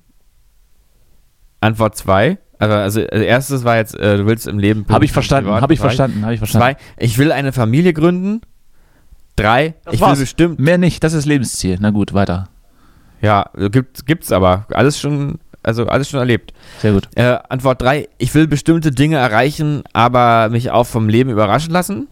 Antwort 1.61 1.97
2. 1.97 2.39
Also, 2.59 2.75
also 2.75 3.01
also 3.01 3.25
erstes 3.25 3.65
war 3.65 3.77
jetzt, 3.77 3.95
äh, 3.95 4.19
du 4.19 4.27
willst 4.27 4.47
im 4.47 4.59
Leben. 4.59 4.85
Habe 4.89 5.05
ich 5.05 5.13
verstanden, 5.13 5.51
habe 5.51 5.73
ich 5.73 5.81
verstanden, 5.81 6.23
habe 6.23 6.35
ich 6.35 6.39
verstanden. 6.39 6.77
Zwei. 6.77 6.85
Ich 6.99 7.19
will 7.19 7.33
eine 7.33 7.53
Familie 7.53 7.93
gründen. 7.93 8.41
Drei. 9.37 9.75
Das 9.85 9.95
ich 9.95 10.01
war's. 10.01 10.19
will 10.19 10.25
bestimmt. 10.25 10.59
Mehr 10.59 10.79
nicht, 10.79 11.05
das 11.05 11.13
ist 11.13 11.27
Lebensziel. 11.27 11.79
Na 11.81 11.91
gut, 11.91 12.15
weiter. 12.15 12.49
Ja, 13.21 13.51
gibt, 13.71 14.07
gibt's 14.07 14.33
aber. 14.33 14.67
Alles 14.71 14.99
schon, 14.99 15.39
also 15.67 15.87
alles 15.87 16.09
schon 16.09 16.21
erlebt. 16.21 16.53
Sehr 16.81 16.93
gut. 16.93 17.09
Äh, 17.15 17.39
Antwort 17.49 17.83
3. 17.83 18.09
Ich 18.19 18.35
will 18.35 18.47
bestimmte 18.47 18.91
Dinge 18.91 19.17
erreichen, 19.17 19.83
aber 19.93 20.49
mich 20.49 20.71
auch 20.71 20.87
vom 20.87 21.09
Leben 21.09 21.31
überraschen 21.31 21.73
lassen. 21.73 22.09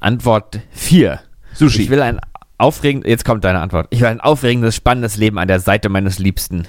Antwort 0.00 0.60
4. 0.72 1.20
Sushi. 1.54 1.82
Ich 1.82 1.90
will 1.90 2.02
ein 2.02 2.20
aufregend, 2.58 3.06
jetzt 3.06 3.24
kommt 3.24 3.44
deine 3.44 3.60
Antwort. 3.60 3.86
Ich 3.90 4.00
will 4.00 4.08
ein 4.08 4.20
aufregendes, 4.20 4.74
spannendes 4.74 5.16
Leben 5.16 5.38
an 5.38 5.48
der 5.48 5.60
Seite 5.60 5.88
meines 5.88 6.18
Liebsten. 6.18 6.68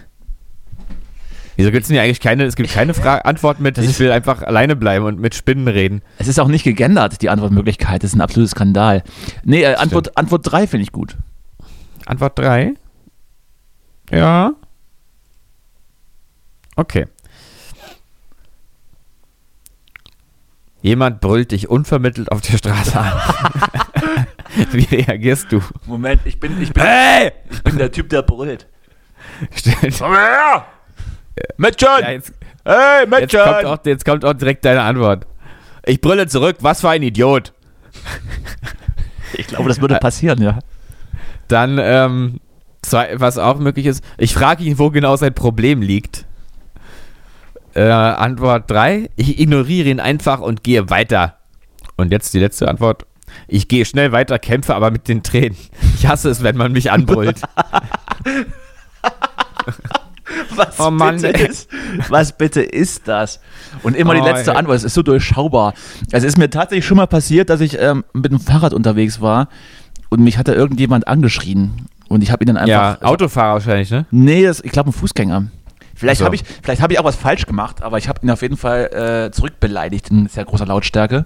Wieso 1.58 1.72
gibt 1.72 1.84
es 1.84 1.88
denn 1.88 1.96
hier 1.96 2.04
eigentlich 2.04 2.20
keine, 2.20 2.44
es 2.44 2.56
gibt 2.56 2.70
keine 2.70 2.94
Fra 2.94 3.20
Antwort 3.20 3.62
mit, 3.62 3.78
ich 3.78 3.98
will 4.00 4.12
einfach 4.12 4.42
alleine 4.42 4.76
bleiben 4.76 5.06
und 5.06 5.20
mit 5.20 5.36
Spinnen 5.36 5.68
reden. 5.68 6.02
Es 6.18 6.28
ist 6.28 6.40
auch 6.40 6.50
nicht 6.50 6.64
gegendert, 6.64 7.22
die 7.22 7.30
Antwortmöglichkeit. 7.30 8.04
Das 8.04 8.12
ist 8.12 8.16
ein 8.18 8.22
absoluter 8.22 8.52
Skandal. 8.52 9.04
Nee, 9.44 9.64
äh, 9.64 9.76
Antwort, 9.76 10.18
Antwort 10.18 10.52
3 10.52 10.68
finde 10.68 10.84
ich 10.84 10.92
gut. 10.92 11.16
Antwort 12.06 12.38
3. 12.38 12.74
Ja. 14.12 14.54
Okay. 16.76 17.06
Jemand 20.82 21.20
brüllt 21.20 21.52
dich 21.52 21.70
unvermittelt 21.70 22.32
auf 22.32 22.42
der 22.42 22.58
Straße 22.58 23.00
an. 23.00 23.12
Wie 24.72 24.84
reagierst 24.96 25.52
du? 25.52 25.62
Moment, 25.88 26.22
ich 26.26 26.40
bin, 26.40 26.62
ich 26.62 26.72
bin, 26.72 26.84
Hey! 26.84 27.32
ich 27.50 27.64
bin 27.64 27.78
der 27.78 27.92
Typ, 27.92 28.10
der 28.10 28.22
brüllt. 28.22 28.68
Stell- 29.56 29.92
Komm 29.98 30.14
her! 30.14 30.66
Mädchen! 31.58 31.88
Ja, 32.02 32.12
jetzt, 32.12 32.34
hey, 32.66 33.00
jetzt, 33.02 33.10
Mädchen! 33.10 33.40
kommt 33.44 33.66
auch, 33.66 33.78
jetzt 33.86 34.06
kommt 34.06 34.24
auch 34.26 34.34
direkt 34.34 34.64
deine 34.64 34.82
Antwort. 34.84 35.26
Ich 35.86 36.00
brülle 36.02 36.28
zurück, 36.28 36.58
was 36.62 36.82
für 36.82 36.90
ein 36.90 37.02
Idiot. 37.04 37.52
ich 39.34 39.48
glaube, 39.48 39.68
das 39.70 39.82
würde 39.82 39.96
passieren, 39.96 40.42
ja. 40.42 40.60
Dann, 41.48 41.80
ähm, 41.82 42.40
zwei, 42.84 43.20
was 43.20 43.38
auch 43.38 43.58
möglich 43.58 43.88
ist, 43.88 44.04
ich 44.18 44.34
frage 44.34 44.64
ihn, 44.64 44.78
wo 44.78 44.92
genau 44.92 45.16
sein 45.16 45.34
Problem 45.34 45.82
liegt. 45.82 46.26
Äh, 47.76 47.82
Antwort 47.90 48.72
3, 48.72 49.10
ich 49.16 49.40
ignoriere 49.40 49.90
ihn 49.90 50.00
einfach 50.00 50.40
und 50.40 50.64
gehe 50.64 50.90
weiter. 50.90 51.36
Und 51.98 52.12
jetzt 52.12 52.34
die 52.34 52.40
letzte 52.40 52.68
Antwort. 52.68 53.06
Ich 53.48 53.68
gehe 53.68 53.84
schnell 53.86 54.12
weiter, 54.14 54.40
kämpfe 54.40 54.76
aber 54.76 54.92
mit 54.92 55.08
den 55.10 55.24
Tränen. 55.24 55.58
Ich 55.98 56.08
hasse 56.08 56.30
es, 56.30 56.42
wenn 56.44 56.56
man 56.58 56.72
mich 56.72 56.92
anbrüllt. 56.92 57.42
Was, 60.56 60.80
Oh 60.80 60.90
Mann, 60.90 61.16
bitte 61.22 61.34
ey. 61.36 61.48
ist, 61.48 61.70
was 62.10 62.36
bitte 62.36 62.62
ist 62.62 63.08
das? 63.08 63.40
Und 63.84 63.96
immer 63.96 64.14
die 64.16 64.22
Oh, 64.22 64.26
letzte 64.26 64.52
ey. 64.52 64.58
Antwort, 64.58 64.78
es 64.78 64.84
ist 64.84 64.94
so 64.96 65.04
durchschaubar. 65.04 65.74
Es 66.12 66.24
ist 66.24 66.38
mir 66.38 66.50
tatsächlich 66.50 66.86
schon 66.86 66.98
mal 66.98 67.06
passiert, 67.08 67.50
dass 67.50 67.62
ich 67.62 67.80
ähm, 67.80 68.04
mit 68.14 68.32
dem 68.32 68.40
Fahrrad 68.40 68.74
unterwegs 68.74 69.22
war 69.22 69.50
und 70.10 70.22
mich 70.24 70.38
hatte 70.38 70.54
irgendjemand 70.54 71.08
angeschrien. 71.08 71.88
Und 72.08 72.22
ich 72.24 72.32
habe 72.32 72.44
ihn 72.44 72.48
dann 72.48 72.58
einfach. 72.58 72.70
ja, 72.70 72.98
Autofahrer 73.02 73.54
wahrscheinlich, 73.54 73.92
ne? 73.92 74.06
Nee, 74.12 74.44
das, 74.44 74.62
ich 74.64 74.72
glaube 74.72 74.90
ein 74.90 74.94
Fußgänger. 74.94 75.46
Vielleicht 75.96 76.18
Ach 76.18 76.20
so. 76.20 76.26
habe 76.26 76.36
ich, 76.36 76.44
vielleicht 76.62 76.82
habe 76.82 76.94
ich 76.94 77.00
auch 77.00 77.06
was 77.06 77.16
falsch 77.16 77.46
gemacht, 77.46 77.82
aber 77.82 77.98
ich 77.98 78.08
habe 78.10 78.20
ihn 78.22 78.30
auf 78.30 78.42
jeden 78.42 78.58
Fall 78.58 79.28
äh, 79.28 79.32
zurückbeleidigt 79.32 80.10
in 80.12 80.28
sehr 80.28 80.46
großer 80.46 80.66
Lautstärke. 80.66 81.26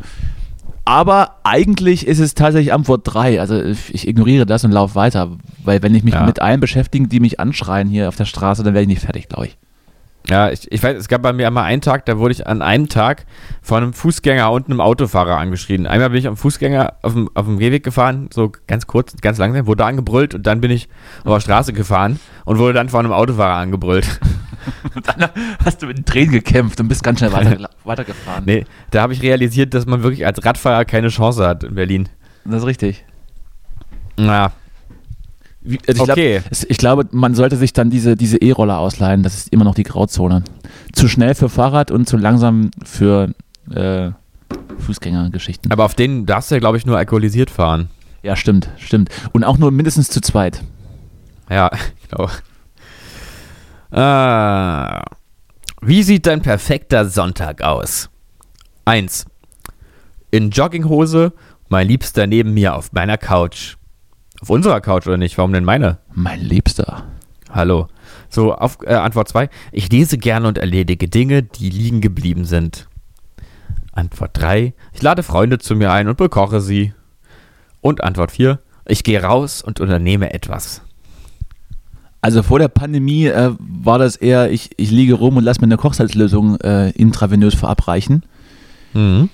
Aber 0.85 1.35
eigentlich 1.43 2.07
ist 2.07 2.19
es 2.19 2.33
tatsächlich 2.33 2.73
Antwort 2.73 3.01
3. 3.03 3.39
Also 3.39 3.61
ich 3.61 3.93
ich 3.93 4.07
ignoriere 4.07 4.45
das 4.47 4.63
und 4.63 4.71
laufe 4.71 4.95
weiter. 4.95 5.31
Weil 5.63 5.83
wenn 5.83 5.93
ich 5.93 6.03
mich 6.03 6.13
Ja. 6.15 6.23
mit 6.25 6.41
allen 6.41 6.59
beschäftige, 6.59 7.07
die 7.07 7.19
mich 7.19 7.39
anschreien 7.39 7.87
hier 7.87 8.07
auf 8.07 8.15
der 8.15 8.25
Straße, 8.25 8.63
dann 8.63 8.73
werde 8.73 8.83
ich 8.83 8.87
nicht 8.87 9.01
fertig, 9.03 9.27
glaube 9.29 9.47
ich. 9.47 9.57
Ja, 10.27 10.49
ich, 10.51 10.71
ich 10.71 10.83
weiß, 10.83 10.97
es 10.97 11.07
gab 11.07 11.21
bei 11.21 11.31
mir 11.31 11.47
einmal 11.47 11.63
einen 11.63 11.81
Tag, 11.81 12.05
da 12.05 12.17
wurde 12.17 12.33
ich 12.33 12.45
an 12.45 12.61
einem 12.61 12.89
Tag 12.89 13.25
von 13.61 13.81
einem 13.83 13.93
Fußgänger 13.93 14.51
und 14.51 14.67
einem 14.67 14.81
Autofahrer 14.81 15.37
angeschrien. 15.37 15.87
Einmal 15.87 16.09
bin 16.09 16.19
ich 16.19 16.27
am 16.27 16.37
Fußgänger 16.37 16.93
auf 17.01 17.13
dem, 17.13 17.29
auf 17.35 17.45
dem 17.45 17.57
Gehweg 17.57 17.83
gefahren, 17.83 18.29
so 18.33 18.51
ganz 18.67 18.85
kurz, 18.85 19.15
ganz 19.21 19.37
langsam, 19.37 19.65
wurde 19.65 19.85
angebrüllt 19.85 20.35
und 20.35 20.45
dann 20.45 20.59
bin 20.59 20.71
ich 20.71 20.89
auf 21.23 21.33
der 21.35 21.39
Straße 21.39 21.73
gefahren 21.73 22.19
und 22.45 22.57
wurde 22.59 22.73
dann 22.73 22.89
von 22.89 23.05
einem 23.05 23.13
Autofahrer 23.13 23.55
angebrüllt. 23.55 24.19
Und 24.95 25.07
dann 25.07 25.29
hast 25.63 25.81
du 25.81 25.87
mit 25.87 25.97
den 25.97 26.05
Tränen 26.05 26.31
gekämpft 26.31 26.79
und 26.79 26.87
bist 26.87 27.03
ganz 27.03 27.19
schnell 27.19 27.31
weiter, 27.31 27.69
weitergefahren. 27.83 28.43
Nee, 28.45 28.65
da 28.91 29.01
habe 29.01 29.13
ich 29.13 29.21
realisiert, 29.21 29.73
dass 29.73 29.85
man 29.85 30.03
wirklich 30.03 30.25
als 30.25 30.43
Radfahrer 30.45 30.85
keine 30.85 31.09
Chance 31.09 31.45
hat 31.45 31.63
in 31.63 31.75
Berlin. 31.75 32.09
Das 32.45 32.61
ist 32.61 32.65
richtig. 32.67 33.05
Na, 34.17 34.51
Wie, 35.61 35.79
also 35.87 36.03
ich, 36.03 36.09
Okay. 36.09 36.39
glaub, 36.41 36.69
ich 36.69 36.77
glaube, 36.77 37.07
man 37.11 37.35
sollte 37.35 37.55
sich 37.57 37.73
dann 37.73 37.89
diese 37.89 38.15
diese 38.15 38.37
E-Roller 38.37 38.77
ausleihen. 38.79 39.23
Das 39.23 39.35
ist 39.35 39.49
immer 39.53 39.63
noch 39.65 39.75
die 39.75 39.83
Grauzone. 39.83 40.43
Zu 40.93 41.07
schnell 41.07 41.35
für 41.35 41.49
Fahrrad 41.49 41.91
und 41.91 42.07
zu 42.07 42.17
langsam 42.17 42.71
für 42.83 43.33
äh, 43.73 44.11
Fußgängergeschichten. 44.79 45.71
Aber 45.71 45.85
auf 45.85 45.95
denen 45.95 46.25
darfst 46.25 46.51
du 46.51 46.55
ja, 46.55 46.59
glaube 46.59 46.77
ich, 46.77 46.85
nur 46.85 46.97
alkoholisiert 46.97 47.49
fahren. 47.49 47.89
Ja, 48.23 48.35
stimmt, 48.35 48.69
stimmt. 48.77 49.09
Und 49.31 49.43
auch 49.43 49.57
nur 49.57 49.71
mindestens 49.71 50.09
zu 50.09 50.21
zweit. 50.21 50.63
Ja, 51.49 51.69
ich 52.03 52.09
Ah. 53.91 55.03
Wie 55.81 56.03
sieht 56.03 56.25
dein 56.25 56.41
perfekter 56.41 57.05
Sonntag 57.05 57.61
aus? 57.61 58.09
Eins. 58.85 59.25
In 60.31 60.51
Jogginghose, 60.51 61.33
mein 61.69 61.87
Liebster 61.87 62.27
neben 62.27 62.53
mir 62.53 62.75
auf 62.75 62.91
meiner 62.91 63.17
Couch. 63.17 63.77
Auf 64.41 64.49
unserer 64.49 64.81
Couch 64.81 65.07
oder 65.07 65.17
nicht? 65.17 65.37
Warum 65.37 65.53
denn 65.53 65.65
meine? 65.65 65.99
Mein 66.13 66.41
Liebster. 66.41 67.05
Hallo. 67.49 67.87
So, 68.29 68.53
auf, 68.53 68.77
äh, 68.85 68.93
Antwort 68.93 69.27
2. 69.27 69.49
Ich 69.71 69.91
lese 69.91 70.17
gerne 70.17 70.47
und 70.47 70.57
erledige 70.57 71.07
Dinge, 71.07 71.43
die 71.43 71.69
liegen 71.69 71.99
geblieben 71.99 72.45
sind. 72.45 72.87
Antwort 73.91 74.31
3. 74.33 74.73
Ich 74.93 75.01
lade 75.01 75.23
Freunde 75.23 75.57
zu 75.57 75.75
mir 75.75 75.91
ein 75.91 76.07
und 76.07 76.17
bekoche 76.17 76.61
sie. 76.61 76.93
Und 77.81 78.03
Antwort 78.03 78.31
4. 78.31 78.59
Ich 78.85 79.03
gehe 79.03 79.21
raus 79.21 79.61
und 79.61 79.79
unternehme 79.79 80.33
etwas. 80.33 80.81
Also 82.21 82.43
vor 82.43 82.59
der 82.59 82.67
Pandemie 82.67 83.27
äh, 83.27 83.51
war 83.59 83.97
das 83.97 84.15
eher, 84.17 84.51
ich, 84.51 84.71
ich 84.77 84.91
liege 84.91 85.13
rum 85.13 85.37
und 85.37 85.43
lasse 85.43 85.61
mir 85.61 85.65
eine 85.67 85.77
Kochsalzlösung 85.77 86.59
äh, 86.59 86.89
intravenös 86.91 87.55
verabreichen. 87.55 88.23
Mhm. 88.93 89.29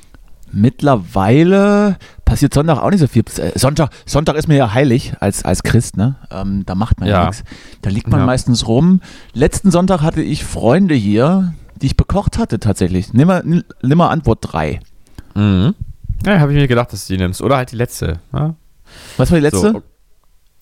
Mittlerweile 0.51 1.97
passiert 2.25 2.53
Sonntag 2.53 2.77
auch 2.81 2.89
nicht 2.91 2.99
so 2.99 3.07
viel. 3.07 3.23
Äh, 3.37 3.57
Sonntag, 3.57 3.89
Sonntag 4.05 4.35
ist 4.35 4.47
mir 4.47 4.55
ja 4.55 4.73
heilig 4.73 5.13
als, 5.19 5.43
als 5.43 5.63
Christ, 5.63 5.97
ne? 5.97 6.15
Ähm, 6.31 6.63
da 6.65 6.75
macht 6.75 6.99
man 6.99 7.09
ja, 7.09 7.21
Ja. 7.21 7.25
nichts. 7.27 7.43
Da 7.81 7.89
liegt 7.89 8.07
man 8.07 8.21
Ja. 8.21 8.25
meistens 8.25 8.67
rum. 8.67 9.01
Letzten 9.33 9.71
Sonntag 9.71 10.01
hatte 10.01 10.21
ich 10.21 10.43
Freunde 10.45 10.93
hier, 10.95 11.53
die 11.81 11.87
ich 11.87 11.97
bekocht 11.97 12.37
hatte 12.37 12.59
tatsächlich. 12.59 13.13
Nimm 13.13 13.27
mal, 13.27 13.43
nimm 13.43 13.97
mal 13.97 14.09
Antwort 14.09 14.39
3. 14.41 14.79
Mhm. 15.33 15.73
Ja, 16.25 16.39
habe 16.39 16.53
ich 16.53 16.57
mir 16.59 16.67
gedacht, 16.67 16.93
dass 16.93 17.07
du 17.07 17.13
die 17.13 17.19
nimmst. 17.19 17.41
Oder 17.41 17.57
halt 17.57 17.71
die 17.71 17.75
letzte. 17.75 18.19
Ja? 18.31 18.55
Was 19.17 19.31
war 19.31 19.37
die 19.37 19.43
letzte? 19.43 19.71
So. 19.71 19.83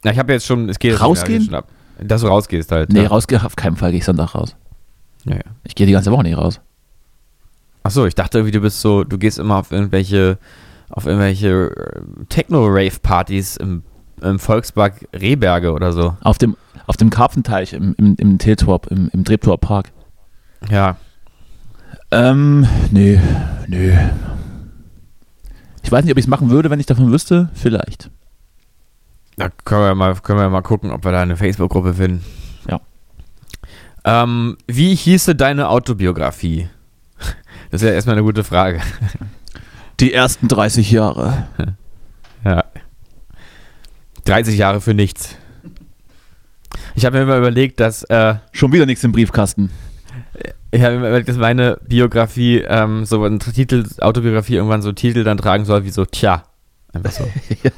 Ja, 0.03 0.12
ich 0.12 0.19
habe 0.19 0.33
jetzt 0.33 0.45
schon, 0.45 0.69
es 0.69 0.79
geht 0.79 0.91
jetzt 0.91 1.01
Rausgehen? 1.01 1.43
schon 1.43 1.55
ab. 1.55 1.67
Dass 1.99 2.21
du 2.21 2.27
rausgehst 2.27 2.71
halt. 2.71 2.91
Nee, 2.91 3.03
ja. 3.03 3.08
rausgehe 3.08 3.43
auf 3.43 3.56
keinen 3.56 3.75
Fall 3.75 3.91
gehe 3.91 3.99
ich 3.99 4.06
Sonntag 4.06 4.36
raus. 4.36 4.56
Ja, 5.25 5.36
ja. 5.36 5.41
Ich 5.63 5.75
gehe 5.75 5.88
die 5.88 5.93
ganze 5.93 6.12
Woche 6.12 6.23
nicht 6.23 6.38
raus. 6.38 6.60
Achso, 7.84 8.06
ich 8.06 8.15
dachte 8.15 8.39
irgendwie, 8.39 8.51
du 8.51 8.62
bist 8.62 8.82
so, 8.82 9.03
du 9.03 9.17
gehst 9.17 9.39
immer 9.39 9.58
auf 9.58 9.71
irgendwelche, 9.71 10.38
auf 10.89 11.06
irgendwelche 11.06 11.71
äh, 11.75 12.25
Techno-Rave-Partys 12.29 13.58
im, 13.58 13.84
im 14.21 14.39
Volkspark 14.39 15.08
Rehberge 15.13 15.73
oder 15.73 15.91
so. 15.91 16.15
Auf 16.21 16.38
dem, 16.38 16.56
auf 16.88 16.97
dem 16.97 17.10
Karpfenteich 17.10 17.73
im, 17.73 17.93
im, 17.97 18.15
im 18.17 18.38
Teetorp, 18.38 18.88
im, 18.88 19.10
im 19.12 19.25
Treptower 19.25 19.58
Park. 19.58 19.91
Ja. 20.69 20.95
Ähm, 22.12 22.67
nee, 22.91 23.19
nee. 23.67 23.97
Ich 25.84 25.91
weiß 25.91 26.06
nicht, 26.06 26.13
ob 26.13 26.17
ich 26.17 26.25
es 26.25 26.29
machen 26.29 26.49
würde, 26.49 26.69
wenn 26.69 26.79
ich 26.79 26.86
davon 26.86 27.12
wüsste. 27.12 27.49
Vielleicht. 27.53 28.10
Da 29.37 29.49
können 29.49 29.81
wir 29.81 29.95
mal, 29.95 30.15
können 30.15 30.39
wir 30.39 30.49
mal 30.49 30.61
gucken, 30.61 30.91
ob 30.91 31.03
wir 31.03 31.11
da 31.11 31.21
eine 31.21 31.37
Facebook-Gruppe 31.37 31.95
finden. 31.95 32.23
Ja. 32.69 32.79
Ähm, 34.05 34.57
wie 34.67 34.95
hieße 34.95 35.35
deine 35.35 35.69
Autobiografie? 35.69 36.69
Das 37.71 37.81
ist 37.81 37.87
ja 37.87 37.93
erstmal 37.95 38.15
eine 38.15 38.23
gute 38.23 38.43
Frage. 38.43 38.81
Die 39.99 40.13
ersten 40.13 40.47
30 40.47 40.91
Jahre. 40.91 41.47
Ja. 42.45 42.65
30 44.25 44.57
Jahre 44.57 44.81
für 44.81 44.93
nichts. 44.93 45.37
Ich 46.93 47.05
habe 47.05 47.15
mir 47.15 47.23
immer 47.23 47.37
überlegt, 47.37 47.79
dass 47.79 48.03
äh, 48.03 48.35
Schon 48.51 48.73
wieder 48.73 48.85
nichts 48.85 49.01
im 49.05 49.13
Briefkasten. 49.13 49.69
ich 50.71 50.81
habe 50.81 50.91
mir 50.91 50.97
immer 50.97 51.07
überlegt, 51.07 51.29
dass 51.29 51.37
meine 51.37 51.79
Biografie 51.87 52.57
ähm, 52.67 53.05
so 53.05 53.23
ein 53.23 53.39
Titel, 53.39 53.85
Autobiografie 54.01 54.55
irgendwann 54.55 54.81
so 54.81 54.91
Titel 54.91 55.23
dann 55.23 55.37
tragen 55.37 55.63
soll 55.63 55.85
wie 55.85 55.89
so 55.89 56.03
Tja. 56.03 56.43
Einfach 56.91 57.11
so. 57.11 57.31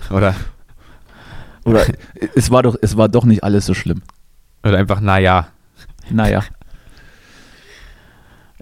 Oder, 0.09 0.35
Oder 1.65 1.85
es 2.35 2.49
war 2.51 2.63
doch, 2.63 2.75
es 2.81 2.95
war 2.95 3.09
doch 3.09 3.25
nicht 3.25 3.43
alles 3.43 3.65
so 3.65 3.73
schlimm. 3.73 4.01
oder 4.63 4.77
einfach 4.77 5.01
Naja. 5.01 5.47
Naja. 6.09 6.43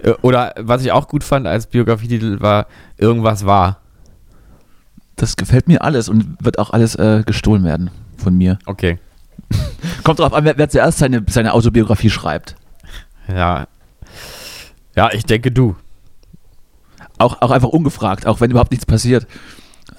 Äh, 0.01 0.13
Oder 0.21 0.53
was 0.57 0.83
ich 0.83 0.91
auch 0.91 1.07
gut 1.07 1.23
fand 1.23 1.45
als 1.47 1.67
Biografietitel 1.67 2.39
war 2.39 2.67
Irgendwas 2.97 3.45
war. 3.45 3.79
Das 5.15 5.35
gefällt 5.35 5.67
mir 5.67 5.83
alles 5.83 6.09
und 6.09 6.37
wird 6.43 6.57
auch 6.57 6.71
alles 6.71 6.95
äh, 6.95 7.23
gestohlen 7.25 7.63
werden 7.63 7.91
von 8.17 8.35
mir. 8.35 8.57
Okay. 8.65 8.97
Kommt 10.03 10.19
drauf 10.19 10.33
an, 10.33 10.45
wer, 10.45 10.57
wer 10.57 10.69
zuerst 10.69 10.97
seine, 10.97 11.23
seine 11.29 11.53
Autobiografie 11.53 12.09
schreibt. 12.09 12.55
Ja. 13.27 13.67
Ja, 14.95 15.11
ich 15.11 15.25
denke 15.25 15.51
du. 15.51 15.75
Auch, 17.19 17.41
auch 17.41 17.51
einfach 17.51 17.69
ungefragt, 17.69 18.25
auch 18.25 18.41
wenn 18.41 18.51
überhaupt 18.51 18.71
nichts 18.71 18.85
passiert. 18.85 19.27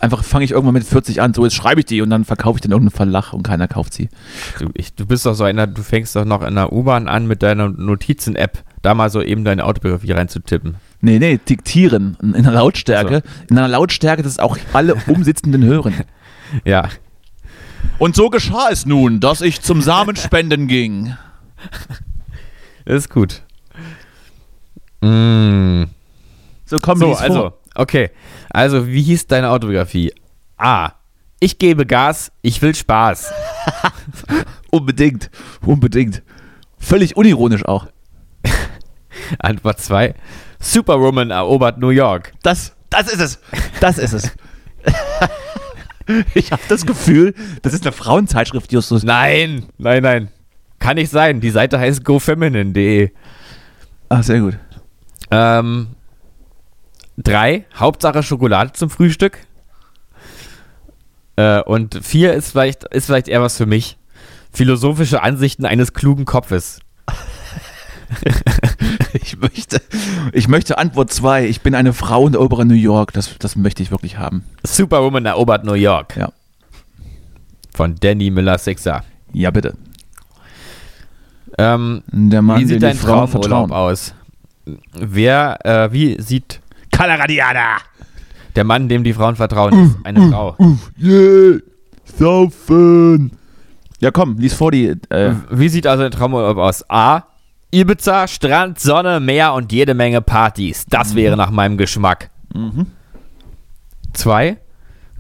Einfach 0.05 0.23
fange 0.23 0.45
ich 0.45 0.51
irgendwann 0.51 0.75
mit 0.75 0.85
40 0.85 1.23
an, 1.23 1.33
so 1.33 1.45
jetzt 1.45 1.55
schreibe 1.55 1.81
ich 1.81 1.87
die 1.87 2.03
und 2.03 2.11
dann 2.11 2.27
verkaufe 2.27 2.59
ich 2.59 2.61
den 2.61 2.73
irgendeinen 2.73 2.95
Verlag 2.95 3.33
und 3.33 3.43
keiner 3.43 3.69
kauft 3.69 3.95
sie. 3.95 4.11
Du, 4.59 4.69
ich, 4.75 4.95
du 4.95 5.07
bist 5.07 5.25
doch 5.25 5.33
so 5.33 5.45
einer, 5.45 5.67
du 5.67 5.83
fängst 5.83 6.14
doch 6.14 6.27
noch 6.27 6.43
in 6.43 6.57
der 6.57 6.75
U-Bahn 6.75 7.09
an 7.09 7.27
mit 7.27 7.43
deiner 7.43 7.71
Notizen-App, 7.71 8.64
da 8.83 8.93
mal 8.93 9.09
so 9.09 9.23
eben 9.23 9.45
deine 9.45 9.64
Autobiografie 9.64 10.12
reinzutippen. 10.12 10.75
Nee, 11.01 11.19
nee, 11.19 11.38
diktieren 11.38 12.19
in 12.21 12.35
einer 12.35 12.53
Lautstärke. 12.53 13.23
In 13.49 13.57
einer 13.57 13.69
Lautstärke, 13.69 14.23
dass 14.23 14.38
auch 14.38 14.59
alle 14.75 14.95
Umsitzenden 15.07 15.64
hören. 15.64 15.95
Ja. 16.67 16.90
Und 17.97 18.14
so 18.14 18.29
geschah 18.29 18.69
es 18.71 18.85
nun, 18.85 19.21
dass 19.21 19.40
ich 19.40 19.62
zum 19.62 19.81
Samenspenden 19.81 20.69
ging. 20.69 21.17
Das 22.85 22.97
ist 23.05 23.09
gut. 23.09 23.40
Mm. 25.01 25.85
So, 26.67 26.79
komm, 26.79 26.99
So, 26.99 27.09
lies 27.09 27.21
vor. 27.21 27.59
Okay. 27.75 28.11
Also, 28.51 28.87
wie 28.89 29.03
hieß 29.03 29.27
deine 29.27 29.51
Autobiografie? 29.51 30.13
A. 30.57 30.93
Ich 31.41 31.59
gebe 31.59 31.85
Gas, 31.85 32.33
ich 32.43 32.63
will 32.63 32.75
Spaß. 32.75 33.33
Unbedingt, 34.71 35.31
unbedingt. 35.61 36.23
Völlig 36.79 37.17
unironisch 37.17 37.65
auch. 37.65 37.87
Antwort 39.39 39.81
2. 39.81 40.15
Superwoman 40.59 41.31
erobert 41.31 41.79
New 41.79 41.91
York. 41.91 42.33
Das, 42.43 42.75
das 42.91 43.13
ist 43.13 43.21
es. 43.21 43.41
Das 43.81 43.99
ist 43.99 44.13
es. 44.13 44.33
ich 46.35 46.53
habe 46.53 46.63
das 46.69 46.87
Gefühl, 46.87 47.35
das 47.63 47.75
ist 47.75 47.85
eine 47.85 47.93
Frauenzeitschrift, 47.93 48.73
Justus. 48.73 49.03
Nein, 49.03 49.67
nein, 49.79 50.03
nein. 50.03 50.29
Kann 50.79 50.97
nicht 50.97 51.11
sein. 51.11 51.41
Die 51.41 51.51
Seite 51.51 51.79
heißt 51.79 52.05
gofeminine.de. 52.05 53.11
Ach, 54.09 54.23
sehr 54.23 54.41
gut. 54.41 54.59
Ähm, 55.31 55.89
drei, 57.16 57.64
Hauptsache 57.77 58.22
Schokolade 58.22 58.72
zum 58.72 58.90
Frühstück. 58.90 59.38
Äh, 61.37 61.62
und 61.62 62.00
vier 62.03 62.35
ist 62.35 62.50
vielleicht, 62.50 62.85
ist 62.85 63.07
vielleicht 63.07 63.29
eher 63.29 63.42
was 63.42 63.57
für 63.57 63.66
mich. 63.66 63.98
Philosophische 64.53 65.22
Ansichten 65.22 65.66
eines 65.66 65.92
klugen 65.92 66.24
Kopfes. 66.24 66.81
Ich 69.14 69.38
möchte, 69.38 69.81
ich 70.33 70.48
möchte 70.48 70.77
Antwort 70.77 71.12
2. 71.12 71.46
Ich 71.46 71.61
bin 71.61 71.74
eine 71.77 71.92
Frau 71.92 72.24
und 72.24 72.35
erobere 72.35 72.64
New 72.64 72.74
York. 72.74 73.12
Das, 73.12 73.38
das 73.38 73.55
möchte 73.55 73.83
ich 73.83 73.92
wirklich 73.92 74.18
haben. 74.18 74.44
Superwoman 74.64 75.24
erobert 75.24 75.64
New 75.64 75.74
York. 75.74 76.16
Ja. 76.16 76.33
Von 77.72 77.94
Danny 78.00 78.31
Miller 78.31 78.59
Sixer. 78.59 79.05
Ja, 79.33 79.53
bitte. 79.53 79.74
Ähm, 81.59 82.03
Der 82.11 82.42
Mann, 82.42 82.61
wie 82.61 82.66
sieht 82.66 82.83
dein 82.83 82.92
die 82.92 82.98
Frauen 82.98 83.31
Traumurlaub 83.31 83.70
aus? 83.70 84.14
Wer, 84.94 85.64
äh, 85.64 85.92
wie 85.92 86.20
sieht 86.20 86.61
Kalaradiana! 86.96 87.78
der 88.57 88.64
Mann, 88.64 88.88
dem 88.88 89.02
die 89.02 89.12
Frauen 89.12 89.35
vertrauen, 89.35 89.87
ist? 89.87 89.96
Eine 90.04 90.30
Frau. 90.30 90.57
Yeah! 91.02 91.59
Saufen! 92.04 93.33
Ja, 94.00 94.11
komm, 94.12 94.38
lies 94.38 94.54
vor 94.54 94.70
die. 94.70 94.94
Äh, 95.09 95.33
Wie 95.50 95.68
sieht 95.68 95.87
also 95.88 96.02
dein 96.04 96.12
Traumurlaub 96.12 96.59
aus? 96.59 96.88
A. 96.88 97.22
Ibiza, 97.72 98.28
Strand, 98.28 98.78
Sonne, 98.78 99.18
Meer 99.18 99.55
und 99.55 99.72
jede 99.72 99.95
Menge 99.95 100.20
Partys. 100.20 100.84
Das 100.88 101.16
wäre 101.16 101.36
nach 101.36 101.51
meinem 101.51 101.76
Geschmack. 101.76 102.30
mhm. 102.55 102.86
Zwei. 104.12 104.59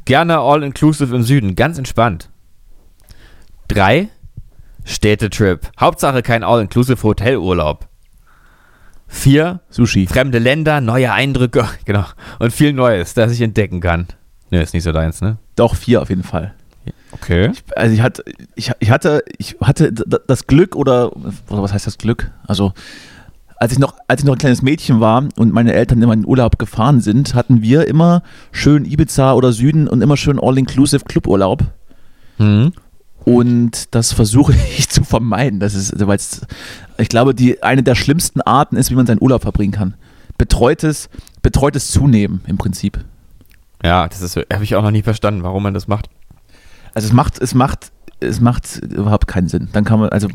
Gerne 0.04 0.38
all-inclusive 0.38 1.16
im 1.16 1.22
Süden, 1.24 1.56
ganz 1.56 1.78
entspannt. 1.78 2.30
Drei. 3.66 4.08
Städtetrip. 4.84 5.70
Hauptsache 5.80 6.22
kein 6.22 6.44
all-inclusive 6.44 7.02
Hotelurlaub. 7.02 7.88
Vier. 9.14 9.60
Sushi. 9.70 10.06
Fremde 10.06 10.38
Länder, 10.38 10.80
neue 10.80 11.12
Eindrücke, 11.12 11.66
genau. 11.84 12.04
Und 12.40 12.52
viel 12.52 12.72
Neues, 12.72 13.14
das 13.14 13.32
ich 13.32 13.40
entdecken 13.40 13.80
kann. 13.80 14.08
Ne, 14.50 14.60
ist 14.60 14.74
nicht 14.74 14.82
so 14.82 14.92
deins, 14.92 15.20
ne? 15.22 15.38
Doch, 15.56 15.76
vier 15.76 16.02
auf 16.02 16.10
jeden 16.10 16.24
Fall. 16.24 16.52
Okay. 17.12 17.52
Also 17.76 17.94
ich 17.94 18.02
hatte, 18.02 18.24
ich, 18.56 18.72
ich 18.80 18.90
hatte, 18.90 19.22
ich 19.38 19.56
hatte 19.60 19.92
das 19.92 20.46
Glück 20.48 20.74
oder, 20.74 21.16
oder 21.16 21.62
was 21.62 21.72
heißt 21.72 21.86
das 21.86 21.96
Glück? 21.96 22.32
Also 22.46 22.72
als 23.56 23.72
ich 23.72 23.78
noch, 23.78 23.94
als 24.08 24.22
ich 24.22 24.26
noch 24.26 24.34
ein 24.34 24.38
kleines 24.38 24.62
Mädchen 24.62 25.00
war 25.00 25.28
und 25.36 25.52
meine 25.52 25.72
Eltern 25.72 26.02
immer 26.02 26.12
in 26.12 26.22
den 26.22 26.28
Urlaub 26.28 26.58
gefahren 26.58 27.00
sind, 27.00 27.34
hatten 27.34 27.62
wir 27.62 27.86
immer 27.86 28.22
schön 28.50 28.84
Ibiza 28.84 29.32
oder 29.34 29.52
Süden 29.52 29.86
und 29.88 30.02
immer 30.02 30.16
schön 30.16 30.40
All-Inclusive 30.40 31.04
Cluburlaub. 31.04 31.62
Mhm. 32.38 32.72
Und 33.24 33.94
das 33.94 34.12
versuche 34.12 34.54
ich 34.78 34.88
zu 34.88 35.04
vermeiden. 35.04 35.60
Das 35.60 35.74
ist, 35.74 35.94
weil 36.06 36.18
ich 36.98 37.08
glaube, 37.08 37.34
die 37.34 37.62
eine 37.62 37.82
der 37.82 37.94
schlimmsten 37.94 38.40
Arten 38.40 38.76
ist, 38.76 38.90
wie 38.90 38.94
man 38.94 39.06
seinen 39.06 39.22
Urlaub 39.22 39.42
verbringen 39.42 39.72
kann. 39.72 39.94
Betreutes, 40.38 41.08
betreutes 41.42 41.90
Zunehmen 41.90 42.42
im 42.46 42.58
Prinzip. 42.58 43.04
Ja, 43.82 44.08
das 44.08 44.36
habe 44.36 44.64
ich 44.64 44.74
auch 44.76 44.82
noch 44.82 44.90
nie 44.90 45.02
verstanden, 45.02 45.42
warum 45.42 45.62
man 45.62 45.74
das 45.74 45.88
macht. 45.88 46.08
Also 46.94 47.08
es 47.08 47.12
macht, 47.12 47.40
es 47.40 47.54
macht, 47.54 47.92
es 48.20 48.40
macht 48.40 48.78
überhaupt 48.78 49.26
keinen 49.26 49.48
Sinn. 49.48 49.68
Dann 49.72 49.84
kann 49.84 50.00
man, 50.00 50.08
also 50.08 50.28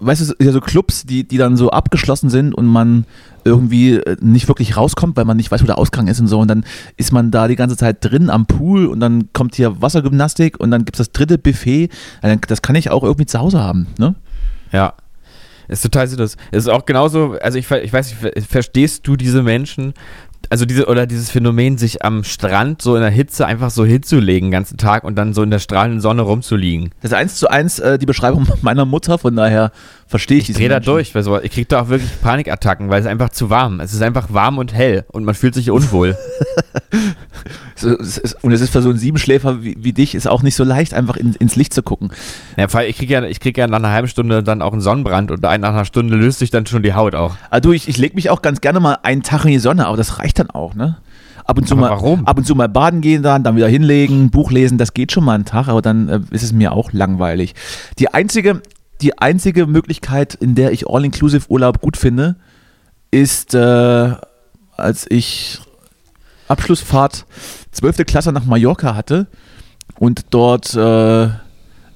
weißt 0.00 0.30
du, 0.30 0.44
ja 0.44 0.52
so 0.52 0.60
Clubs, 0.60 1.04
die, 1.04 1.26
die 1.26 1.36
dann 1.36 1.56
so 1.56 1.70
abgeschlossen 1.70 2.30
sind 2.30 2.54
und 2.54 2.66
man 2.66 3.04
irgendwie 3.44 3.94
äh, 3.94 4.16
nicht 4.20 4.48
wirklich 4.48 4.76
rauskommt, 4.76 5.16
weil 5.16 5.24
man 5.24 5.36
nicht 5.36 5.50
weiß, 5.50 5.62
wo 5.62 5.66
der 5.66 5.78
Ausgang 5.78 6.08
ist 6.08 6.20
und 6.20 6.26
so. 6.26 6.40
Und 6.40 6.48
dann 6.48 6.64
ist 6.96 7.12
man 7.12 7.30
da 7.30 7.48
die 7.48 7.56
ganze 7.56 7.76
Zeit 7.76 7.98
drin 8.00 8.30
am 8.30 8.46
Pool 8.46 8.86
und 8.86 9.00
dann 9.00 9.32
kommt 9.32 9.54
hier 9.54 9.80
Wassergymnastik 9.80 10.58
und 10.58 10.70
dann 10.70 10.84
gibt 10.84 10.96
es 10.96 11.06
das 11.06 11.12
dritte 11.12 11.38
Buffet. 11.38 11.90
Das 12.48 12.62
kann 12.62 12.74
ich 12.74 12.90
auch 12.90 13.02
irgendwie 13.02 13.26
zu 13.26 13.38
Hause 13.38 13.60
haben, 13.60 13.86
ne? 13.98 14.14
Ja. 14.72 14.94
Ist 15.68 15.82
total 15.82 16.08
sinnlos. 16.08 16.36
Es 16.50 16.64
ist 16.64 16.68
auch 16.68 16.84
genauso, 16.84 17.36
also 17.40 17.56
ich, 17.56 17.70
ich 17.70 17.92
weiß 17.92 18.10
nicht, 18.10 18.48
verstehst 18.48 19.06
du 19.06 19.14
diese 19.14 19.44
Menschen, 19.44 19.94
also 20.48 20.64
diese 20.64 20.86
oder 20.86 21.06
dieses 21.06 21.30
Phänomen, 21.30 21.78
sich 21.78 22.04
am 22.04 22.24
Strand 22.24 22.82
so 22.82 22.96
in 22.96 23.02
der 23.02 23.10
Hitze 23.10 23.46
einfach 23.46 23.70
so 23.70 23.84
hinzulegen 23.84 24.48
den 24.48 24.52
ganzen 24.52 24.78
Tag 24.78 25.04
und 25.04 25.16
dann 25.16 25.34
so 25.34 25.42
in 25.42 25.50
der 25.50 25.58
strahlenden 25.58 26.00
Sonne 26.00 26.22
rumzuliegen. 26.22 26.90
Das 27.02 27.12
ist 27.12 27.16
eins 27.16 27.36
zu 27.36 27.48
eins 27.48 27.78
äh, 27.78 27.98
die 27.98 28.06
Beschreibung 28.06 28.46
meiner 28.62 28.84
Mutter, 28.84 29.18
von 29.18 29.36
daher 29.36 29.72
verstehe 30.10 30.38
ich 30.38 30.50
Ich 30.50 30.56
drehe 30.56 30.68
da 30.68 30.80
durch, 30.80 31.14
weil 31.14 31.22
so, 31.22 31.40
ich 31.40 31.52
kriege 31.52 31.66
da 31.66 31.82
auch 31.82 31.88
wirklich 31.88 32.10
Panikattacken, 32.20 32.90
weil 32.90 33.00
es 33.00 33.06
einfach 33.06 33.28
zu 33.28 33.48
warm. 33.48 33.78
Es 33.78 33.94
ist 33.94 34.02
einfach 34.02 34.32
warm 34.32 34.58
und 34.58 34.74
hell 34.74 35.04
und 35.12 35.24
man 35.24 35.36
fühlt 35.36 35.54
sich 35.54 35.70
unwohl. 35.70 36.18
und 38.42 38.52
es 38.52 38.60
ist 38.60 38.70
für 38.70 38.82
so 38.82 38.90
einen 38.90 38.98
Siebenschläfer 38.98 39.62
wie, 39.62 39.76
wie 39.78 39.92
dich 39.92 40.16
ist 40.16 40.26
auch 40.26 40.42
nicht 40.42 40.56
so 40.56 40.64
leicht, 40.64 40.94
einfach 40.94 41.16
in, 41.16 41.34
ins 41.34 41.54
Licht 41.54 41.72
zu 41.72 41.84
gucken. 41.84 42.10
Ja, 42.56 42.66
ich 42.80 42.96
kriege 42.98 43.14
ja, 43.14 43.22
krieg 43.38 43.56
ja 43.56 43.68
nach 43.68 43.78
einer 43.78 43.92
halben 43.92 44.08
Stunde 44.08 44.42
dann 44.42 44.62
auch 44.62 44.72
einen 44.72 44.80
Sonnenbrand 44.80 45.30
und 45.30 45.42
nach 45.42 45.52
einer 45.52 45.84
Stunde 45.84 46.16
löst 46.16 46.40
sich 46.40 46.50
dann 46.50 46.66
schon 46.66 46.82
die 46.82 46.94
Haut 46.94 47.14
auch. 47.14 47.36
Also 47.48 47.70
ich, 47.70 47.88
ich 47.88 47.96
lege 47.96 48.16
mich 48.16 48.30
auch 48.30 48.42
ganz 48.42 48.60
gerne 48.60 48.80
mal 48.80 48.98
einen 49.04 49.22
Tag 49.22 49.44
in 49.44 49.52
die 49.52 49.58
Sonne, 49.60 49.86
aber 49.86 49.96
das 49.96 50.18
reicht 50.18 50.40
dann 50.40 50.50
auch, 50.50 50.74
ne? 50.74 50.96
Ab 51.44 51.56
und, 51.56 51.66
zu 51.66 51.74
aber 51.74 51.82
mal, 51.82 51.90
warum? 51.90 52.26
ab 52.26 52.36
und 52.36 52.44
zu 52.44 52.54
mal 52.54 52.68
baden 52.68 53.00
gehen 53.00 53.22
dann, 53.22 53.42
dann 53.44 53.56
wieder 53.56 53.68
hinlegen, 53.68 54.30
Buch 54.30 54.50
lesen, 54.50 54.76
das 54.76 54.92
geht 54.92 55.12
schon 55.12 55.24
mal 55.24 55.34
einen 55.34 55.44
Tag, 55.44 55.68
aber 55.68 55.82
dann 55.82 56.08
äh, 56.08 56.20
ist 56.30 56.42
es 56.42 56.52
mir 56.52 56.72
auch 56.72 56.92
langweilig. 56.92 57.54
Die 57.98 58.12
einzige, 58.12 58.60
die 59.00 59.18
einzige 59.18 59.66
Möglichkeit, 59.66 60.34
in 60.34 60.54
der 60.54 60.72
ich 60.72 60.88
All-Inclusive-Urlaub 60.88 61.80
gut 61.80 61.96
finde, 61.96 62.36
ist, 63.10 63.54
äh, 63.54 64.14
als 64.76 65.06
ich 65.08 65.60
Abschlussfahrt 66.48 67.26
12. 67.72 68.04
Klasse 68.06 68.32
nach 68.32 68.44
Mallorca 68.44 68.94
hatte 68.94 69.26
und 69.98 70.26
dort 70.30 70.74
äh, 70.74 71.28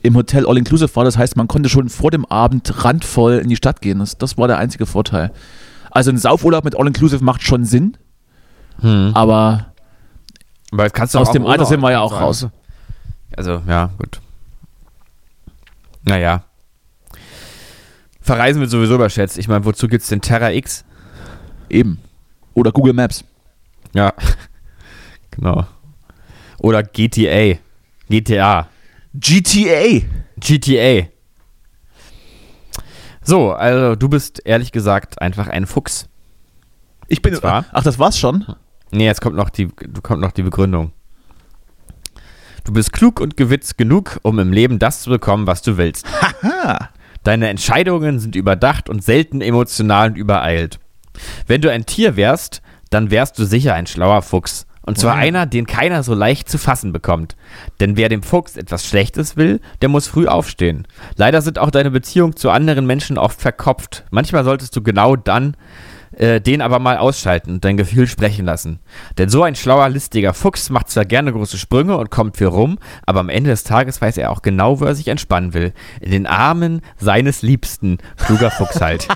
im 0.03 0.17
Hotel 0.17 0.47
All-Inclusive 0.47 0.95
war. 0.97 1.05
Das 1.05 1.19
heißt, 1.19 1.37
man 1.37 1.49
konnte 1.49 1.69
schon 1.69 1.89
vor 1.89 2.11
dem 2.11 2.25
Abend 2.27 2.85
randvoll 2.85 3.35
in 3.35 3.49
die 3.49 3.57
Stadt 3.57 3.81
gehen. 3.81 3.99
Das, 3.99 4.19
das 4.19 4.39
war 4.39 4.49
der 4.49 4.59
einzige 4.59 4.87
Vorteil. 4.87 5.33
Also 5.91 6.11
ein 6.11 6.19
Saufurlaub 6.19 6.65
mit 6.65 6.77
All-Inclusive 6.77 7.25
macht 7.25 7.43
schon 7.43 7.65
Sinn, 7.65 7.97
hm. 8.81 9.13
aber, 9.15 9.67
aber 10.73 10.91
aus 11.15 11.31
dem 11.31 11.47
Alter 11.47 11.67
sind 11.67 11.81
wir 11.81 11.93
ja 11.93 12.01
auch 12.01 12.21
raus. 12.21 12.49
Also, 13.37 13.63
ja, 13.67 13.91
gut. 13.99 14.21
Naja. 16.05 16.45
Verreisen 18.25 18.61
wird 18.61 18.71
sowieso 18.71 18.95
überschätzt. 18.95 19.37
Ich 19.37 19.49
meine, 19.49 19.67
wozu 19.67 19.87
gibt 19.87 20.03
es 20.03 20.09
den 20.09 20.23
Terra 20.23 20.51
X? 20.51 20.83
Eben. 21.69 22.01
Oder 22.55 22.73
Google 22.73 22.95
Maps. 22.95 23.23
Ja, 23.93 24.15
genau. 25.31 25.67
Oder 26.59 26.83
GTA. 26.83 27.59
GTA. 28.09 28.69
GTA. 29.13 30.07
GTA. 30.41 31.09
So, 33.23 33.53
also 33.53 33.95
du 33.95 34.09
bist 34.09 34.41
ehrlich 34.47 34.73
gesagt 34.73 35.21
einfach 35.21 35.49
ein 35.49 35.67
Fuchs. 35.67 36.09
Ich 37.09 37.21
bin 37.21 37.35
zwar. 37.35 37.67
Ach, 37.73 37.85
das 37.85 37.99
war's 37.99 38.19
schon? 38.19 38.47
Nee, 38.91 39.05
jetzt 39.05 39.21
kommt 39.21 39.37
noch 39.37 39.51
die, 39.51 39.69
kommt 40.03 40.23
noch 40.23 40.33
die 40.33 40.43
Begründung. 40.43 40.93
Du 42.65 42.73
bist 42.73 42.95
klug 42.95 43.21
und 43.21 43.37
gewitzt 43.37 43.77
genug, 43.77 44.19
um 44.23 44.39
im 44.39 44.51
Leben 44.51 44.79
das 44.79 45.03
zu 45.03 45.11
bekommen, 45.11 45.47
was 45.47 45.61
du 45.61 45.77
willst. 45.77 46.07
Haha. 46.43 46.89
Deine 47.25 47.49
Entscheidungen 47.49 48.21
sind 48.21 48.37
überdacht 48.37 48.89
und 48.89 49.03
selten 49.03 49.41
emotional 49.41 50.11
und 50.11 50.17
übereilt. 50.17 50.79
Wenn 51.47 51.61
du 51.61 51.71
ein 51.71 51.87
Tier 51.87 52.17
wärst, 52.17 52.63
dann 52.91 53.11
wärst 53.11 53.39
du 53.39 53.45
sicher 53.45 53.75
ein 53.75 53.87
schlauer 53.87 54.23
Fuchs. 54.23 54.67
Und 54.87 54.99
zwar 54.99 55.15
wow. 55.15 55.23
einer, 55.23 55.47
den 55.47 55.67
keiner 55.67 56.03
so 56.03 56.13
leicht 56.13 56.49
zu 56.51 56.59
fassen 56.59 56.93
bekommt. 56.93 57.37
Denn 57.81 57.97
wer 57.97 58.11
dem 58.11 58.23
Fuchs 58.23 58.57
etwas 58.57 58.87
Schlechtes 58.87 59.37
will, 59.37 59.61
der 59.81 59.89
muss 59.89 60.07
früh 60.07 60.27
aufstehen. 60.27 60.87
Leider 61.17 61.41
sind 61.41 61.59
auch 61.59 61.71
deine 61.71 61.91
Beziehungen 61.91 62.37
zu 62.37 62.51
anderen 62.51 62.85
Menschen 62.85 63.17
oft 63.17 63.41
verkopft. 63.41 64.05
Manchmal 64.11 64.45
solltest 64.45 64.77
du 64.77 64.83
genau 64.83 65.17
dann 65.17 65.57
äh, 66.17 66.41
den 66.41 66.61
aber 66.61 66.79
mal 66.79 66.99
ausschalten 66.99 67.55
und 67.55 67.65
dein 67.65 67.77
Gefühl 67.77 68.07
sprechen 68.07 68.45
lassen. 68.45 68.81
Denn 69.19 69.29
so 69.29 69.43
ein 69.43 69.55
schlauer, 69.55 69.89
listiger 69.89 70.35
Fuchs 70.35 70.71
macht 70.71 70.91
zwar 70.91 71.05
gerne 71.05 71.33
große 71.33 71.59
Sprünge 71.59 71.97
und 71.97 72.11
kommt 72.11 72.37
für 72.37 72.47
rum, 72.47 72.79
aber 73.07 73.21
am 73.21 73.29
Ende 73.29 73.51
des 73.51 73.65
Tages 73.65 74.01
weiß 74.01 74.19
er 74.19 74.31
auch 74.31 74.43
genau, 74.43 74.81
wo 74.81 74.85
er 74.85 74.95
sich 74.95 75.09
entspannen 75.09 75.55
will. 75.55 75.73
In 76.01 76.11
den 76.11 76.27
Armen 76.27 76.81
seines 76.99 77.43
Liebsten. 77.43 77.99
Kluger 78.17 78.51
Fuchs 78.51 78.81
halt. 78.81 79.09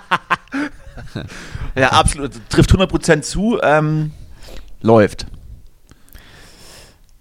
ja, 1.75 1.91
absolut. 1.91 2.33
Trifft 2.49 2.73
100% 2.73 3.23
zu. 3.23 3.59
Ähm, 3.63 4.13
läuft. 4.81 5.27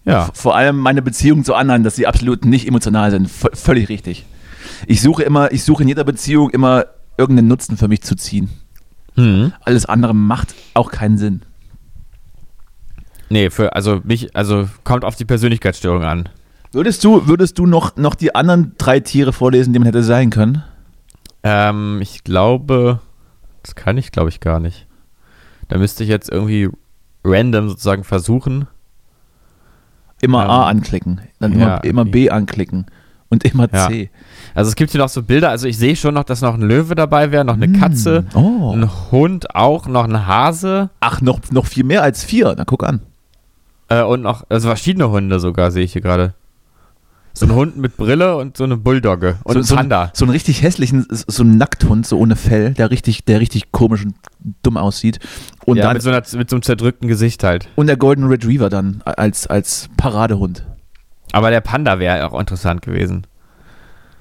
Ja. 0.05 0.29
Vor 0.33 0.55
allem 0.55 0.77
meine 0.77 1.01
Beziehungen 1.01 1.43
zu 1.43 1.53
anderen, 1.53 1.83
dass 1.83 1.95
sie 1.95 2.07
absolut 2.07 2.45
nicht 2.45 2.67
emotional 2.67 3.11
sind. 3.11 3.29
V 3.29 3.49
völlig 3.53 3.89
richtig. 3.89 4.25
Ich 4.85 5.01
suche 5.01 5.23
immer, 5.23 5.51
ich 5.51 5.63
suche 5.63 5.83
in 5.83 5.89
jeder 5.89 6.03
Beziehung 6.03 6.49
immer 6.49 6.85
irgendeinen 7.17 7.47
Nutzen 7.47 7.77
für 7.77 7.87
mich 7.87 8.03
zu 8.03 8.15
ziehen. 8.15 8.49
Mhm. 9.17 9.51
Alles 9.61 9.85
andere 9.85 10.15
macht 10.15 10.55
auch 10.73 10.91
keinen 10.91 11.17
Sinn. 11.17 11.41
Nee, 13.29 13.49
für, 13.49 13.75
also 13.75 13.99
mich, 14.03 14.35
also 14.35 14.69
kommt 14.85 15.03
auf 15.03 15.15
die 15.15 15.25
Persönlichkeitsstörung 15.25 16.03
an. 16.03 16.29
Würdest 16.71 17.03
du, 17.03 17.27
würdest 17.27 17.57
du 17.59 17.65
noch, 17.65 17.97
noch 17.97 18.15
die 18.15 18.35
anderen 18.35 18.73
drei 18.77 18.99
Tiere 18.99 19.33
vorlesen, 19.33 19.73
die 19.73 19.79
man 19.79 19.87
hätte 19.87 20.03
sein 20.03 20.29
können? 20.29 20.63
Ähm, 21.43 21.99
ich 22.01 22.23
glaube, 22.23 23.01
das 23.63 23.75
kann 23.75 23.97
ich, 23.97 24.11
glaube 24.11 24.29
ich, 24.29 24.39
gar 24.39 24.59
nicht. 24.59 24.87
Da 25.67 25.77
müsste 25.77 26.03
ich 26.03 26.09
jetzt 26.09 26.29
irgendwie 26.29 26.69
random 27.23 27.69
sozusagen 27.69 28.03
versuchen. 28.03 28.67
Immer 30.21 30.45
ähm, 30.45 30.49
A 30.49 30.67
anklicken, 30.67 31.21
dann 31.39 31.53
immer, 31.53 31.67
ja, 31.67 31.77
immer 31.77 32.05
B 32.05 32.29
anklicken 32.29 32.85
und 33.29 33.43
immer 33.43 33.69
C. 33.69 34.03
Ja. 34.03 34.09
Also 34.55 34.69
es 34.69 34.75
gibt 34.75 34.91
hier 34.91 35.01
noch 35.01 35.09
so 35.09 35.21
Bilder, 35.21 35.49
also 35.49 35.67
ich 35.67 35.77
sehe 35.77 35.95
schon 35.95 36.13
noch, 36.13 36.23
dass 36.23 36.41
noch 36.41 36.55
ein 36.55 36.61
Löwe 36.61 36.95
dabei 36.95 37.31
wäre, 37.31 37.45
noch 37.45 37.55
eine 37.55 37.67
mm. 37.67 37.73
Katze, 37.73 38.25
oh. 38.33 38.73
ein 38.73 38.89
Hund 39.11 39.55
auch, 39.55 39.87
noch 39.87 40.05
ein 40.05 40.25
Hase. 40.27 40.89
Ach, 40.99 41.21
noch, 41.21 41.39
noch 41.51 41.65
viel 41.65 41.83
mehr 41.83 42.01
als 42.01 42.23
vier, 42.23 42.55
na 42.57 42.63
guck 42.65 42.83
an. 42.83 43.01
Äh, 43.89 44.03
und 44.03 44.21
noch, 44.21 44.45
also 44.49 44.67
verschiedene 44.67 45.09
Hunde 45.09 45.39
sogar, 45.39 45.71
sehe 45.71 45.83
ich 45.83 45.93
hier 45.93 46.01
gerade. 46.01 46.33
So 47.33 47.45
ein 47.45 47.53
Hund 47.53 47.77
mit 47.77 47.97
Brille 47.97 48.35
und 48.35 48.57
so 48.57 48.63
eine 48.63 48.77
Bulldogge 48.77 49.37
und 49.43 49.61
so, 49.61 49.75
ein 49.75 49.81
Panda. 49.81 50.07
So, 50.07 50.19
so 50.19 50.25
einen 50.25 50.31
richtig 50.31 50.63
hässlichen, 50.63 51.05
so 51.09 51.43
einen 51.43 51.59
Nackthund, 51.59 52.07
so 52.07 52.17
ohne 52.17 52.35
Fell, 52.35 52.73
der 52.73 52.89
richtig, 52.89 53.25
der 53.25 53.39
richtig 53.39 53.71
komisch 53.71 54.05
und 54.05 54.15
dumm 54.63 54.75
aussieht. 54.75 55.19
Und 55.65 55.77
ja, 55.77 55.83
dann, 55.83 55.93
mit, 55.93 56.01
so 56.01 56.09
einer, 56.09 56.23
mit 56.35 56.49
so 56.49 56.55
einem 56.55 56.63
zerdrückten 56.63 57.07
Gesicht 57.07 57.43
halt. 57.43 57.69
Und 57.75 57.85
der 57.85 57.97
Golden 57.97 58.23
Retriever 58.23 58.69
dann 58.69 59.03
als, 59.05 59.45
als 59.45 59.87
Paradehund. 59.97 60.65
Aber 61.31 61.49
der 61.49 61.61
Panda 61.61 61.99
wäre 61.99 62.29
auch 62.29 62.39
interessant 62.39 62.81
gewesen. 62.81 63.27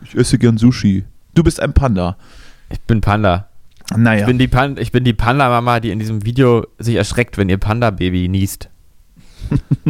Ich 0.03 0.15
esse 0.15 0.39
gern 0.39 0.59
Sushi. 0.59 1.05
Du 1.35 1.43
bist 1.43 1.61
ein 1.61 1.73
Panda. 1.73 2.17
Ich 2.71 2.81
bin 2.81 3.01
Panda. 3.01 3.49
Naja. 3.95 4.21
Ich 4.21 4.27
bin 4.27 4.39
die, 4.39 4.49
Pan 4.49 4.77
ich 4.79 4.91
bin 4.91 5.05
die 5.05 5.13
Panda-Mama, 5.13 5.81
die 5.81 5.91
in 5.91 5.99
diesem 5.99 6.25
Video 6.25 6.67
sich 6.79 6.97
erschreckt, 6.97 7.39
wenn 7.39 7.49
ihr 7.49 7.59
Panda-Baby 7.59 8.29
niest. 8.29 8.69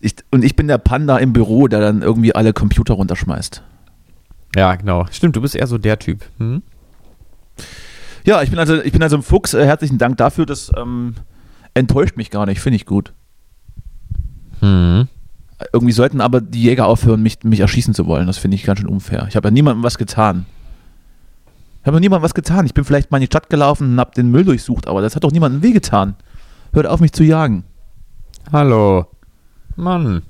ich, 0.00 0.14
und 0.30 0.42
ich 0.42 0.56
bin 0.56 0.68
der 0.68 0.78
Panda 0.78 1.18
im 1.18 1.32
Büro, 1.32 1.68
der 1.68 1.80
dann 1.80 2.02
irgendwie 2.02 2.34
alle 2.34 2.52
Computer 2.52 2.94
runterschmeißt. 2.94 3.62
Ja, 4.56 4.74
genau. 4.74 5.06
Stimmt, 5.10 5.36
du 5.36 5.42
bist 5.42 5.54
eher 5.54 5.66
so 5.66 5.76
der 5.76 5.98
Typ. 5.98 6.24
Hm? 6.38 6.62
Ja, 8.24 8.42
ich 8.42 8.50
bin 8.50 8.58
also, 8.58 8.80
ich 8.82 8.92
bin 8.92 9.02
also 9.02 9.16
ein 9.16 9.22
Fuchs. 9.22 9.54
Äh, 9.54 9.64
herzlichen 9.64 9.98
Dank 9.98 10.16
dafür. 10.16 10.46
Das 10.46 10.72
ähm, 10.76 11.14
enttäuscht 11.74 12.16
mich 12.16 12.30
gar 12.30 12.46
nicht. 12.46 12.60
Finde 12.60 12.76
ich 12.76 12.86
gut. 12.86 13.12
Hm. 14.60 15.08
Irgendwie 15.72 15.92
sollten 15.92 16.20
aber 16.20 16.40
die 16.40 16.62
Jäger 16.62 16.86
aufhören, 16.86 17.22
mich, 17.22 17.42
mich 17.44 17.60
erschießen 17.60 17.94
zu 17.94 18.06
wollen. 18.06 18.26
Das 18.26 18.38
finde 18.38 18.54
ich 18.54 18.64
ganz 18.64 18.80
schön 18.80 18.88
unfair. 18.88 19.26
Ich 19.28 19.36
habe 19.36 19.48
ja 19.48 19.52
niemandem 19.52 19.82
was 19.82 19.98
getan. 19.98 20.46
Ich 21.80 21.86
habe 21.86 21.96
ja 21.96 22.00
niemandem 22.00 22.24
was 22.24 22.34
getan. 22.34 22.66
Ich 22.66 22.74
bin 22.74 22.84
vielleicht 22.84 23.10
mal 23.10 23.18
in 23.18 23.22
die 23.22 23.26
Stadt 23.26 23.50
gelaufen 23.50 23.92
und 23.92 24.00
habe 24.00 24.14
den 24.14 24.30
Müll 24.30 24.44
durchsucht, 24.44 24.86
aber 24.86 25.02
das 25.02 25.16
hat 25.16 25.24
doch 25.24 25.32
niemandem 25.32 25.62
wehgetan. 25.62 26.14
Hört 26.72 26.86
auf, 26.86 27.00
mich 27.00 27.12
zu 27.12 27.24
jagen. 27.24 27.64
Hallo. 28.52 29.06
Mann. 29.76 30.22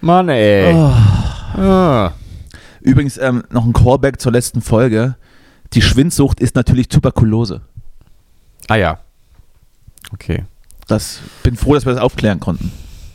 Mann, 0.00 0.28
ey. 0.28 0.74
Oh. 0.74 0.92
Ah. 1.60 2.12
Übrigens 2.80 3.18
ähm, 3.18 3.44
noch 3.50 3.64
ein 3.64 3.72
Callback 3.72 4.20
zur 4.20 4.32
letzten 4.32 4.62
Folge. 4.62 5.16
Die 5.74 5.82
Schwindsucht 5.82 6.40
ist 6.40 6.56
natürlich 6.56 6.88
Tuberkulose. 6.88 7.60
Ah 8.68 8.76
ja. 8.76 8.98
Okay. 10.12 10.44
Das 10.88 11.20
bin 11.42 11.56
froh, 11.56 11.74
dass 11.74 11.86
wir 11.86 11.92
das 11.92 12.02
aufklären 12.02 12.40
konnten. 12.40 12.72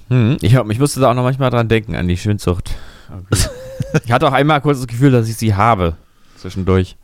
Hm, 0.09 0.37
ich, 0.41 0.53
ich 0.53 0.79
musste 0.79 0.99
da 0.99 1.09
auch 1.11 1.15
noch 1.15 1.23
manchmal 1.23 1.49
dran 1.49 1.67
denken, 1.67 1.95
an 1.95 2.07
die 2.07 2.17
Schwindsucht. 2.17 2.71
Okay. 3.09 3.49
Ich 4.05 4.11
hatte 4.11 4.27
auch 4.27 4.33
einmal 4.33 4.61
kurz 4.61 4.79
das 4.79 4.87
Gefühl, 4.87 5.11
dass 5.11 5.27
ich 5.29 5.35
sie 5.37 5.53
habe. 5.53 5.95
Zwischendurch. 6.37 6.95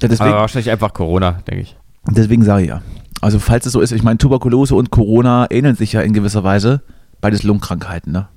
Ja, 0.00 0.08
deswegen, 0.08 0.30
Aber 0.30 0.40
wahrscheinlich 0.40 0.70
einfach 0.70 0.92
Corona, 0.92 1.40
denke 1.46 1.62
ich. 1.62 1.76
deswegen 2.10 2.42
sage 2.44 2.62
ich 2.64 2.68
ja. 2.68 2.82
Also 3.20 3.38
falls 3.38 3.64
es 3.66 3.72
so 3.72 3.80
ist, 3.80 3.92
ich 3.92 4.02
meine, 4.02 4.18
Tuberkulose 4.18 4.74
und 4.74 4.90
Corona 4.90 5.46
ähneln 5.50 5.76
sich 5.76 5.92
ja 5.92 6.00
in 6.02 6.12
gewisser 6.14 6.42
Weise. 6.44 6.82
Beides 7.20 7.42
Lungenkrankheiten, 7.42 8.12
ne? 8.12 8.28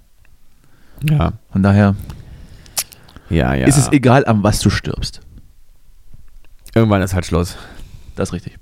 Ja. 1.10 1.34
Von 1.52 1.64
daher 1.64 1.96
Ja, 3.30 3.54
ja. 3.54 3.66
ist 3.68 3.78
es 3.78 3.92
egal, 3.92 4.26
an 4.26 4.44
was 4.44 4.60
du 4.60 4.70
stirbst. 4.70 5.22
Irgendwann 6.76 7.02
ist 7.02 7.14
halt 7.14 7.26
Schluss. 7.26 7.58
Das 8.16 8.30
ist 8.30 8.34
richtig. 8.34 8.58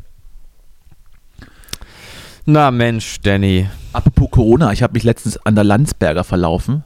Na 2.45 2.69
Mensch, 2.69 3.21
Danny. 3.21 3.67
Apropos 3.91 4.29
Corona, 4.29 4.71
ich 4.71 4.83
habe 4.83 4.93
mich 4.93 5.03
letztens 5.03 5.37
an 5.45 5.55
der 5.55 5.63
Landsberger 5.63 6.23
verlaufen. 6.23 6.83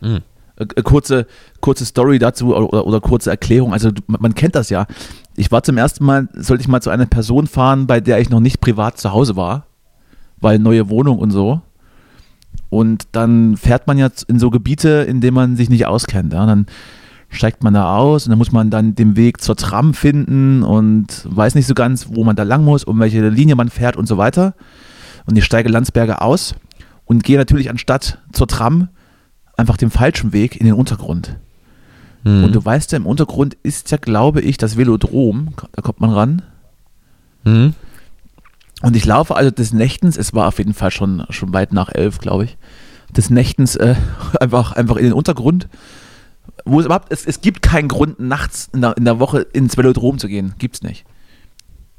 Hm. 0.00 0.20
Äh, 0.56 0.62
äh, 0.62 0.82
kurze, 0.82 1.26
kurze 1.60 1.84
Story 1.84 2.18
dazu 2.18 2.54
oder, 2.54 2.86
oder, 2.86 3.00
kurze 3.00 3.30
Erklärung. 3.30 3.72
Also 3.72 3.90
man 4.06 4.34
kennt 4.34 4.54
das 4.54 4.70
ja. 4.70 4.86
Ich 5.36 5.50
war 5.50 5.62
zum 5.64 5.76
ersten 5.76 6.04
Mal, 6.04 6.28
sollte 6.34 6.62
ich 6.62 6.68
mal 6.68 6.82
zu 6.82 6.90
einer 6.90 7.06
Person 7.06 7.46
fahren, 7.46 7.86
bei 7.86 8.00
der 8.00 8.20
ich 8.20 8.30
noch 8.30 8.40
nicht 8.40 8.60
privat 8.60 8.98
zu 8.98 9.12
Hause 9.12 9.34
war, 9.34 9.66
weil 10.40 10.58
neue 10.58 10.88
Wohnung 10.88 11.18
und 11.18 11.30
so. 11.30 11.62
Und 12.68 13.08
dann 13.12 13.56
fährt 13.56 13.86
man 13.86 13.98
ja 13.98 14.08
in 14.28 14.38
so 14.38 14.50
Gebiete, 14.50 15.06
in 15.08 15.20
denen 15.20 15.34
man 15.34 15.56
sich 15.56 15.68
nicht 15.68 15.86
auskennt. 15.86 16.32
Ja? 16.32 16.46
Dann 16.46 16.66
steigt 17.28 17.64
man 17.64 17.74
da 17.74 17.96
aus 17.96 18.26
und 18.26 18.30
dann 18.30 18.38
muss 18.38 18.52
man 18.52 18.70
dann 18.70 18.94
den 18.94 19.16
Weg 19.16 19.40
zur 19.40 19.56
Tram 19.56 19.94
finden 19.94 20.62
und 20.62 21.26
weiß 21.28 21.54
nicht 21.54 21.66
so 21.66 21.74
ganz, 21.74 22.08
wo 22.12 22.24
man 22.24 22.36
da 22.36 22.42
lang 22.44 22.64
muss, 22.64 22.84
um 22.84 23.00
welche 23.00 23.26
Linie 23.28 23.56
man 23.56 23.68
fährt 23.68 23.96
und 23.96 24.06
so 24.06 24.16
weiter. 24.18 24.54
Und 25.26 25.36
ich 25.36 25.44
steige 25.44 25.68
Landsberger 25.68 26.22
aus 26.22 26.54
und 27.04 27.24
gehe 27.24 27.38
natürlich 27.38 27.70
anstatt 27.70 28.18
zur 28.32 28.48
Tram 28.48 28.88
einfach 29.56 29.76
den 29.76 29.90
falschen 29.90 30.32
Weg 30.32 30.56
in 30.56 30.66
den 30.66 30.74
Untergrund. 30.74 31.36
Hm. 32.24 32.44
Und 32.44 32.54
du 32.54 32.64
weißt 32.64 32.92
ja, 32.92 32.96
im 32.96 33.06
Untergrund 33.06 33.54
ist 33.62 33.90
ja, 33.90 33.96
glaube 33.96 34.40
ich, 34.40 34.56
das 34.56 34.76
Velodrom. 34.76 35.54
Da 35.72 35.82
kommt 35.82 36.00
man 36.00 36.10
ran. 36.10 36.42
Hm? 37.44 37.74
Und 38.82 38.96
ich 38.96 39.04
laufe 39.04 39.36
also 39.36 39.50
des 39.50 39.72
Nächtens, 39.72 40.16
es 40.16 40.34
war 40.34 40.48
auf 40.48 40.58
jeden 40.58 40.74
Fall 40.74 40.90
schon, 40.90 41.24
schon 41.30 41.52
weit 41.52 41.72
nach 41.72 41.88
elf, 41.88 42.18
glaube 42.18 42.44
ich, 42.44 42.56
des 43.16 43.30
Nächtens 43.30 43.76
äh, 43.76 43.94
einfach, 44.40 44.72
einfach 44.72 44.96
in 44.96 45.04
den 45.04 45.12
Untergrund. 45.12 45.68
Wo 46.64 46.80
es 46.80 46.86
überhaupt, 46.86 47.12
es, 47.12 47.26
es 47.26 47.40
gibt 47.40 47.62
keinen 47.62 47.88
Grund, 47.88 48.18
nachts 48.20 48.68
in 48.72 48.80
der, 48.80 48.96
in 48.96 49.04
der 49.04 49.18
Woche 49.20 49.40
ins 49.40 49.76
Velodrom 49.76 50.18
zu 50.18 50.28
gehen. 50.28 50.54
Gibt's 50.58 50.82
nicht. 50.82 51.04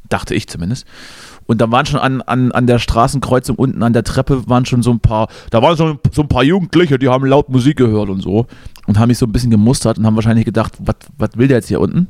Dachte 0.09 0.35
ich 0.35 0.47
zumindest. 0.47 0.85
Und 1.45 1.61
da 1.61 1.69
waren 1.71 1.85
schon 1.85 1.99
an, 1.99 2.21
an, 2.21 2.51
an 2.51 2.67
der 2.67 2.79
Straßenkreuzung 2.79 3.57
unten 3.57 3.83
an 3.83 3.93
der 3.93 4.03
Treppe 4.03 4.47
waren 4.47 4.65
schon 4.65 4.81
so 4.81 4.91
ein 4.91 4.99
paar, 4.99 5.27
da 5.49 5.61
waren 5.61 5.75
so, 5.75 5.99
so 6.11 6.21
ein 6.21 6.27
paar 6.27 6.43
Jugendliche, 6.43 6.97
die 6.97 7.09
haben 7.09 7.25
laut 7.25 7.49
Musik 7.49 7.77
gehört 7.77 8.09
und 8.09 8.21
so 8.21 8.47
und 8.87 8.97
haben 8.97 9.09
mich 9.09 9.17
so 9.17 9.25
ein 9.25 9.31
bisschen 9.31 9.51
gemustert 9.51 9.97
und 9.97 10.05
haben 10.05 10.15
wahrscheinlich 10.15 10.45
gedacht, 10.45 10.73
was 11.17 11.29
will 11.35 11.47
der 11.47 11.57
jetzt 11.57 11.67
hier 11.67 11.81
unten? 11.81 12.07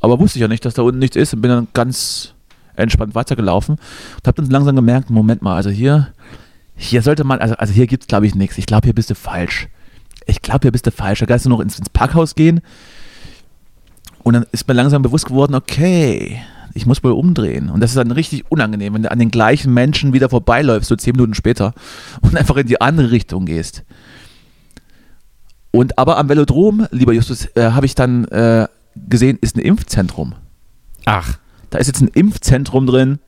Aber 0.00 0.18
wusste 0.18 0.38
ich 0.38 0.42
ja 0.42 0.48
nicht, 0.48 0.64
dass 0.64 0.74
da 0.74 0.82
unten 0.82 0.98
nichts 0.98 1.16
ist 1.16 1.34
und 1.34 1.42
bin 1.42 1.50
dann 1.50 1.68
ganz 1.74 2.34
entspannt 2.74 3.14
weitergelaufen 3.14 3.76
und 3.76 4.26
habe 4.26 4.40
dann 4.40 4.50
langsam 4.50 4.74
gemerkt, 4.74 5.10
Moment 5.10 5.42
mal, 5.42 5.56
also 5.56 5.70
hier, 5.70 6.08
hier 6.74 7.02
sollte 7.02 7.24
man, 7.24 7.38
also, 7.40 7.54
also 7.54 7.72
hier 7.72 7.86
gibt 7.86 8.04
es 8.04 8.06
glaube 8.06 8.26
ich 8.26 8.34
nichts. 8.34 8.58
Ich 8.58 8.66
glaube, 8.66 8.86
hier 8.86 8.94
bist 8.94 9.10
du 9.10 9.14
falsch. 9.14 9.68
Ich 10.26 10.40
glaube, 10.40 10.60
hier 10.62 10.72
bist 10.72 10.86
du 10.86 10.90
falsch. 10.90 11.20
Da 11.20 11.26
kannst 11.26 11.44
du 11.44 11.50
noch 11.50 11.60
ins, 11.60 11.78
ins 11.78 11.90
Parkhaus 11.90 12.34
gehen 12.34 12.62
und 14.22 14.34
dann 14.34 14.46
ist 14.52 14.66
mir 14.66 14.74
langsam 14.74 15.02
bewusst 15.02 15.26
geworden, 15.26 15.54
okay, 15.54 16.40
ich 16.74 16.86
muss 16.86 17.02
wohl 17.04 17.12
umdrehen. 17.12 17.68
Und 17.70 17.80
das 17.80 17.90
ist 17.90 17.96
dann 17.96 18.10
richtig 18.10 18.44
unangenehm, 18.50 18.94
wenn 18.94 19.02
du 19.02 19.10
an 19.10 19.18
den 19.18 19.30
gleichen 19.30 19.72
Menschen 19.74 20.12
wieder 20.12 20.28
vorbeiläufst, 20.28 20.88
so 20.88 20.96
zehn 20.96 21.12
Minuten 21.12 21.34
später, 21.34 21.74
und 22.22 22.36
einfach 22.36 22.56
in 22.56 22.66
die 22.66 22.80
andere 22.80 23.10
Richtung 23.10 23.46
gehst. 23.46 23.84
Und 25.70 25.98
aber 25.98 26.18
am 26.18 26.28
Velodrom, 26.28 26.86
lieber 26.90 27.12
Justus, 27.12 27.46
äh, 27.56 27.70
habe 27.72 27.86
ich 27.86 27.94
dann 27.94 28.24
äh, 28.26 28.66
gesehen, 29.08 29.38
ist 29.40 29.56
ein 29.56 29.60
Impfzentrum. 29.60 30.34
Ach, 31.06 31.38
Da 31.70 31.78
ist 31.78 31.86
jetzt 31.86 32.02
ein 32.02 32.08
Impfzentrum 32.08 32.86
drin. 32.86 33.18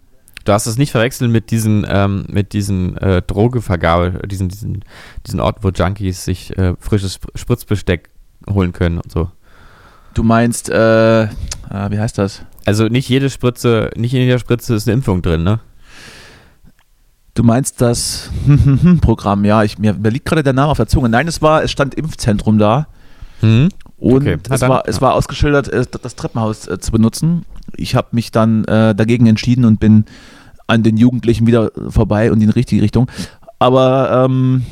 du 0.44 0.52
hast 0.52 0.66
es 0.66 0.76
nicht 0.76 0.90
verwechseln 0.92 1.32
mit 1.32 1.50
diesen, 1.50 1.86
ähm, 1.88 2.26
mit 2.28 2.52
diesen 2.52 2.96
äh, 2.98 3.22
Drogevergabe, 3.22 4.26
diesen, 4.28 4.48
diesen, 4.50 4.84
diesen 5.26 5.40
Ort, 5.40 5.64
wo 5.64 5.70
Junkies 5.70 6.24
sich 6.24 6.56
äh, 6.58 6.74
frisches 6.78 7.14
Sp- 7.16 7.32
Spritzbesteck 7.34 8.10
holen 8.50 8.72
können 8.74 8.98
und 8.98 9.10
so. 9.10 9.30
Du 10.14 10.22
meinst, 10.22 10.70
äh, 10.70 11.24
äh, 11.24 11.28
wie 11.90 11.98
heißt 11.98 12.18
das? 12.18 12.42
Also 12.64 12.86
nicht 12.86 13.08
jede 13.08 13.28
Spritze, 13.30 13.90
nicht 13.96 14.14
in 14.14 14.20
jeder 14.20 14.38
Spritze 14.38 14.74
ist 14.74 14.88
eine 14.88 14.94
Impfung 14.94 15.22
drin, 15.22 15.42
ne? 15.42 15.60
Du 17.34 17.42
meinst 17.42 17.80
das 17.80 18.30
Programm, 19.00 19.44
ja, 19.44 19.64
ich, 19.64 19.76
mir, 19.78 19.94
mir 19.94 20.10
liegt 20.10 20.24
gerade 20.24 20.44
der 20.44 20.52
Name 20.52 20.70
auf 20.70 20.76
der 20.76 20.86
Zunge. 20.86 21.08
Nein, 21.08 21.26
es 21.26 21.42
war, 21.42 21.64
es 21.64 21.72
stand 21.72 21.94
Impfzentrum 21.94 22.58
da. 22.58 22.86
Hm? 23.40 23.68
Und 23.96 24.14
Okay, 24.22 24.38
es, 24.48 24.60
dann, 24.60 24.70
war, 24.70 24.84
es 24.86 25.00
war 25.00 25.14
ausgeschildert, 25.14 25.68
äh, 25.68 25.84
das 26.00 26.14
Treppenhaus 26.14 26.68
äh, 26.68 26.78
zu 26.78 26.92
benutzen. 26.92 27.44
Ich 27.76 27.96
habe 27.96 28.08
mich 28.12 28.30
dann 28.30 28.64
äh, 28.64 28.94
dagegen 28.94 29.26
entschieden 29.26 29.64
und 29.64 29.80
bin 29.80 30.04
an 30.68 30.84
den 30.84 30.96
Jugendlichen 30.96 31.46
wieder 31.46 31.72
vorbei 31.88 32.30
und 32.30 32.40
in 32.40 32.48
die 32.48 32.54
richtige 32.54 32.82
Richtung. 32.82 33.10
Aber, 33.58 34.24
ähm, 34.26 34.64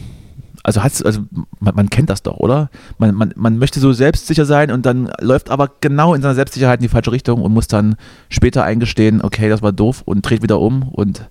also, 0.63 0.83
hat's, 0.83 1.03
also 1.03 1.23
man, 1.61 1.75
man 1.75 1.91
kennt 1.91 2.11
das 2.11 2.23
doch, 2.23 2.37
oder? 2.37 2.71
Man, 2.99 3.15
man, 3.15 3.33
man 3.37 3.59
möchte 3.59 3.81
so 3.81 3.93
selbstsicher 3.93 4.45
sein 4.45 4.71
und 4.71 4.87
dann 4.87 5.11
läuft 5.21 5.51
aber 5.51 5.71
genau 5.81 6.15
in 6.15 6.23
seiner 6.23 6.35
Selbstsicherheit 6.35 6.81
in 6.81 6.85
die 6.85 6.89
falsche 6.89 7.13
Richtung 7.13 7.43
und 7.43 7.53
muss 7.53 7.67
dann 7.67 7.97
später 8.29 8.65
eingestehen, 8.65 9.23
okay, 9.23 9.49
das 9.49 9.63
war 9.63 9.73
doof 9.73 10.03
und 10.05 10.23
dreht 10.23 10.43
wieder 10.43 10.61
um 10.61 10.89
und 10.89 11.29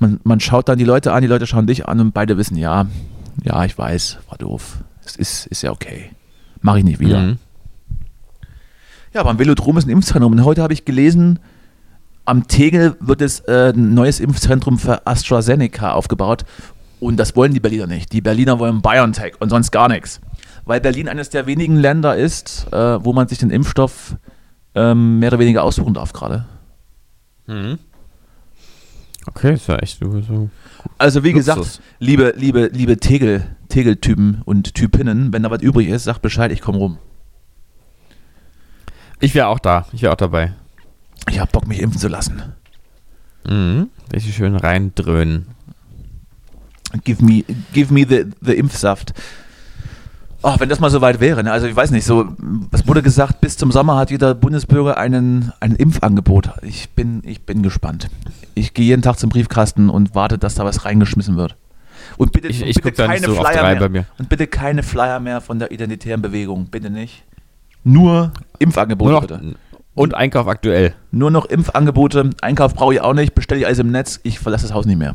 man, 0.00 0.20
man 0.24 0.40
schaut 0.40 0.68
dann 0.68 0.78
die 0.78 0.84
Leute 0.84 1.12
an, 1.12 1.22
die 1.22 1.28
Leute 1.28 1.46
schauen 1.46 1.66
dich 1.66 1.88
an 1.88 2.00
und 2.00 2.12
beide 2.12 2.36
wissen, 2.36 2.56
ja, 2.56 2.86
ja, 3.42 3.64
ich 3.64 3.76
weiß, 3.76 4.18
war 4.28 4.38
doof. 4.38 4.78
Es 5.04 5.16
ist, 5.16 5.46
ist 5.46 5.62
ja 5.62 5.70
okay. 5.70 6.10
Mache 6.60 6.78
ich 6.78 6.84
nicht 6.84 7.00
wieder. 7.00 7.20
Mhm. 7.20 7.38
Ja, 9.14 9.22
beim 9.22 9.38
Velodrom 9.38 9.78
ist 9.78 9.86
ein 9.86 9.90
Impfzentrum. 9.90 10.32
Und 10.32 10.44
heute 10.44 10.62
habe 10.62 10.72
ich 10.72 10.84
gelesen, 10.84 11.38
am 12.24 12.46
Tegel 12.46 12.96
wird 13.00 13.22
es 13.22 13.40
äh, 13.40 13.72
ein 13.74 13.94
neues 13.94 14.20
Impfzentrum 14.20 14.78
für 14.78 15.06
AstraZeneca 15.06 15.92
aufgebaut. 15.92 16.44
Und 17.00 17.16
das 17.16 17.36
wollen 17.36 17.54
die 17.54 17.60
Berliner 17.60 17.86
nicht. 17.86 18.12
Die 18.12 18.20
Berliner 18.20 18.58
wollen 18.58 18.82
BioNTech 18.82 19.40
und 19.40 19.50
sonst 19.50 19.70
gar 19.70 19.88
nichts. 19.88 20.20
Weil 20.64 20.80
Berlin 20.80 21.08
eines 21.08 21.30
der 21.30 21.46
wenigen 21.46 21.76
Länder 21.76 22.16
ist, 22.16 22.66
äh, 22.72 23.04
wo 23.04 23.12
man 23.12 23.28
sich 23.28 23.38
den 23.38 23.50
Impfstoff 23.50 24.16
ähm, 24.74 25.18
mehr 25.18 25.30
oder 25.30 25.38
weniger 25.38 25.62
aussuchen 25.62 25.94
darf 25.94 26.12
gerade. 26.12 26.44
Mhm. 27.46 27.78
Okay, 29.26 29.54
ist 29.54 29.68
ja 29.68 29.76
echt 29.76 29.98
so. 29.98 30.20
so. 30.20 30.50
Also 30.96 31.22
wie 31.22 31.32
gesagt, 31.32 31.58
Luxus. 31.58 31.80
liebe, 31.98 32.34
liebe, 32.36 32.70
liebe 32.72 32.96
Tegel, 32.98 33.44
Tegel-Typen 33.68 34.42
und 34.44 34.74
Typinnen, 34.74 35.32
wenn 35.32 35.42
da 35.42 35.50
was 35.50 35.62
übrig 35.62 35.88
ist, 35.88 36.04
sagt 36.04 36.22
Bescheid, 36.22 36.50
ich 36.50 36.60
komme 36.60 36.78
rum. 36.78 36.98
Ich 39.20 39.34
wäre 39.34 39.48
auch 39.48 39.58
da. 39.58 39.86
Ich 39.92 40.02
wäre 40.02 40.12
auch 40.12 40.16
dabei. 40.16 40.54
Ich 41.28 41.40
habe 41.40 41.50
Bock, 41.50 41.66
mich 41.66 41.80
impfen 41.80 42.00
zu 42.00 42.08
lassen. 42.08 42.42
Mhm. 43.46 43.90
Richtig 44.12 44.34
schön 44.34 44.56
reindröhnen. 44.56 45.46
Give 47.04 47.22
me, 47.24 47.44
give 47.72 47.92
me 47.92 48.04
the, 48.08 48.26
the 48.40 48.54
Impfsaft. 48.54 49.12
Oh, 50.42 50.54
wenn 50.58 50.68
das 50.68 50.78
mal 50.78 50.88
so 50.88 51.00
weit 51.00 51.18
wäre, 51.20 51.42
ne? 51.42 51.50
also 51.50 51.66
ich 51.66 51.74
weiß 51.74 51.90
nicht, 51.90 52.04
so, 52.04 52.28
es 52.70 52.86
wurde 52.86 53.02
gesagt, 53.02 53.40
bis 53.40 53.56
zum 53.56 53.72
Sommer 53.72 53.96
hat 53.96 54.12
jeder 54.12 54.36
Bundesbürger 54.36 54.96
einen, 54.96 55.52
ein 55.58 55.74
Impfangebot. 55.74 56.50
Ich 56.62 56.90
bin, 56.90 57.22
ich 57.24 57.42
bin 57.44 57.62
gespannt. 57.64 58.08
Ich 58.54 58.72
gehe 58.72 58.84
jeden 58.86 59.02
Tag 59.02 59.18
zum 59.18 59.30
Briefkasten 59.30 59.90
und 59.90 60.14
warte, 60.14 60.38
dass 60.38 60.54
da 60.54 60.64
was 60.64 60.84
reingeschmissen 60.84 61.36
wird. 61.36 61.56
Und 62.16 62.32
bitte, 62.32 62.46
Ich, 62.48 62.62
und 62.62 62.68
ich 62.68 62.76
bitte 62.76 62.90
gucke 62.90 63.02
da 63.02 63.08
nicht 63.08 63.24
so 63.24 63.34
Flyer 63.34 63.78
mehr. 63.78 63.88
mir. 63.88 64.04
Und 64.18 64.28
bitte 64.28 64.46
keine 64.46 64.84
Flyer 64.84 65.18
mehr 65.18 65.40
von 65.40 65.58
der 65.58 65.72
identitären 65.72 66.22
Bewegung. 66.22 66.66
Bitte 66.70 66.88
nicht. 66.88 67.24
Nur 67.82 68.32
Impfangebote, 68.60 69.10
Nur 69.10 69.20
noch, 69.20 69.26
bitte. 69.28 69.56
und 69.94 70.14
Einkauf 70.14 70.46
aktuell. 70.46 70.94
Nur 71.10 71.32
noch 71.32 71.46
Impfangebote. 71.46 72.30
Einkauf 72.42 72.74
brauche 72.74 72.94
ich 72.94 73.00
auch 73.00 73.12
nicht. 73.14 73.34
Bestelle 73.34 73.60
ich 73.60 73.66
alles 73.66 73.80
im 73.80 73.90
Netz. 73.90 74.20
Ich 74.22 74.38
verlasse 74.38 74.66
das 74.68 74.72
Haus 74.74 74.86
nicht 74.86 74.98
mehr. 74.98 75.14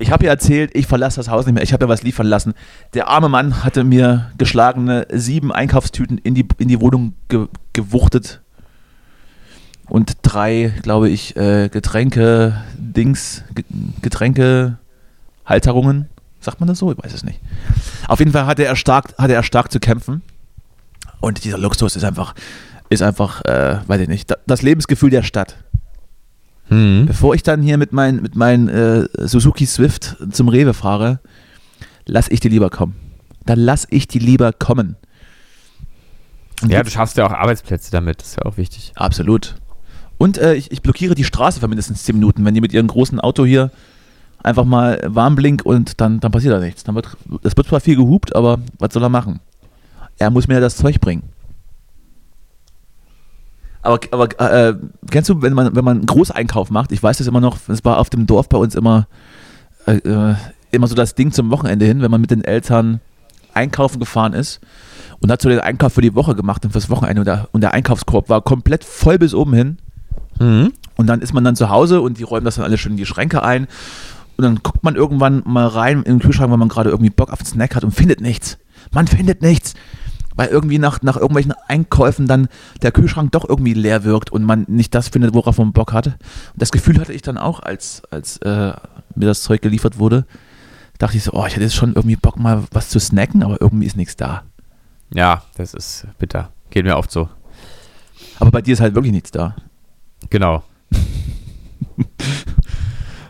Ich 0.00 0.10
habe 0.10 0.24
ja 0.24 0.30
erzählt, 0.30 0.70
ich 0.74 0.86
verlasse 0.86 1.16
das 1.18 1.28
Haus 1.28 1.44
nicht 1.44 1.54
mehr. 1.54 1.62
Ich 1.62 1.72
habe 1.74 1.84
ja 1.84 1.88
was 1.90 2.02
liefern 2.02 2.26
lassen. 2.26 2.54
Der 2.94 3.08
arme 3.08 3.28
Mann 3.28 3.62
hatte 3.62 3.84
mir 3.84 4.32
geschlagene 4.38 5.06
sieben 5.12 5.52
Einkaufstüten 5.52 6.16
in 6.18 6.34
die, 6.34 6.46
in 6.58 6.68
die 6.68 6.80
Wohnung 6.80 7.12
ge 7.28 7.48
gewuchtet. 7.74 8.40
Und 9.88 10.16
drei, 10.22 10.72
glaube 10.82 11.08
ich, 11.10 11.36
äh, 11.36 11.68
Getränke, 11.68 12.54
Dings, 12.78 13.44
Ge- 13.54 13.64
Getränke, 14.02 14.78
Halterungen. 15.44 16.08
Sagt 16.40 16.60
man 16.60 16.68
das 16.68 16.78
so? 16.78 16.90
Ich 16.92 16.98
weiß 17.02 17.12
es 17.12 17.22
nicht. 17.24 17.40
Auf 18.08 18.20
jeden 18.20 18.32
Fall 18.32 18.46
hatte 18.46 18.64
er 18.64 18.76
stark, 18.76 19.14
hatte 19.18 19.34
er 19.34 19.42
stark 19.42 19.70
zu 19.70 19.80
kämpfen. 19.80 20.22
Und 21.20 21.44
dieser 21.44 21.58
Luxus 21.58 21.96
ist 21.96 22.04
einfach, 22.04 22.34
ist 22.88 23.02
einfach, 23.02 23.44
äh, 23.44 23.78
weiß 23.86 24.00
ich 24.00 24.08
nicht, 24.08 24.30
da- 24.30 24.36
das 24.46 24.62
Lebensgefühl 24.62 25.10
der 25.10 25.22
Stadt. 25.24 25.56
Mhm. 26.70 27.06
Bevor 27.06 27.34
ich 27.34 27.42
dann 27.42 27.62
hier 27.62 27.76
mit 27.78 27.92
meinem 27.92 28.22
mit 28.22 28.36
mein, 28.36 28.68
äh, 28.68 29.06
Suzuki 29.18 29.66
Swift 29.66 30.16
zum 30.30 30.48
Rewe 30.48 30.72
fahre, 30.72 31.20
lass 32.06 32.28
ich 32.28 32.40
die 32.40 32.48
lieber 32.48 32.70
kommen. 32.70 32.94
Dann 33.44 33.58
lass 33.58 33.86
ich 33.90 34.06
die 34.08 34.18
lieber 34.18 34.52
kommen. 34.52 34.96
Und 36.62 36.70
Ja, 36.70 36.82
du 36.82 36.90
schaffst 36.90 37.16
ja 37.16 37.26
auch 37.26 37.32
Arbeitsplätze 37.32 37.90
damit. 37.90 38.20
Das 38.20 38.28
ist 38.28 38.36
ja 38.36 38.44
auch 38.44 38.56
wichtig. 38.56 38.92
Absolut. 38.94 39.56
Und 40.18 40.38
äh, 40.38 40.54
ich, 40.54 40.70
ich 40.70 40.82
blockiere 40.82 41.14
die 41.14 41.24
Straße 41.24 41.60
für 41.60 41.68
mindestens 41.68 42.04
10 42.04 42.14
Minuten, 42.14 42.44
wenn 42.44 42.54
die 42.54 42.60
mit 42.60 42.72
ihrem 42.72 42.86
großen 42.86 43.18
Auto 43.20 43.44
hier 43.44 43.70
einfach 44.42 44.64
mal 44.64 45.00
Warnblink 45.06 45.64
und 45.64 46.00
dann, 46.00 46.20
dann 46.20 46.30
passiert 46.30 46.54
da 46.54 46.60
nichts. 46.60 46.84
Dann 46.84 46.94
wird, 46.94 47.16
es 47.42 47.56
wird 47.56 47.66
zwar 47.66 47.80
viel 47.80 47.96
gehupt, 47.96 48.36
aber 48.36 48.58
was 48.78 48.92
soll 48.92 49.02
er 49.02 49.08
machen? 49.08 49.40
Er 50.18 50.30
muss 50.30 50.48
mir 50.48 50.60
das 50.60 50.76
Zeug 50.76 51.00
bringen. 51.00 51.22
Aber, 53.82 54.00
aber 54.10 54.40
äh, 54.40 54.74
kennst 55.10 55.30
du, 55.30 55.42
wenn 55.42 55.54
man, 55.54 55.74
wenn 55.74 55.84
man 55.84 55.98
einen 55.98 56.06
Großeinkauf 56.06 56.70
macht, 56.70 56.92
ich 56.92 57.02
weiß 57.02 57.18
das 57.18 57.26
immer 57.26 57.40
noch, 57.40 57.56
es 57.68 57.84
war 57.84 57.98
auf 57.98 58.10
dem 58.10 58.26
Dorf 58.26 58.48
bei 58.48 58.58
uns 58.58 58.74
immer, 58.74 59.06
äh, 59.86 59.96
äh, 59.96 60.34
immer 60.70 60.86
so 60.86 60.94
das 60.94 61.14
Ding 61.14 61.32
zum 61.32 61.50
Wochenende 61.50 61.86
hin, 61.86 62.02
wenn 62.02 62.10
man 62.10 62.20
mit 62.20 62.30
den 62.30 62.44
Eltern 62.44 63.00
einkaufen 63.54 63.98
gefahren 63.98 64.32
ist 64.34 64.60
und 65.20 65.30
hat 65.30 65.40
so 65.40 65.48
den 65.48 65.60
Einkauf 65.60 65.94
für 65.94 66.02
die 66.02 66.14
Woche 66.14 66.34
gemacht 66.34 66.64
und 66.64 66.72
fürs 66.72 66.90
Wochenende 66.90 67.22
und 67.22 67.26
der, 67.26 67.48
und 67.52 67.62
der 67.62 67.72
Einkaufskorb 67.74 68.28
war 68.28 68.42
komplett 68.42 68.84
voll 68.84 69.18
bis 69.18 69.34
oben 69.34 69.54
hin. 69.54 69.78
Mhm. 70.38 70.72
Und 70.96 71.06
dann 71.06 71.22
ist 71.22 71.32
man 71.32 71.44
dann 71.44 71.56
zu 71.56 71.70
Hause 71.70 72.00
und 72.00 72.18
die 72.18 72.22
räumen 72.22 72.44
das 72.44 72.56
dann 72.56 72.64
alle 72.64 72.78
schön 72.78 72.92
in 72.92 72.98
die 72.98 73.06
Schränke 73.06 73.42
ein. 73.42 73.66
Und 74.36 74.44
dann 74.44 74.60
guckt 74.62 74.82
man 74.84 74.96
irgendwann 74.96 75.42
mal 75.46 75.66
rein 75.66 75.98
in 75.98 76.16
den 76.16 76.18
Kühlschrank, 76.20 76.50
weil 76.50 76.58
man 76.58 76.68
gerade 76.68 76.90
irgendwie 76.90 77.10
Bock 77.10 77.30
auf 77.30 77.40
einen 77.40 77.46
Snack 77.46 77.74
hat 77.74 77.84
und 77.84 77.92
findet 77.92 78.20
nichts. 78.20 78.58
Man 78.92 79.06
findet 79.06 79.42
nichts. 79.42 79.74
Weil 80.40 80.48
irgendwie 80.48 80.78
nach, 80.78 81.02
nach 81.02 81.16
irgendwelchen 81.16 81.52
Einkäufen 81.68 82.26
dann 82.26 82.48
der 82.80 82.92
Kühlschrank 82.92 83.30
doch 83.32 83.46
irgendwie 83.46 83.74
leer 83.74 84.04
wirkt 84.04 84.32
und 84.32 84.42
man 84.42 84.64
nicht 84.68 84.94
das 84.94 85.08
findet, 85.08 85.34
worauf 85.34 85.58
man 85.58 85.74
Bock 85.74 85.92
hat. 85.92 86.06
Und 86.06 86.16
das 86.56 86.72
Gefühl 86.72 86.98
hatte 86.98 87.12
ich 87.12 87.20
dann 87.20 87.36
auch, 87.36 87.60
als, 87.60 88.00
als 88.10 88.38
äh, 88.38 88.72
mir 89.14 89.26
das 89.26 89.42
Zeug 89.42 89.60
geliefert 89.60 89.98
wurde. 89.98 90.24
Dachte 90.96 91.18
ich 91.18 91.24
so, 91.24 91.32
oh, 91.34 91.44
ich 91.44 91.52
hätte 91.52 91.64
jetzt 91.64 91.74
schon 91.74 91.92
irgendwie 91.92 92.16
Bock 92.16 92.38
mal 92.38 92.64
was 92.70 92.88
zu 92.88 92.98
snacken, 92.98 93.42
aber 93.42 93.60
irgendwie 93.60 93.84
ist 93.84 93.98
nichts 93.98 94.16
da. 94.16 94.44
Ja, 95.12 95.42
das 95.56 95.74
ist 95.74 96.06
bitter. 96.18 96.48
Geht 96.70 96.86
mir 96.86 96.96
oft 96.96 97.10
so. 97.10 97.28
Aber 98.38 98.50
bei 98.50 98.62
dir 98.62 98.72
ist 98.72 98.80
halt 98.80 98.94
wirklich 98.94 99.12
nichts 99.12 99.30
da. 99.30 99.56
Genau. 100.30 100.62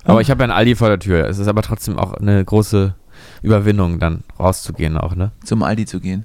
aber 0.05 0.21
ich 0.21 0.31
habe 0.31 0.45
ja 0.45 0.45
ein 0.45 0.57
Aldi 0.57 0.77
vor 0.77 0.87
der 0.87 1.01
Tür. 1.01 1.27
Es 1.27 1.39
ist 1.39 1.49
aber 1.49 1.63
trotzdem 1.63 1.99
auch 1.99 2.15
eine 2.15 2.45
große 2.45 2.95
Überwindung, 3.43 3.99
dann 3.99 4.23
rauszugehen 4.39 4.97
auch, 4.97 5.17
ne? 5.17 5.33
Zum 5.43 5.65
Aldi 5.65 5.87
zu 5.87 5.99
gehen. 5.99 6.25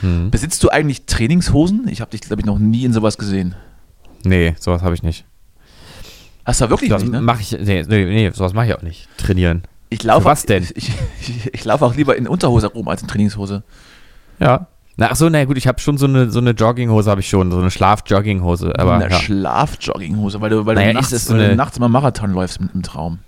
Hm. 0.00 0.30
Besitzt 0.30 0.62
du 0.62 0.68
eigentlich 0.70 1.06
Trainingshosen? 1.06 1.88
Ich 1.88 2.00
habe 2.00 2.10
dich, 2.10 2.20
glaube 2.22 2.40
ich, 2.42 2.46
noch 2.46 2.58
nie 2.58 2.84
in 2.84 2.92
sowas 2.92 3.18
gesehen. 3.18 3.54
Nee, 4.24 4.54
sowas 4.58 4.82
habe 4.82 4.94
ich 4.94 5.02
nicht. 5.02 5.24
Hast 6.44 6.60
du 6.60 6.70
wirklich 6.70 6.90
Das 6.90 7.02
nicht, 7.02 7.12
ne? 7.12 7.20
mache 7.20 7.40
ich, 7.40 7.52
nee, 7.52 7.82
nee, 7.88 8.04
nee 8.04 8.30
sowas 8.30 8.52
mache 8.54 8.66
ich 8.66 8.74
auch 8.74 8.82
nicht. 8.82 9.08
Trainieren. 9.16 9.62
Ich 9.88 10.02
laufe 10.02 10.24
was 10.26 10.44
denn? 10.46 10.64
Ich, 10.74 10.90
ich, 11.20 11.54
ich 11.54 11.64
laufe 11.64 11.84
auch 11.84 11.94
lieber 11.94 12.16
in 12.16 12.26
Unterhose 12.28 12.68
rum 12.68 12.88
als 12.88 13.02
in 13.02 13.08
Trainingshose. 13.08 13.62
Ja. 14.38 14.66
Na, 14.98 15.08
ach 15.10 15.16
so, 15.16 15.28
na 15.28 15.44
gut, 15.44 15.58
ich 15.58 15.66
habe 15.66 15.78
schon 15.80 15.98
so 15.98 16.06
eine, 16.06 16.30
so 16.30 16.38
eine 16.38 16.50
Jogginghose, 16.52 17.10
habe 17.10 17.20
ich 17.20 17.28
schon, 17.28 17.50
so 17.50 17.58
eine 17.58 17.70
Schlaf-Jogginghose. 17.70 18.72
Aber 18.78 18.94
eine 18.94 19.10
ja. 19.10 19.18
Schlafjogginghose, 19.18 20.40
weil 20.40 20.50
du, 20.50 20.64
weil 20.66 20.74
Naja, 20.76 20.88
du 20.92 20.94
nachts, 21.00 21.24
so 21.26 21.34
eine- 21.34 21.54
nachts 21.54 21.76
immer 21.76 21.88
Marathon 21.88 22.30
läufst 22.32 22.60
mit 22.60 22.72
einem 22.72 22.82
Traum. 22.82 23.18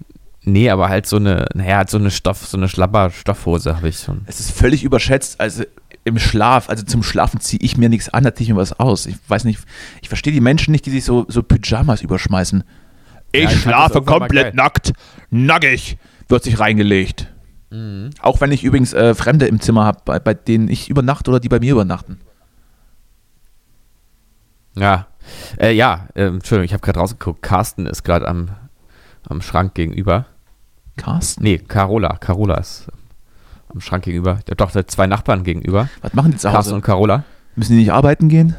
nee, 0.45 0.71
aber 0.71 0.89
halt 0.89 1.07
so 1.07 1.17
eine, 1.17 1.47
naja, 1.55 1.77
halt 1.79 1.91
so 1.91 1.99
eine 1.99 2.11
Stoff, 2.11 2.47
so 2.47 2.57
eine 2.57 2.69
Schlapper-Stoffhose 2.69 3.77
habe 3.77 3.89
ich 3.91 3.99
schon. 3.99 4.23
Es 4.27 4.41
ist 4.41 4.51
völlig 4.53 4.83
überschätzt. 4.83 5.39
Also 5.41 5.65
im 6.09 6.19
Schlaf, 6.19 6.69
also 6.69 6.85
zum 6.85 7.03
Schlafen 7.03 7.41
ziehe 7.41 7.61
ich 7.63 7.77
mir 7.77 7.89
nichts 7.89 8.09
an, 8.09 8.25
da 8.25 8.35
ziehe 8.35 8.49
ich 8.49 8.53
mir 8.53 8.61
was 8.61 8.79
aus. 8.79 9.07
Ich 9.07 9.17
weiß 9.29 9.45
nicht, 9.45 9.61
ich 10.03 10.09
verstehe 10.09 10.33
die 10.33 10.41
Menschen 10.41 10.73
nicht, 10.73 10.87
die 10.87 10.91
sich 10.91 11.05
so, 11.05 11.27
so 11.29 11.43
Pyjamas 11.43 12.03
überschmeißen. 12.03 12.65
Ich, 13.33 13.45
Ja, 13.45 13.51
ich 13.51 13.61
schlafe 13.61 14.03
komplett 14.03 14.55
nackt, 14.55 14.93
nackig, 15.31 15.99
wird 16.29 16.43
sich 16.43 16.59
reingelegt. 16.59 17.29
Mhm. 17.71 18.11
Auch 18.21 18.41
wenn 18.41 18.53
ich 18.53 18.65
übrigens 18.65 18.93
äh, 18.95 19.15
Fremde 19.15 19.47
im 19.47 19.61
Zimmer 19.61 19.85
habe, 19.85 20.01
bei, 20.05 20.19
bei 20.19 20.35
denen 20.35 20.69
ich 20.69 20.89
übernachte 20.89 21.31
oder 21.31 21.41
die 21.41 21.49
bei 21.49 21.61
mir 21.61 21.73
übernachten. 21.73 22.19
Ja. 24.75 25.07
Äh, 25.59 25.73
ja, 25.73 26.09
ähm, 26.15 26.37
Entschuldigung, 26.37 26.65
ich 26.65 26.73
habe 26.73 26.81
gerade 26.81 27.01
rausgeguckt. 27.01 27.43
Carsten 27.43 27.87
ist 27.87 28.05
gerade 28.05 28.27
am, 28.27 28.51
am 29.29 29.43
Schrank 29.43 29.75
gegenüber. 29.75 30.27
Carsten, 30.97 31.45
Nee, 31.45 31.59
Carola. 31.59 32.17
Carola 32.17 32.57
ist 32.57 32.87
am 33.73 33.81
Schrank 33.81 34.05
gegenüber. 34.05 34.41
Der 34.49 34.55
doch 34.57 34.71
der 34.71 34.87
zwei 34.89 35.07
Nachbarn 35.07 35.45
gegenüber. 35.45 35.89
was 36.03 36.15
machen 36.15 36.33
die 36.33 36.37
zu 36.39 36.49
Carsten 36.49 36.71
Hause? 36.71 36.75
und 36.77 36.83
Carola. 36.83 37.25
Müssen 37.57 37.73
die 37.73 37.79
nicht 37.81 37.93
arbeiten 37.93 38.29
gehen? 38.29 38.55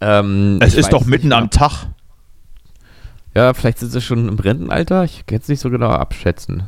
Ähm, 0.00 0.58
Es 0.60 0.74
ist 0.74 0.92
doch 0.92 1.04
mitten 1.04 1.28
nicht, 1.28 1.36
am 1.36 1.50
Tag. 1.50 1.86
Ja, 3.34 3.54
vielleicht 3.54 3.78
sind 3.78 3.90
sie 3.90 4.00
schon 4.00 4.28
im 4.28 4.38
Rentenalter. 4.38 5.04
Ich 5.04 5.26
kann 5.26 5.38
es 5.38 5.48
nicht 5.48 5.60
so 5.60 5.70
genau 5.70 5.90
abschätzen. 5.90 6.64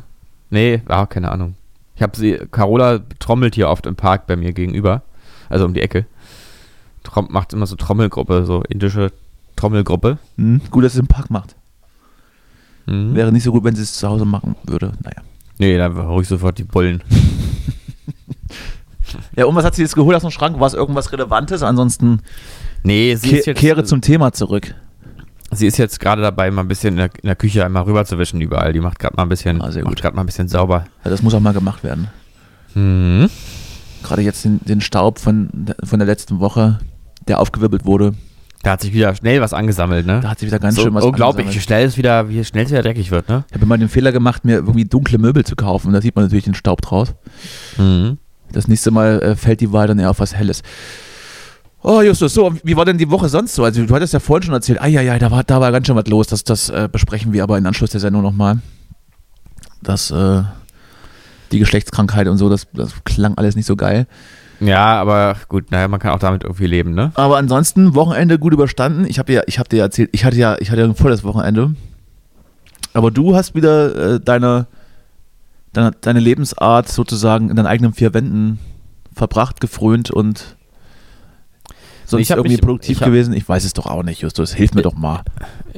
Nee, 0.49 0.81
ah, 0.87 1.05
keine 1.05 1.31
Ahnung. 1.31 1.55
Ich 1.95 2.01
habe 2.01 2.17
sie, 2.17 2.37
Carola 2.51 2.99
trommelt 3.19 3.55
hier 3.55 3.69
oft 3.69 3.85
im 3.85 3.95
Park 3.95 4.27
bei 4.27 4.35
mir 4.35 4.51
gegenüber. 4.53 5.01
Also 5.49 5.65
um 5.65 5.73
die 5.73 5.81
Ecke. 5.81 6.05
Trom, 7.03 7.27
macht 7.29 7.53
immer 7.53 7.67
so 7.67 7.75
Trommelgruppe, 7.75 8.45
so 8.45 8.63
indische 8.67 9.11
Trommelgruppe. 9.55 10.17
Hm, 10.37 10.61
gut, 10.71 10.83
dass 10.83 10.93
es 10.93 10.99
im 10.99 11.07
Park 11.07 11.29
macht. 11.29 11.55
Mhm. 12.87 13.15
Wäre 13.15 13.31
nicht 13.31 13.43
so 13.43 13.51
gut, 13.51 13.63
wenn 13.63 13.75
sie 13.75 13.83
es 13.83 13.93
zu 13.93 14.07
Hause 14.07 14.25
machen 14.25 14.55
würde. 14.63 14.91
Naja. 15.03 15.21
Nee, 15.57 15.77
dann 15.77 15.95
hole 16.07 16.21
ich 16.21 16.27
sofort 16.27 16.57
die 16.57 16.63
Bullen. 16.63 17.01
Ja, 19.35 19.45
und 19.45 19.55
was 19.55 19.63
hat 19.63 19.75
sie 19.75 19.81
jetzt 19.81 19.95
geholt 19.95 20.15
aus 20.15 20.23
dem 20.23 20.31
Schrank? 20.31 20.59
War 20.59 20.67
es 20.67 20.73
irgendwas 20.73 21.11
Relevantes? 21.11 21.63
Ansonsten 21.63 22.21
Nee, 22.83 23.15
sie 23.15 23.29
ke 23.29 23.35
jetzt, 23.45 23.59
kehre 23.59 23.83
zum 23.83 24.01
Thema 24.01 24.33
zurück. 24.33 24.75
sie 25.51 25.67
ist 25.67 25.77
jetzt 25.77 25.99
gerade 25.99 26.21
dabei, 26.21 26.51
mal 26.51 26.61
ein 26.63 26.67
bisschen 26.67 26.95
in 26.95 26.97
der, 26.97 27.09
in 27.21 27.27
der 27.27 27.35
Küche 27.35 27.63
einmal 27.63 27.83
rüberzuwischen 27.83 28.41
überall. 28.41 28.73
Die 28.73 28.79
macht 28.81 28.99
gerade 28.99 29.15
mal 29.15 29.23
ein 29.23 29.29
bisschen, 29.29 29.61
Ah, 29.61 29.71
macht 29.83 30.01
gerade 30.01 30.15
mal 30.15 30.23
ein 30.23 30.25
bisschen 30.25 30.47
sauber. 30.47 30.85
Ja, 31.03 31.11
das 31.11 31.21
muss 31.21 31.33
auch 31.33 31.39
mal 31.39 31.53
gemacht 31.53 31.83
werden. 31.83 32.07
Mhm. 32.73 33.29
Gerade 34.03 34.21
jetzt 34.21 34.43
den, 34.43 34.59
den 34.65 34.81
Staub 34.81 35.19
von, 35.19 35.49
von 35.83 35.99
der 35.99 36.05
letzten 36.07 36.39
Woche, 36.39 36.79
der 37.27 37.39
aufgewirbelt 37.39 37.85
wurde, 37.85 38.13
Da 38.65 38.71
hat 38.71 38.81
sich 38.81 38.93
wieder 38.93 39.13
schnell 39.13 39.41
was 39.41 39.53
angesammelt, 39.53 40.07
ne? 40.07 40.21
da 40.21 40.31
hat 40.31 40.39
sich 40.39 40.47
wieder 40.47 40.57
ganz 40.57 40.75
so 40.75 40.81
schön 40.81 40.93
was 40.95 41.03
unglaublich, 41.03 41.45
wie 41.45 41.49
angesammelt. 41.49 41.63
schnell 41.63 41.85
es 41.85 41.97
wieder, 41.97 42.29
wie 42.29 42.43
schnell 42.43 42.65
es 42.65 42.71
wieder 42.71 42.81
dreckig 42.81 43.11
wird, 43.11 43.29
ne? 43.29 43.43
Ich 43.47 43.53
habe 43.53 43.63
immer 43.63 43.77
den 43.77 43.89
Fehler 43.89 44.11
gemacht, 44.11 44.43
mir 44.43 44.55
irgendwie 44.55 44.85
dunkle 44.85 45.19
Möbel 45.19 45.45
zu 45.45 45.55
kaufen. 45.55 45.93
Da 45.93 46.01
sieht 46.01 46.15
man 46.15 46.25
natürlich 46.25 46.45
den 46.45 46.55
Staub 46.55 46.81
draus. 46.81 47.13
Mhm. 47.77 48.17
Das 48.51 48.67
nächste 48.67 48.89
Mal 48.89 49.21
äh, 49.21 49.35
fällt 49.35 49.61
die 49.61 49.71
Wahl 49.71 49.85
dann 49.85 49.99
eher 49.99 50.09
auf 50.09 50.19
was 50.19 50.33
Helles. 50.33 50.63
Oh, 51.83 52.01
Justus, 52.01 52.33
so, 52.33 52.55
wie 52.63 52.75
war 52.75 52.85
denn 52.85 52.97
die 52.97 53.11
Woche 53.11 53.29
sonst 53.29 53.53
so? 53.53 53.63
Also, 53.63 53.85
du 53.85 53.93
hattest 53.93 54.13
ja 54.13 54.19
vorhin 54.19 54.41
schon 54.41 54.55
erzählt, 54.55 54.81
ah 54.81 54.87
ja, 54.87 55.01
ja, 55.01 55.19
da 55.19 55.29
war, 55.29 55.43
da 55.43 55.61
war 55.61 55.71
ganz 55.71 55.85
schön 55.85 55.95
was 55.95 56.07
los. 56.07 56.25
Das, 56.25 56.43
das 56.43 56.69
äh, 56.69 56.89
besprechen 56.91 57.33
wir 57.33 57.43
aber 57.43 57.59
in 57.59 57.67
Anschluss 57.67 57.91
der 57.91 57.99
Sendung 57.99 58.23
nochmal. 58.23 58.57
Das, 59.83 60.09
äh, 60.09 60.41
die 61.51 61.59
Geschlechtskrankheit 61.59 62.27
und 62.27 62.37
so, 62.37 62.49
das, 62.49 62.65
das 62.73 62.93
klang 63.03 63.37
alles 63.37 63.55
nicht 63.55 63.67
so 63.67 63.75
geil. 63.75 64.07
Ja, 64.59 64.99
aber 65.01 65.35
gut, 65.49 65.71
naja, 65.71 65.87
man 65.87 65.99
kann 65.99 66.11
auch 66.11 66.19
damit 66.19 66.43
irgendwie 66.43 66.67
leben, 66.67 66.93
ne? 66.93 67.11
Aber 67.15 67.37
ansonsten, 67.37 67.93
Wochenende 67.95 68.39
gut 68.39 68.53
überstanden. 68.53 69.05
Ich 69.07 69.19
habe 69.19 69.31
dir, 69.31 69.43
ich 69.47 69.59
hab 69.59 69.67
dir 69.69 69.81
erzählt, 69.81 70.09
ich 70.13 70.23
hatte 70.25 70.37
ja, 70.37 70.55
ich 70.59 70.71
hatte 70.71 70.81
ja 70.81 70.87
ein 70.87 70.95
volles 70.95 71.23
Wochenende. 71.23 71.75
Aber 72.93 73.11
du 73.11 73.35
hast 73.35 73.55
wieder 73.55 74.13
äh, 74.15 74.19
deine, 74.19 74.67
deine, 75.73 75.91
deine 75.99 76.19
Lebensart 76.19 76.87
sozusagen 76.89 77.49
in 77.49 77.55
deinen 77.57 77.65
eigenen 77.67 77.93
vier 77.93 78.13
Wänden 78.13 78.59
verbracht, 79.13 79.59
gefrönt 79.59 80.11
und 80.11 80.55
sonst 82.05 82.21
Ich 82.21 82.29
irgendwie 82.29 82.51
mich- 82.53 82.61
produktiv 82.61 82.97
ich 82.97 83.01
hab- 83.01 83.07
gewesen. 83.07 83.33
Ich 83.33 83.47
weiß 83.47 83.65
es 83.65 83.73
doch 83.73 83.87
auch 83.87 84.03
nicht, 84.03 84.21
Justus. 84.21 84.53
Hilf 84.53 84.73
mir 84.73 84.81
doch 84.83 84.95
mal. 84.95 85.23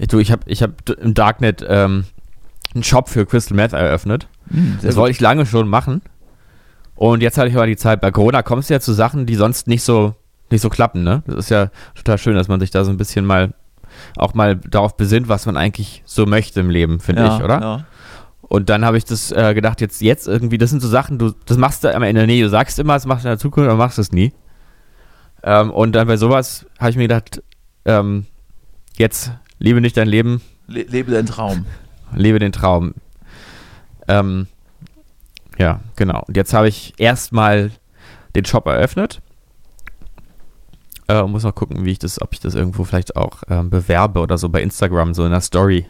Du, 0.09 0.19
ich 0.19 0.31
habe 0.31 0.41
ich 0.45 0.61
hab 0.61 0.87
im 0.89 1.13
Darknet 1.15 1.65
ähm, 1.67 2.05
einen 2.75 2.83
Shop 2.83 3.09
für 3.09 3.25
Crystal 3.25 3.55
Meth 3.55 3.73
eröffnet. 3.73 4.27
Hm, 4.51 4.77
Das 4.81 4.93
gut. 4.93 5.01
wollte 5.01 5.11
ich 5.11 5.19
lange 5.21 5.45
schon 5.47 5.67
machen. 5.67 6.01
Und 6.97 7.21
jetzt 7.21 7.37
hatte 7.37 7.47
ich 7.47 7.55
aber 7.55 7.67
die 7.67 7.77
Zeit, 7.77 8.01
bei 8.01 8.11
Corona 8.11 8.41
kommst 8.41 8.69
du 8.69 8.73
ja 8.73 8.79
zu 8.79 8.91
Sachen, 8.91 9.25
die 9.25 9.35
sonst 9.35 9.67
nicht 9.67 9.83
so, 9.83 10.15
nicht 10.49 10.61
so 10.61 10.69
klappen, 10.69 11.03
ne? 11.03 11.23
Das 11.27 11.37
ist 11.37 11.49
ja 11.49 11.69
total 11.95 12.17
schön, 12.17 12.35
dass 12.35 12.47
man 12.47 12.59
sich 12.59 12.71
da 12.71 12.83
so 12.83 12.91
ein 12.91 12.97
bisschen 12.97 13.23
mal 13.23 13.53
auch 14.15 14.33
mal 14.33 14.55
darauf 14.55 14.97
besinnt, 14.97 15.27
was 15.27 15.45
man 15.45 15.57
eigentlich 15.57 16.03
so 16.05 16.25
möchte 16.25 16.59
im 16.59 16.69
Leben, 16.69 16.99
finde 16.99 17.23
ja, 17.23 17.37
ich, 17.37 17.43
oder? 17.43 17.61
Ja. 17.61 17.85
Und 18.41 18.69
dann 18.69 18.85
habe 18.85 18.97
ich 18.97 19.05
das 19.05 19.31
äh, 19.31 19.53
gedacht, 19.53 19.81
jetzt, 19.81 20.01
jetzt 20.01 20.27
irgendwie, 20.27 20.57
das 20.57 20.69
sind 20.69 20.81
so 20.81 20.87
Sachen, 20.87 21.19
du, 21.19 21.33
das 21.45 21.57
machst 21.57 21.83
du 21.83 21.93
am 21.93 22.03
Ende 22.03 22.25
nie. 22.25 22.41
Du 22.41 22.49
sagst 22.49 22.79
immer, 22.79 22.93
das 22.93 23.05
machst 23.05 23.25
du 23.25 23.29
in 23.29 23.33
der 23.33 23.39
Zukunft, 23.39 23.69
aber 23.69 23.77
machst 23.77 23.99
es 23.99 24.11
nie. 24.11 24.33
Ähm, 25.43 25.69
und 25.69 25.93
dann 25.93 26.07
bei 26.07 26.17
sowas 26.17 26.65
habe 26.79 26.91
ich 26.91 26.97
mir 26.97 27.03
gedacht, 27.03 27.43
ähm, 27.85 28.25
jetzt 28.97 29.31
lebe 29.59 29.81
nicht 29.81 29.97
dein 29.97 30.07
Leben, 30.07 30.41
Le 30.67 30.83
lebe 30.83 31.11
deinen 31.11 31.25
Traum. 31.25 31.65
lebe 32.13 32.39
den 32.39 32.51
Traum. 32.51 32.93
Ähm, 34.07 34.47
ja, 35.57 35.79
genau. 35.95 36.23
Und 36.27 36.37
jetzt 36.37 36.53
habe 36.53 36.67
ich 36.67 36.93
erstmal 36.97 37.71
den 38.35 38.45
Shop 38.45 38.65
eröffnet. 38.67 39.21
Äh, 41.07 41.23
muss 41.23 41.43
noch 41.43 41.55
gucken, 41.55 41.85
wie 41.85 41.91
ich 41.91 41.99
das, 41.99 42.21
ob 42.21 42.33
ich 42.33 42.39
das 42.39 42.53
irgendwo 42.55 42.83
vielleicht 42.83 43.15
auch 43.15 43.43
ähm, 43.49 43.69
bewerbe 43.69 44.19
oder 44.19 44.37
so 44.37 44.49
bei 44.49 44.61
Instagram, 44.61 45.13
so 45.13 45.23
in 45.25 45.31
der 45.31 45.41
Story. 45.41 45.85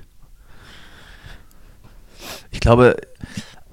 Ich 2.51 2.59
glaube, 2.59 2.97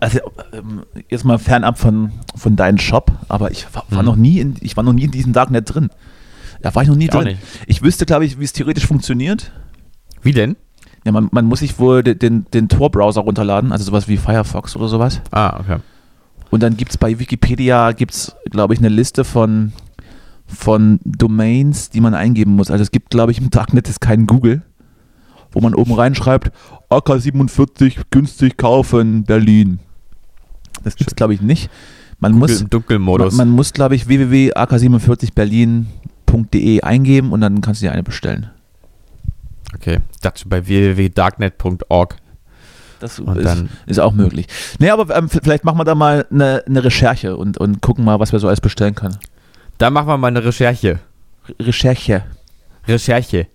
also 0.00 0.20
ähm, 0.52 0.84
jetzt 1.08 1.24
mal 1.24 1.38
fernab 1.38 1.78
von, 1.78 2.12
von 2.36 2.56
deinem 2.56 2.78
Shop, 2.78 3.12
aber 3.28 3.50
ich 3.50 3.66
war, 3.74 3.84
Mhm. 3.90 4.04
noch 4.04 4.16
nie 4.16 4.40
in, 4.40 4.56
ich 4.60 4.76
war 4.76 4.84
noch 4.84 4.92
nie 4.92 5.04
in 5.04 5.10
diesem 5.10 5.32
Darknet 5.32 5.72
drin. 5.72 5.90
Da 6.62 6.74
war 6.74 6.82
ich 6.82 6.88
noch 6.88 6.96
nie 6.96 7.04
Ich 7.04 7.10
drin. 7.10 7.38
Ich 7.66 7.82
wüsste, 7.82 8.06
glaube 8.06 8.24
ich, 8.24 8.38
wie 8.38 8.44
es 8.44 8.52
theoretisch 8.52 8.86
funktioniert. 8.86 9.52
Wie 10.22 10.32
denn? 10.32 10.56
Ja, 11.04 11.12
man, 11.12 11.28
man 11.32 11.44
muss 11.44 11.60
sich 11.60 11.78
wohl 11.78 12.02
den, 12.02 12.18
den, 12.18 12.46
den 12.52 12.68
Tor-Browser 12.68 13.20
runterladen, 13.20 13.70
also 13.72 13.84
sowas 13.84 14.08
wie 14.08 14.16
Firefox 14.16 14.74
oder 14.74 14.88
sowas. 14.88 15.20
Ah, 15.30 15.60
okay. 15.60 15.76
Und 16.50 16.62
dann 16.62 16.76
gibt 16.76 16.90
es 16.92 16.98
bei 16.98 17.18
Wikipedia, 17.18 17.92
gibt's, 17.92 18.34
glaube 18.50 18.74
ich, 18.74 18.80
eine 18.80 18.88
Liste 18.88 19.24
von, 19.24 19.72
von 20.46 21.00
Domains, 21.04 21.90
die 21.90 22.00
man 22.00 22.14
eingeben 22.14 22.56
muss. 22.56 22.70
Also 22.70 22.82
es 22.82 22.90
gibt, 22.90 23.10
glaube 23.10 23.32
ich, 23.32 23.38
im 23.38 23.50
Darknet 23.50 23.86
ist 23.88 24.00
kein 24.00 24.26
Google, 24.26 24.62
wo 25.52 25.60
man 25.60 25.74
oben 25.74 25.92
reinschreibt, 25.92 26.52
AK47 26.90 28.04
günstig 28.10 28.56
kaufen, 28.56 29.24
Berlin. 29.24 29.80
Das 30.84 30.96
gibt 30.96 31.10
es, 31.10 31.16
glaube 31.16 31.34
ich, 31.34 31.42
nicht. 31.42 31.68
Man 32.18 32.32
Google 32.32 32.48
muss, 32.48 32.62
im 32.62 32.70
Dunkelmodus. 32.70 33.34
man, 33.34 33.48
man 33.48 33.56
muss, 33.56 33.72
glaube 33.72 33.96
ich, 33.96 34.08
www.ak47berlin.de 34.08 36.82
eingeben 36.82 37.32
und 37.32 37.40
dann 37.40 37.60
kannst 37.60 37.82
du 37.82 37.86
dir 37.86 37.92
eine 37.92 38.02
bestellen. 38.02 38.50
Okay, 39.74 40.00
ich 40.12 40.20
dachte 40.20 40.48
bei 40.48 40.66
www.darknet.org. 40.66 42.16
Das 43.00 43.18
Und 43.18 43.36
ist, 43.36 43.44
dann- 43.44 43.68
ist 43.86 43.98
auch 44.00 44.12
möglich. 44.12 44.46
Nee, 44.78 44.90
aber 44.90 45.14
ähm, 45.14 45.28
vielleicht 45.28 45.64
machen 45.64 45.78
wir 45.78 45.84
da 45.84 45.94
mal 45.94 46.26
eine, 46.30 46.62
eine 46.66 46.84
Recherche 46.84 47.36
und, 47.36 47.58
und 47.58 47.82
gucken 47.82 48.04
mal, 48.04 48.20
was 48.20 48.32
wir 48.32 48.38
so 48.38 48.46
alles 48.48 48.60
bestellen 48.60 48.94
können. 48.94 49.18
Da 49.78 49.90
machen 49.90 50.06
wir 50.06 50.16
mal 50.16 50.28
eine 50.28 50.44
Recherche. 50.44 51.00
Re 51.48 51.54
Recherche. 51.66 52.22
Recherche. 52.86 53.46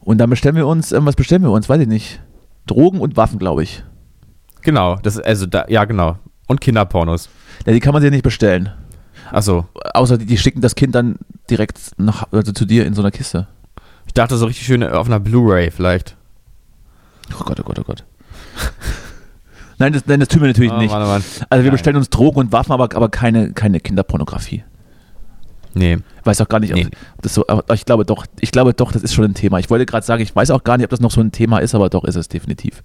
Und 0.00 0.18
dann 0.18 0.30
bestellen 0.30 0.56
wir 0.56 0.66
uns, 0.66 0.92
ähm, 0.92 1.06
was 1.06 1.14
bestellen 1.14 1.42
wir 1.42 1.50
uns? 1.50 1.68
Weiß 1.68 1.80
ich 1.80 1.86
nicht. 1.88 2.20
Drogen 2.66 3.00
und 3.00 3.16
Waffen, 3.16 3.38
glaube 3.38 3.62
ich. 3.62 3.84
Genau, 4.62 4.96
das 4.96 5.18
also 5.18 5.46
da, 5.46 5.66
ja 5.68 5.84
genau. 5.84 6.18
Und 6.46 6.60
Kinderpornos. 6.60 7.28
Ja, 7.66 7.72
die 7.72 7.80
kann 7.80 7.92
man 7.92 8.02
sich 8.02 8.10
nicht 8.10 8.24
bestellen. 8.24 8.70
Achso, 9.30 9.66
Außer 9.94 10.18
die, 10.18 10.26
die 10.26 10.38
schicken 10.38 10.60
das 10.60 10.74
Kind 10.74 10.94
dann 10.94 11.16
direkt 11.48 11.78
nach, 11.96 12.26
also 12.32 12.52
zu 12.52 12.64
dir 12.64 12.86
in 12.86 12.94
so 12.94 13.02
einer 13.02 13.10
Kiste. 13.10 13.46
Ich 14.06 14.14
dachte 14.14 14.36
so 14.36 14.46
richtig 14.46 14.66
schön 14.66 14.82
auf 14.82 15.06
einer 15.06 15.20
Blu-ray 15.20 15.70
vielleicht. 15.70 16.16
Oh 17.40 17.44
Gott, 17.44 17.58
oh 17.60 17.64
Gott, 17.64 17.78
oh 17.78 17.84
Gott. 17.84 18.04
nein, 19.78 19.92
das, 19.92 20.06
nein, 20.06 20.20
das 20.20 20.28
tun 20.28 20.40
wir 20.42 20.48
natürlich 20.48 20.72
Oh, 20.72 20.78
nicht. 20.78 20.90
Mann, 20.90 21.02
oh 21.02 21.06
Mann. 21.06 21.24
Also 21.50 21.64
wir 21.64 21.70
bestellen 21.70 21.96
uns 21.96 22.10
Drogen 22.10 22.38
und 22.38 22.52
Waffen, 22.52 22.72
aber, 22.72 22.84
aber 22.84 23.08
keine, 23.08 23.52
keine 23.52 23.80
Kinderpornografie. 23.80 24.64
Nee. 25.74 25.98
Weiß 26.22 26.40
auch 26.40 26.48
gar 26.48 26.60
nicht, 26.60 26.72
ob 26.72 26.78
Nee. 26.78 26.88
das 27.20 27.34
so, 27.34 27.44
aber 27.48 27.74
ich 27.74 27.84
glaube 27.84 28.04
doch, 28.04 28.26
ich 28.40 28.52
glaube 28.52 28.74
doch, 28.74 28.92
das 28.92 29.02
ist 29.02 29.12
schon 29.14 29.24
ein 29.24 29.34
Thema. 29.34 29.58
Ich 29.58 29.70
wollte 29.70 29.86
gerade 29.86 30.06
sagen, 30.06 30.22
ich 30.22 30.34
weiß 30.34 30.50
auch 30.52 30.62
gar 30.62 30.76
nicht, 30.76 30.84
ob 30.84 30.90
das 30.90 31.00
noch 31.00 31.10
so 31.10 31.20
ein 31.20 31.32
Thema 31.32 31.58
ist, 31.58 31.74
aber 31.74 31.90
doch 31.90 32.04
ist 32.04 32.14
es 32.14 32.28
definitiv. 32.28 32.82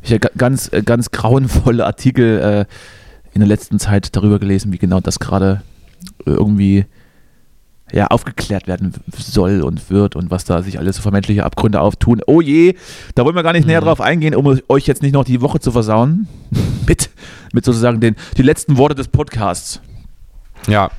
Ich 0.00 0.10
habe 0.10 0.20
ga- 0.20 0.30
ganz, 0.36 0.72
äh, 0.72 0.82
ganz 0.82 1.10
grauenvolle 1.10 1.84
Artikel 1.84 2.38
äh, 2.40 2.64
in 3.34 3.40
der 3.40 3.48
letzten 3.48 3.78
Zeit 3.78 4.16
darüber 4.16 4.38
gelesen, 4.38 4.72
wie 4.72 4.78
genau 4.78 5.00
das 5.00 5.18
gerade 5.18 5.62
äh, 6.26 6.30
irgendwie 6.30 6.86
ja, 7.92 8.06
aufgeklärt 8.06 8.66
werden 8.66 8.94
soll 9.16 9.62
und 9.62 9.90
wird 9.90 10.16
und 10.16 10.30
was 10.30 10.44
da 10.44 10.62
sich 10.62 10.78
alles 10.78 10.98
für 10.98 11.10
menschliche 11.10 11.44
Abgründe 11.44 11.80
auftun. 11.80 12.20
Oh 12.26 12.40
je, 12.40 12.74
da 13.14 13.24
wollen 13.24 13.36
wir 13.36 13.42
gar 13.42 13.52
nicht 13.52 13.66
näher 13.66 13.80
Mhm. 13.80 13.84
drauf 13.86 14.00
eingehen, 14.00 14.34
um 14.34 14.58
euch 14.68 14.86
jetzt 14.86 15.02
nicht 15.02 15.12
noch 15.12 15.24
die 15.24 15.40
Woche 15.40 15.60
zu 15.60 15.72
versauen. 15.72 16.26
mit, 16.86 17.10
mit 17.52 17.64
sozusagen 17.64 18.00
den, 18.00 18.16
die 18.36 18.42
letzten 18.42 18.76
Worte 18.76 18.94
des 18.94 19.08
Podcasts. 19.08 19.80
Ja. 20.66 20.90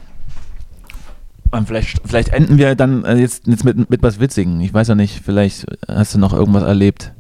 Und 1.52 1.68
vielleicht, 1.68 2.02
vielleicht 2.06 2.30
enden 2.30 2.58
wir 2.58 2.76
dann 2.76 3.06
äh, 3.06 3.16
jetzt, 3.16 3.48
jetzt 3.48 3.64
mit, 3.64 3.90
mit 3.90 4.02
was 4.02 4.20
Witzigen. 4.20 4.60
Ich 4.62 4.74
weiß 4.74 4.88
ja 4.88 4.96
nicht, 4.96 5.22
vielleicht 5.24 5.66
hast 5.88 6.16
du 6.16 6.20
noch 6.20 6.34
irgendwas 6.34 6.64
erlebt, 6.64 7.14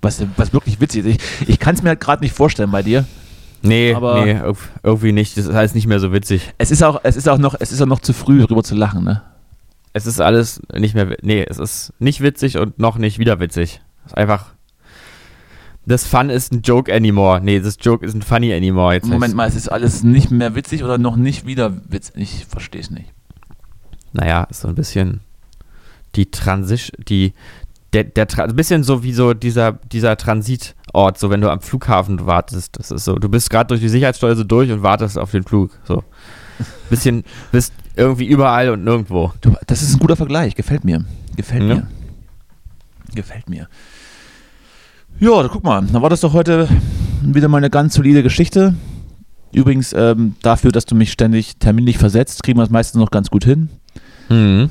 was, 0.00 0.22
was 0.36 0.52
wirklich 0.52 0.80
witzig 0.80 1.04
ist. 1.04 1.16
Ich, 1.42 1.48
ich 1.48 1.58
kann 1.58 1.74
es 1.74 1.82
mir 1.82 1.90
halt 1.90 2.00
gerade 2.00 2.22
nicht 2.22 2.34
vorstellen 2.34 2.70
bei 2.70 2.82
dir. 2.82 3.04
Nee, 3.62 3.94
Aber- 3.94 4.24
nee, 4.24 4.32
irg- 4.34 4.56
irgendwie 4.82 5.12
nicht. 5.12 5.36
Das 5.36 5.46
ist 5.46 5.54
alles 5.54 5.74
nicht 5.74 5.86
mehr 5.86 6.00
so 6.00 6.12
witzig. 6.12 6.52
Es 6.58 6.70
ist 6.70 6.82
auch, 6.82 7.00
es 7.02 7.16
ist 7.16 7.28
auch 7.28 7.38
noch, 7.38 7.54
es 7.58 7.72
ist 7.72 7.80
auch 7.82 7.86
noch 7.86 8.00
zu 8.00 8.12
früh, 8.12 8.40
darüber 8.40 8.62
zu 8.62 8.74
lachen, 8.74 9.04
ne? 9.04 9.22
Es 9.92 10.06
ist 10.06 10.20
alles 10.20 10.62
nicht 10.74 10.94
mehr. 10.94 11.16
Nee, 11.22 11.44
es 11.48 11.58
ist 11.58 11.92
nicht 11.98 12.20
witzig 12.22 12.56
und 12.58 12.78
noch 12.78 12.96
nicht 12.96 13.18
wieder 13.18 13.40
witzig. 13.40 13.80
Es 14.06 14.12
ist 14.12 14.16
einfach. 14.18 14.46
Das 15.86 16.06
Fun 16.06 16.30
ist 16.30 16.52
ein 16.52 16.62
Joke 16.62 16.94
anymore. 16.94 17.40
Nee, 17.42 17.58
das 17.60 17.76
Joke 17.80 18.04
ist 18.06 18.14
ein 18.14 18.22
funny 18.22 18.52
anymore. 18.54 18.94
Jetzt 18.94 19.06
Moment 19.08 19.32
heißt- 19.32 19.36
mal, 19.36 19.48
es 19.48 19.56
ist 19.56 19.68
alles 19.68 20.02
nicht 20.04 20.30
mehr 20.30 20.54
witzig 20.54 20.84
oder 20.84 20.98
noch 20.98 21.16
nicht 21.16 21.46
wieder 21.46 21.72
witzig? 21.88 22.14
Ich 22.16 22.44
verstehe 22.46 22.80
es 22.80 22.90
nicht. 22.90 23.12
Naja, 24.12 24.44
ist 24.44 24.60
so 24.60 24.68
ein 24.68 24.74
bisschen 24.74 25.20
die 26.16 26.30
Transition, 26.30 27.02
die, 27.08 27.32
der, 27.92 28.04
der, 28.04 28.28
Tra- 28.28 28.48
ein 28.48 28.56
bisschen 28.56 28.84
so 28.84 29.02
wie 29.02 29.12
so 29.12 29.34
dieser, 29.34 29.72
dieser 29.72 30.16
Transitort, 30.16 31.18
so 31.18 31.30
wenn 31.30 31.40
du 31.40 31.50
am 31.50 31.60
Flughafen 31.60 32.24
wartest. 32.26 32.78
Das 32.78 32.90
ist 32.90 33.04
so, 33.04 33.16
du 33.16 33.28
bist 33.28 33.50
gerade 33.50 33.68
durch 33.68 33.80
die 33.80 33.88
Sicherheitssteuer 33.88 34.36
durch 34.44 34.70
und 34.70 34.82
wartest 34.82 35.18
auf 35.18 35.30
den 35.30 35.42
Flug. 35.42 35.70
So. 35.84 36.04
Bisschen, 36.88 37.24
bist 37.52 37.72
irgendwie 37.96 38.26
überall 38.26 38.70
und 38.70 38.84
nirgendwo. 38.84 39.32
Du, 39.40 39.54
das 39.66 39.82
ist 39.82 39.94
ein 39.94 39.98
guter 39.98 40.16
Vergleich, 40.16 40.54
gefällt 40.54 40.84
mir. 40.84 41.04
Gefällt 41.36 41.62
Ja. 41.68 41.74
mir. 41.76 41.86
Gefällt 43.14 43.48
mir. 43.50 43.68
Ja, 45.18 45.48
guck 45.48 45.64
mal, 45.64 45.84
dann 45.84 46.00
war 46.00 46.08
das 46.10 46.20
doch 46.20 46.32
heute 46.32 46.68
wieder 47.22 47.48
mal 47.48 47.58
eine 47.58 47.70
ganz 47.70 47.94
solide 47.94 48.22
Geschichte. 48.22 48.74
Übrigens, 49.52 49.92
ähm, 49.92 50.36
dafür, 50.42 50.70
dass 50.70 50.86
du 50.86 50.94
mich 50.94 51.10
ständig 51.10 51.56
terminlich 51.58 51.98
versetzt, 51.98 52.42
kriegen 52.44 52.58
wir 52.58 52.62
es 52.62 52.70
meistens 52.70 53.00
noch 53.00 53.10
ganz 53.10 53.30
gut 53.30 53.44
hin. 53.44 53.68
Mhm. 54.28 54.70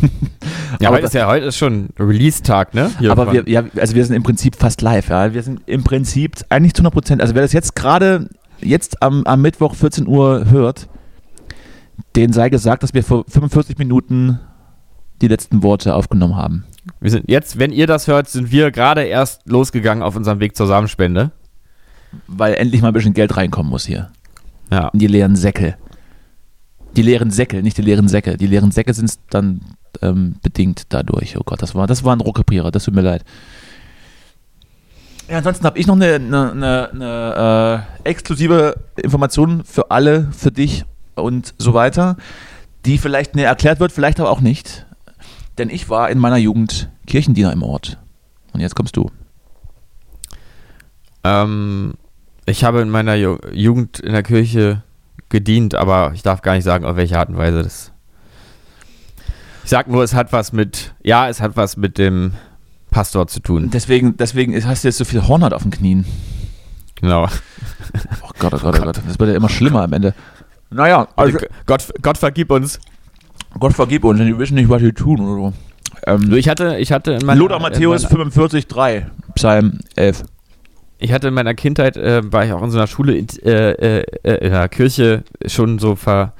ja, 0.80 0.88
Aber- 0.88 0.96
heute 0.96 1.06
ist 1.06 1.14
ja 1.14 1.26
heute 1.26 1.46
ist 1.46 1.56
schon 1.56 1.88
Release-Tag, 1.98 2.74
ne? 2.74 2.90
Hier 2.98 3.10
Aber 3.10 3.32
wir, 3.32 3.48
ja, 3.48 3.64
also 3.76 3.94
wir 3.94 4.04
sind 4.04 4.16
im 4.16 4.22
Prinzip 4.22 4.56
fast 4.56 4.82
live, 4.82 5.08
ja. 5.08 5.34
Wir 5.34 5.42
sind 5.42 5.60
im 5.66 5.84
Prinzip 5.84 6.36
eigentlich 6.48 6.74
zu 6.74 6.80
100 6.80 6.92
Prozent. 6.92 7.20
Also 7.22 7.34
wer 7.34 7.42
das 7.42 7.52
jetzt 7.52 7.74
gerade, 7.74 8.28
jetzt 8.60 9.02
am, 9.02 9.24
am 9.24 9.42
Mittwoch 9.42 9.74
14 9.74 10.06
Uhr 10.06 10.50
hört, 10.50 10.88
den 12.14 12.32
sei 12.32 12.48
gesagt, 12.48 12.82
dass 12.82 12.94
wir 12.94 13.02
vor 13.04 13.24
45 13.28 13.78
Minuten 13.78 14.40
die 15.22 15.28
letzten 15.28 15.62
Worte 15.62 15.94
aufgenommen 15.94 16.36
haben. 16.36 16.64
wir 17.00 17.10
sind 17.10 17.30
jetzt, 17.30 17.58
wenn 17.58 17.72
ihr 17.72 17.86
das 17.86 18.06
hört, 18.06 18.28
sind 18.28 18.50
wir 18.50 18.70
gerade 18.70 19.02
erst 19.04 19.48
losgegangen 19.48 20.02
auf 20.02 20.16
unserem 20.16 20.40
Weg 20.40 20.56
zur 20.56 20.66
Samenspende. 20.66 21.32
Weil 22.28 22.54
endlich 22.54 22.82
mal 22.82 22.88
ein 22.88 22.94
bisschen 22.94 23.14
Geld 23.14 23.36
reinkommen 23.36 23.70
muss 23.70 23.84
hier. 23.84 24.10
Ja. 24.70 24.88
In 24.88 24.98
die 24.98 25.06
leeren 25.06 25.36
Säcke. 25.36 25.76
Die 26.96 27.02
leeren 27.02 27.30
Säcke, 27.30 27.62
nicht 27.62 27.76
die 27.78 27.82
leeren 27.82 28.08
Säcke. 28.08 28.36
Die 28.36 28.46
leeren 28.46 28.70
Säcke 28.70 28.94
sind 28.94 29.18
dann 29.30 29.60
ähm, 30.02 30.36
bedingt 30.42 30.84
dadurch. 30.88 31.36
Oh 31.36 31.42
Gott, 31.44 31.62
das 31.62 31.74
war, 31.74 31.86
das 31.86 32.04
war 32.04 32.16
ein 32.16 32.20
Rohrkrepierer, 32.20 32.70
das 32.70 32.84
tut 32.84 32.94
mir 32.94 33.02
leid. 33.02 33.24
Ja, 35.28 35.38
ansonsten 35.38 35.64
habe 35.66 35.78
ich 35.78 35.86
noch 35.86 35.96
eine, 35.96 36.14
eine, 36.14 36.52
eine, 36.52 36.90
eine 36.92 37.86
äh, 38.04 38.08
exklusive 38.08 38.76
Information 38.96 39.64
für 39.64 39.90
alle, 39.90 40.28
für 40.32 40.52
dich 40.52 40.84
und 41.16 41.54
so 41.58 41.74
weiter, 41.74 42.16
die 42.84 42.96
vielleicht 42.98 43.34
näher 43.34 43.48
erklärt 43.48 43.80
wird, 43.80 43.92
vielleicht 43.92 44.20
aber 44.20 44.30
auch 44.30 44.40
nicht. 44.40 44.86
Denn 45.58 45.68
ich 45.68 45.88
war 45.88 46.10
in 46.10 46.18
meiner 46.18 46.36
Jugend 46.36 46.90
Kirchendiener 47.06 47.52
im 47.52 47.62
Ort. 47.62 47.98
Und 48.52 48.60
jetzt 48.60 48.74
kommst 48.74 48.96
du. 48.96 49.10
Ähm, 51.24 51.94
ich 52.44 52.62
habe 52.62 52.80
in 52.80 52.90
meiner 52.90 53.14
Ju 53.14 53.38
Jugend 53.52 53.98
in 53.98 54.12
der 54.12 54.22
Kirche 54.22 54.82
gedient, 55.28 55.74
aber 55.74 56.12
ich 56.14 56.22
darf 56.22 56.42
gar 56.42 56.54
nicht 56.54 56.64
sagen, 56.64 56.84
auf 56.84 56.96
welche 56.96 57.18
Art 57.18 57.28
und 57.28 57.36
Weise 57.36 57.62
das. 57.62 57.92
Ich 59.64 59.70
sag 59.70 59.88
nur, 59.88 60.04
es 60.04 60.14
hat 60.14 60.32
was 60.32 60.52
mit, 60.52 60.94
ja, 61.02 61.28
es 61.28 61.40
hat 61.40 61.56
was 61.56 61.76
mit 61.76 61.98
dem 61.98 62.32
Pastor 62.90 63.26
zu 63.26 63.40
tun. 63.40 63.70
Deswegen, 63.70 64.16
deswegen 64.16 64.54
hast 64.64 64.84
du 64.84 64.88
jetzt 64.88 64.98
so 64.98 65.04
viel 65.04 65.26
Hornhaut 65.26 65.52
auf 65.52 65.62
den 65.62 65.70
Knien. 65.70 66.06
Genau. 66.94 67.28
Oh 68.22 68.30
Gott, 68.38 68.54
oh 68.54 68.58
Gott, 68.58 68.78
oh 68.78 68.82
Gott. 68.84 69.00
Das 69.06 69.18
wird 69.18 69.30
ja 69.30 69.36
immer 69.36 69.48
schlimmer 69.48 69.82
am 69.82 69.92
Ende. 69.92 70.14
Naja, 70.70 71.08
also 71.16 71.38
Gott, 71.66 71.92
Gott 72.02 72.18
vergib 72.18 72.50
uns. 72.50 72.80
Gott 73.58 73.72
vergib 73.72 74.04
uns, 74.04 74.18
denn 74.18 74.26
die 74.26 74.38
wissen 74.38 74.54
nicht, 74.54 74.68
was 74.68 74.82
sie 74.82 74.92
tun 74.92 75.20
oder 75.20 75.34
so. 75.34 75.52
Ähm, 76.06 76.32
ich 76.34 76.48
hatte, 76.48 76.76
ich 76.78 76.92
hatte 76.92 77.12
in 77.12 77.26
meiner, 77.26 77.40
Lothar 77.40 77.60
Matthäus 77.60 78.02
in 78.02 78.08
meiner, 78.08 78.30
45, 78.30 78.66
3, 78.66 79.06
Psalm 79.34 79.78
11. 79.94 80.24
ich 80.98 81.12
hatte 81.12 81.28
in 81.28 81.34
meiner 81.34 81.54
Kindheit, 81.54 81.96
äh, 81.96 82.20
war 82.32 82.44
ich 82.44 82.52
auch 82.52 82.62
in 82.62 82.70
so 82.70 82.78
einer 82.78 82.86
Schule, 82.86 83.14
in, 83.16 83.26
äh, 83.44 83.70
äh, 84.00 84.04
äh, 84.22 84.44
in 84.46 84.52
der 84.52 84.68
Kirche 84.68 85.24
schon 85.46 85.78
so 85.78 85.94
ver, 85.96 86.32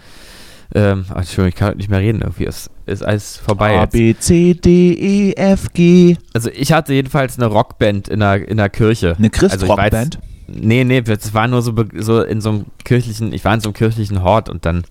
ähm, 0.74 1.04
ach, 1.10 1.16
Entschuldigung, 1.18 1.48
ich 1.48 1.54
kann 1.54 1.68
heute 1.68 1.76
nicht 1.78 1.90
mehr 1.90 2.00
reden, 2.00 2.22
irgendwie 2.22 2.44
ist, 2.44 2.70
ist 2.86 3.04
alles 3.04 3.36
vorbei 3.36 3.76
A, 3.78 3.82
jetzt. 3.82 3.92
B, 3.92 4.14
C, 4.18 4.54
D, 4.54 4.92
E, 4.92 5.32
F, 5.34 5.72
G. 5.72 6.16
Also 6.34 6.50
ich 6.50 6.72
hatte 6.72 6.92
jedenfalls 6.94 7.38
eine 7.38 7.46
Rockband 7.46 8.08
in 8.08 8.20
der, 8.20 8.48
in 8.48 8.56
der 8.56 8.68
Kirche. 8.70 9.14
Eine 9.18 9.30
Also 9.32 9.48
Christrockband. 9.48 10.14
jetzt- 10.14 10.18
Nee, 10.48 10.84
nee, 10.84 11.00
das 11.00 11.34
war 11.34 11.48
nur 11.48 11.60
so, 11.60 11.72
so 11.98 12.22
in 12.22 12.40
so 12.40 12.50
einem 12.50 12.64
kirchlichen, 12.84 13.32
ich 13.32 13.44
war 13.44 13.52
in 13.54 13.60
so 13.60 13.68
einem 13.70 13.74
kirchlichen 13.74 14.22
Hort 14.22 14.48
und 14.48 14.64
dann 14.64 14.84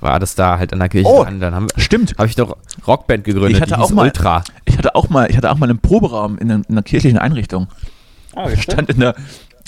war 0.00 0.20
das 0.20 0.36
da 0.36 0.56
halt 0.58 0.70
in 0.70 0.78
der 0.78 0.88
Kirche 0.88 1.08
Oh. 1.08 1.24
Dann 1.24 1.52
habe 1.54 1.66
Stimmt. 1.78 2.14
hab 2.16 2.26
ich 2.26 2.36
doch 2.36 2.56
Rockband 2.86 3.24
gegründet, 3.24 3.52
Ich 3.56 3.60
hatte 3.60 3.74
die 3.74 3.80
auch 3.80 3.90
mal- 3.90 4.04
Ultra. 4.04 4.44
Ich 4.66 4.78
hatte 4.78 4.94
auch 4.94 5.08
mal, 5.08 5.28
ich 5.28 5.36
hatte 5.36 5.50
auch 5.50 5.58
mal 5.58 5.68
einen 5.68 5.80
Proberaum 5.80 6.38
in, 6.38 6.48
einer- 6.50 6.62
in 6.68 6.74
einer 6.74 6.82
kirchlichen 6.84 7.18
Einrichtung. 7.18 7.66
Ah, 8.36 8.54
stand 8.56 8.90
in 8.90 9.00
der, 9.00 9.14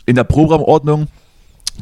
in 0.06 0.16
der 0.16 0.24
Proberaumordnung, 0.24 1.08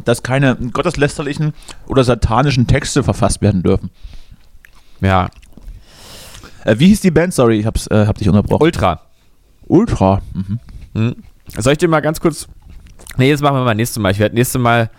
dass 0.04 0.22
keine 0.22 0.56
gotteslästerlichen 0.56 1.52
oder 1.86 2.04
satanischen 2.04 2.66
Texte 2.66 3.02
verfasst 3.02 3.40
werden 3.42 3.62
dürfen. 3.62 3.90
Ja, 5.00 5.28
Äh, 6.64 6.78
wie 6.78 6.86
hieß 6.88 7.00
die 7.02 7.10
Band? 7.10 7.34
Sorry, 7.34 7.58
ich 7.60 7.66
hab's, 7.66 7.86
äh, 7.88 8.06
hab 8.06 8.16
dich 8.16 8.28
unterbrochen. 8.28 8.62
Ultra. 8.62 9.00
Ultra. 9.66 10.22
Mhm. 10.32 10.58
Hm. 10.94 11.16
Soll 11.58 11.72
ich 11.72 11.78
dir 11.78 11.88
mal 11.88 12.00
ganz 12.00 12.20
kurz. 12.20 12.48
Nee, 13.18 13.30
das 13.32 13.42
machen 13.42 13.56
wir 13.56 13.64
mal 13.64 13.74
nächstes 13.74 14.00
Mal. 14.02 14.12
Ich 14.12 14.18
werde 14.18 14.34
nächstes 14.34 14.60
Mal 14.60 14.90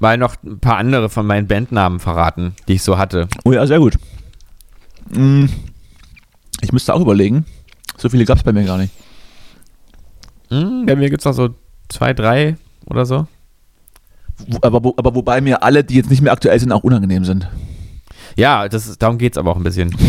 mal 0.00 0.18
noch 0.18 0.34
ein 0.44 0.58
paar 0.58 0.76
andere 0.76 1.08
von 1.08 1.24
meinen 1.24 1.46
Bandnamen 1.46 2.00
verraten, 2.00 2.54
die 2.66 2.74
ich 2.74 2.82
so 2.82 2.98
hatte. 2.98 3.28
Oh 3.44 3.52
ja, 3.52 3.64
sehr 3.66 3.78
gut. 3.78 3.94
Mm, 5.10 5.46
Ich 6.62 6.72
müsste 6.72 6.92
auch 6.92 7.00
überlegen. 7.00 7.44
So 7.96 8.08
viele 8.08 8.24
gab 8.24 8.38
es 8.38 8.42
bei 8.42 8.52
mir 8.52 8.64
gar 8.64 8.78
nicht. 8.78 8.92
Hm, 10.48 10.86
bei 10.86 10.96
mir 10.96 11.10
gibt 11.10 11.20
es 11.20 11.24
noch 11.24 11.32
so 11.32 11.50
zwei, 11.88 12.12
drei 12.12 12.56
oder 12.86 13.06
so. 13.06 13.26
Aber, 14.62 14.82
wo, 14.82 14.94
aber 14.96 15.14
wobei 15.14 15.40
mir 15.40 15.62
alle, 15.62 15.84
die 15.84 15.94
jetzt 15.94 16.10
nicht 16.10 16.22
mehr 16.22 16.32
aktuell 16.32 16.58
sind, 16.58 16.72
auch 16.72 16.82
unangenehm 16.82 17.24
sind. 17.24 17.48
Ja, 18.36 18.68
das 18.68 18.98
darum 18.98 19.18
geht 19.18 19.34
es 19.34 19.38
aber 19.38 19.52
auch 19.52 19.56
ein 19.56 19.62
bisschen. 19.62 19.94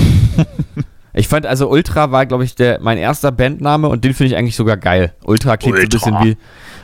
Ich 1.17 1.29
fand 1.29 1.45
also 1.45 1.69
Ultra 1.69 2.11
war, 2.11 2.25
glaube 2.25 2.43
ich, 2.43 2.55
der, 2.55 2.81
mein 2.81 2.97
erster 2.97 3.31
Bandname 3.31 3.87
und 3.87 4.03
den 4.03 4.13
finde 4.13 4.33
ich 4.33 4.37
eigentlich 4.37 4.57
sogar 4.57 4.75
geil. 4.75 5.13
Ultra 5.23 5.55
klingt 5.55 5.79
Ultra. 5.79 5.97
so 5.97 6.05
ein 6.07 6.11
bisschen 6.11 6.33
wie, 6.33 6.37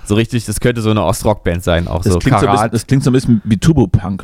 so 0.05 0.15
richtig, 0.15 0.45
das 0.45 0.61
könnte 0.61 0.81
so 0.81 0.89
eine 0.89 1.03
Ostrock-Band 1.03 1.61
sein, 1.61 1.87
auch 1.89 2.01
Das, 2.01 2.13
so 2.13 2.19
klingt 2.19 2.39
so 2.39 2.47
ein 2.47 2.53
bisschen, 2.53 2.71
das 2.71 2.87
klingt 2.87 3.03
so 3.03 3.09
ein 3.09 3.13
bisschen 3.13 3.41
wie 3.43 3.57
Turbo-Punk. 3.57 4.23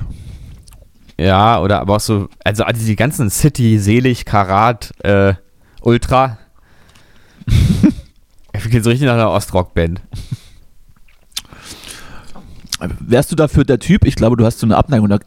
ja, 1.19 1.59
oder 1.59 1.81
aber 1.81 1.97
auch 1.97 1.99
so, 1.99 2.29
also 2.45 2.63
die 2.63 2.95
ganzen 2.95 3.29
City, 3.29 3.79
Selig, 3.79 4.23
Karat, 4.23 4.93
äh, 5.03 5.33
Ultra. 5.81 6.37
Ich 8.57 8.63
klingt 8.63 8.83
so 8.83 8.89
richtig 8.89 9.07
nach 9.07 9.13
einer 9.13 9.31
Ostrock-Band. 9.31 10.01
Wärst 12.99 13.31
du 13.31 13.35
dafür 13.35 13.63
der 13.63 13.79
Typ? 13.79 14.05
Ich 14.05 14.15
glaube, 14.15 14.37
du 14.37 14.45
hast 14.45 14.59
so 14.59 14.67
eine 14.67 14.77
Abneigung 14.77 15.17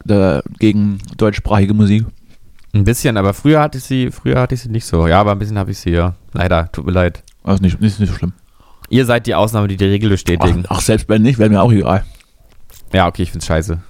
gegen 0.59 0.99
deutschsprachige 1.17 1.75
Musik. 1.75 2.07
Ein 2.73 2.85
bisschen, 2.85 3.17
aber 3.17 3.35
früher 3.35 3.61
hatte 3.61 3.79
ich 3.79 3.85
sie, 3.85 4.11
früher 4.11 4.41
hatte 4.41 4.55
ich 4.55 4.61
sie 4.63 4.69
nicht 4.69 4.85
so. 4.85 5.09
Ja, 5.09 5.21
aber 5.21 5.33
ein 5.33 5.39
bisschen 5.39 5.59
habe 5.59 5.73
ich 5.73 5.79
sie, 5.79 5.91
ja. 5.91 6.15
Leider, 6.33 6.71
tut 6.71 6.87
mir 6.87 6.93
leid. 6.93 7.23
Also 7.43 7.63
nicht, 7.63 7.81
nicht, 7.81 7.99
nicht 7.99 8.09
so 8.11 8.15
schlimm. 8.15 8.33
Ihr 8.89 9.05
seid 9.07 9.27
die 9.27 9.35
Ausnahme, 9.35 9.67
die 9.67 9.77
die 9.77 9.85
Regel 9.85 10.09
Ach, 10.09 10.13
bestätigen. 10.13 10.65
ach, 10.69 10.81
selbst 10.81 11.09
wenn 11.09 11.23
nicht, 11.23 11.39
wäre 11.39 11.51
mir 11.51 11.63
auch 11.63 11.73
egal. 11.73 12.05
Ja, 12.93 13.09
okay, 13.09 13.23
ich 13.23 13.31
find's 13.31 13.47
scheiße. 13.47 13.81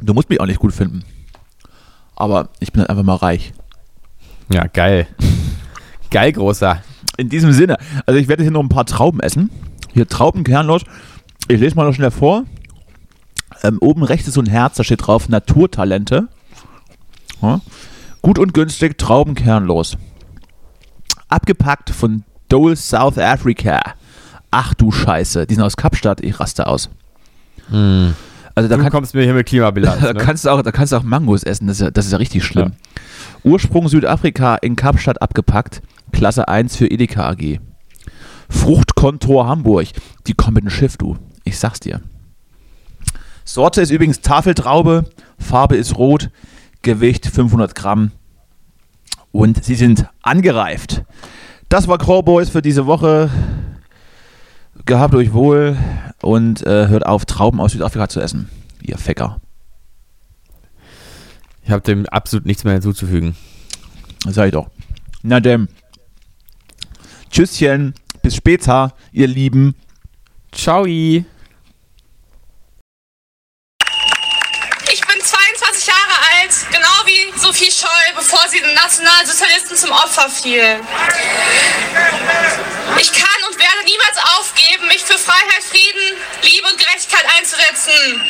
Du 0.00 0.14
musst 0.14 0.30
mich 0.30 0.40
auch 0.40 0.46
nicht 0.46 0.60
gut 0.60 0.72
finden. 0.72 1.04
Aber 2.16 2.48
ich 2.58 2.72
bin 2.72 2.80
halt 2.80 2.90
einfach 2.90 3.04
mal 3.04 3.16
reich. 3.16 3.52
Ja, 4.52 4.66
geil. 4.66 5.06
geil, 6.10 6.32
großer. 6.32 6.82
In 7.16 7.28
diesem 7.28 7.52
Sinne, 7.52 7.76
also 8.06 8.18
ich 8.18 8.28
werde 8.28 8.42
hier 8.42 8.52
noch 8.52 8.62
ein 8.62 8.68
paar 8.68 8.86
Trauben 8.86 9.20
essen. 9.20 9.50
Hier 9.92 10.06
Traubenkernlos. 10.06 10.82
Ich 11.48 11.58
lese 11.60 11.74
mal 11.74 11.84
noch 11.84 11.94
schnell 11.94 12.10
vor. 12.10 12.44
Ähm, 13.64 13.78
oben 13.80 14.04
rechts 14.04 14.28
ist 14.28 14.34
so 14.34 14.40
ein 14.40 14.46
Herz, 14.46 14.76
da 14.76 14.84
steht 14.84 15.06
drauf 15.06 15.28
Naturtalente. 15.28 16.28
Ja. 17.42 17.60
Gut 18.22 18.38
und 18.38 18.54
günstig, 18.54 18.98
Traubenkernlos. 18.98 19.96
Abgepackt 21.28 21.90
von 21.90 22.24
Dole 22.48 22.76
South 22.76 23.18
Africa. 23.18 23.80
Ach 24.50 24.74
du 24.74 24.90
Scheiße, 24.92 25.46
die 25.46 25.54
sind 25.54 25.64
aus 25.64 25.76
Kapstadt, 25.76 26.20
ich 26.20 26.38
raste 26.40 26.66
aus. 26.66 26.88
Also 27.70 28.68
da 28.68 28.76
Du 28.76 28.82
kann, 28.82 28.90
kommst 28.90 29.14
mir 29.14 29.24
hier 29.24 29.34
mit 29.34 29.46
Klimabilanz. 29.46 30.00
da 30.02 30.12
Ne? 30.12 30.20
kannst 30.20 30.44
du 30.44 30.50
auch, 30.50 30.62
da 30.62 30.72
kannst 30.72 30.92
du 30.92 30.96
auch 30.96 31.02
Mangos 31.02 31.42
essen, 31.42 31.66
das 31.66 31.76
ist 31.78 31.82
ja, 31.82 31.90
das 31.90 32.06
ist 32.06 32.12
ja 32.12 32.18
richtig 32.18 32.44
schlimm. 32.44 32.72
Ursprung 33.44 33.88
Südafrika 33.88 34.56
in 34.56 34.74
Kapstadt 34.76 35.20
abgepackt, 35.20 35.82
Klasse 36.12 36.48
1 36.48 36.76
für 36.76 36.90
Edeka 36.90 37.28
AG. 37.28 37.60
Fruchtkontor 38.48 39.46
Hamburg, 39.46 39.88
die 40.26 40.34
kommen 40.34 40.54
mit 40.54 40.64
dem 40.64 40.70
Schiff, 40.70 40.96
du. 40.96 41.16
Ich 41.44 41.58
sag's 41.58 41.80
dir. 41.80 42.00
Sorte 43.44 43.80
ist 43.80 43.90
übrigens 43.90 44.20
Tafeltraube, 44.20 45.04
Farbe 45.38 45.76
ist 45.76 45.96
rot, 45.96 46.30
Gewicht 46.82 47.26
500 47.26 47.74
Gramm 47.74 48.12
und 49.32 49.64
sie 49.64 49.74
sind 49.74 50.06
angereift. 50.22 51.04
Das 51.68 51.88
war 51.88 51.98
Cowboys 51.98 52.50
für 52.50 52.62
diese 52.62 52.86
Woche. 52.86 53.30
Gehabt 54.86 55.14
euch 55.14 55.32
wohl 55.32 55.76
und 56.22 56.66
äh, 56.66 56.88
hört 56.88 57.06
auf, 57.06 57.24
Trauben 57.26 57.60
aus 57.60 57.72
Südafrika 57.72 58.08
zu 58.08 58.20
essen. 58.20 58.48
Ihr 58.80 58.96
Fecker. 58.96 59.40
Ich 61.62 61.70
habe 61.70 61.82
dem 61.82 62.06
absolut 62.06 62.46
nichts 62.46 62.64
mehr 62.64 62.72
hinzuzufügen. 62.72 63.36
Das 64.24 64.34
sag 64.34 64.46
ich 64.46 64.52
doch. 64.52 64.70
Na 65.22 65.40
denn. 65.40 65.68
Tschüsschen. 67.30 67.94
Bis 68.22 68.36
später, 68.36 68.94
ihr 69.12 69.26
Lieben. 69.26 69.74
Ciao. 70.52 70.84
Ich 70.84 71.26
bin 75.06 75.20
22 75.20 75.86
Jahre 75.86 76.16
alt, 76.32 76.50
genau 76.70 77.06
wie 77.06 77.38
Sophie 77.38 77.70
Scholl, 77.70 78.14
bevor 78.16 78.48
sie 78.48 78.60
den 78.60 78.74
Nationalsozialisten 78.74 79.76
zum 79.76 79.90
Opfer 79.92 80.28
fiel. 80.28 80.80
Ich 82.98 83.12
kann 83.12 83.42
und 83.48 83.58
werde 83.58 83.84
niemals 83.84 84.18
aufgeben, 84.38 84.86
mich 84.88 85.04
für 85.04 85.18
Freiheit, 85.18 85.62
Frieden, 85.62 86.16
Liebe 86.42 86.66
und 86.68 86.78
Gerechtigkeit 86.78 87.24
einzusetzen. 87.36 88.22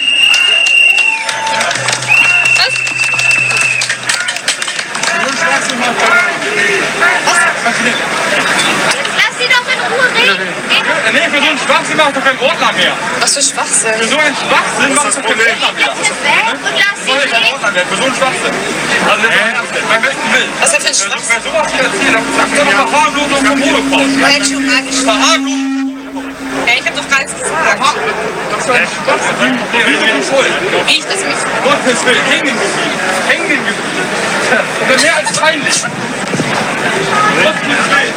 Was? 2.56 2.74
Lass 9.16 9.38
sie 9.38 9.48
doch 9.48 9.66
in 9.72 9.80
Ruhe 9.92 10.06
reden. 10.14 10.48
Nee, 11.12 11.28
für 11.30 11.40
so 11.40 11.48
einen 11.48 11.57
Schwachsinn 11.68 11.98
mache 11.98 12.08
ich 12.08 12.14
doch 12.16 12.24
keinen 12.24 12.40
Ordner 12.40 12.72
mehr. 12.72 12.92
Was 13.20 13.36
für 13.36 13.42
Schwachsinn. 13.44 13.92
Für 14.00 14.08
so 14.08 14.16
einen 14.16 14.32
Schwachsinn 14.32 14.94
mache 14.96 15.08
ich 15.12 15.16
doch 15.16 15.24
keinen 15.28 15.44
Ordner 15.52 15.72
mehr. 15.76 15.92
Und 15.92 16.00
Soll 17.04 17.20
ich 17.20 17.28
reden. 17.28 17.52
Ordner 17.52 17.70
mehr? 17.76 17.84
Für 17.84 17.96
so 17.96 18.04
einen 18.08 18.16
Schwachsinn. 18.16 18.54
Also 19.04 19.26
ernst, 19.28 19.72
beim 19.76 20.00
besten 20.00 20.28
Willen. 20.32 20.48
Was 20.64 20.72
denn 20.72 20.80
für 20.80 20.88
ein 20.88 20.96
Wer 20.96 21.12
Schwachsinn? 21.12 21.44
sowas 21.44 21.68
hier 21.68 21.84
erzählt, 21.84 22.14
dann 22.16 22.24
sagt 22.24 22.56
er 22.56 22.64
doch 22.64 22.72
mal 22.72 22.88
Verharmlosung 22.88 23.44
vom 23.44 23.60
Holocaust. 23.60 24.16
Moment 24.16 24.48
schon 24.48 24.64
mal. 24.64 24.80
Verharmlosung. 24.88 25.92
Ja, 26.64 26.72
ich 26.72 26.86
habe 26.88 26.96
doch 26.96 27.08
gar 27.12 27.20
nichts 27.20 27.36
gesagt. 27.36 27.52
Das 27.60 28.64
ist 28.64 28.72
ein 28.72 28.88
Schwachsinn. 28.88 29.60
Wieso 29.68 30.00
bin 30.08 30.16
ich 30.16 30.24
schuld? 30.24 30.52
Wie 30.88 30.96
ich 30.96 31.04
das 31.04 31.20
mich. 31.20 31.40
Gottes 31.68 32.00
Willen, 32.08 32.24
hängen 32.32 32.56
geblieben. 32.56 32.96
Hängen 33.28 33.44
geblieben. 33.44 33.76
Und 34.80 34.88
dann 34.88 35.00
mehr 35.04 35.16
als 35.20 35.36
peinlich. 35.36 35.76
Gottes 37.44 37.60
Willen. 37.92 38.16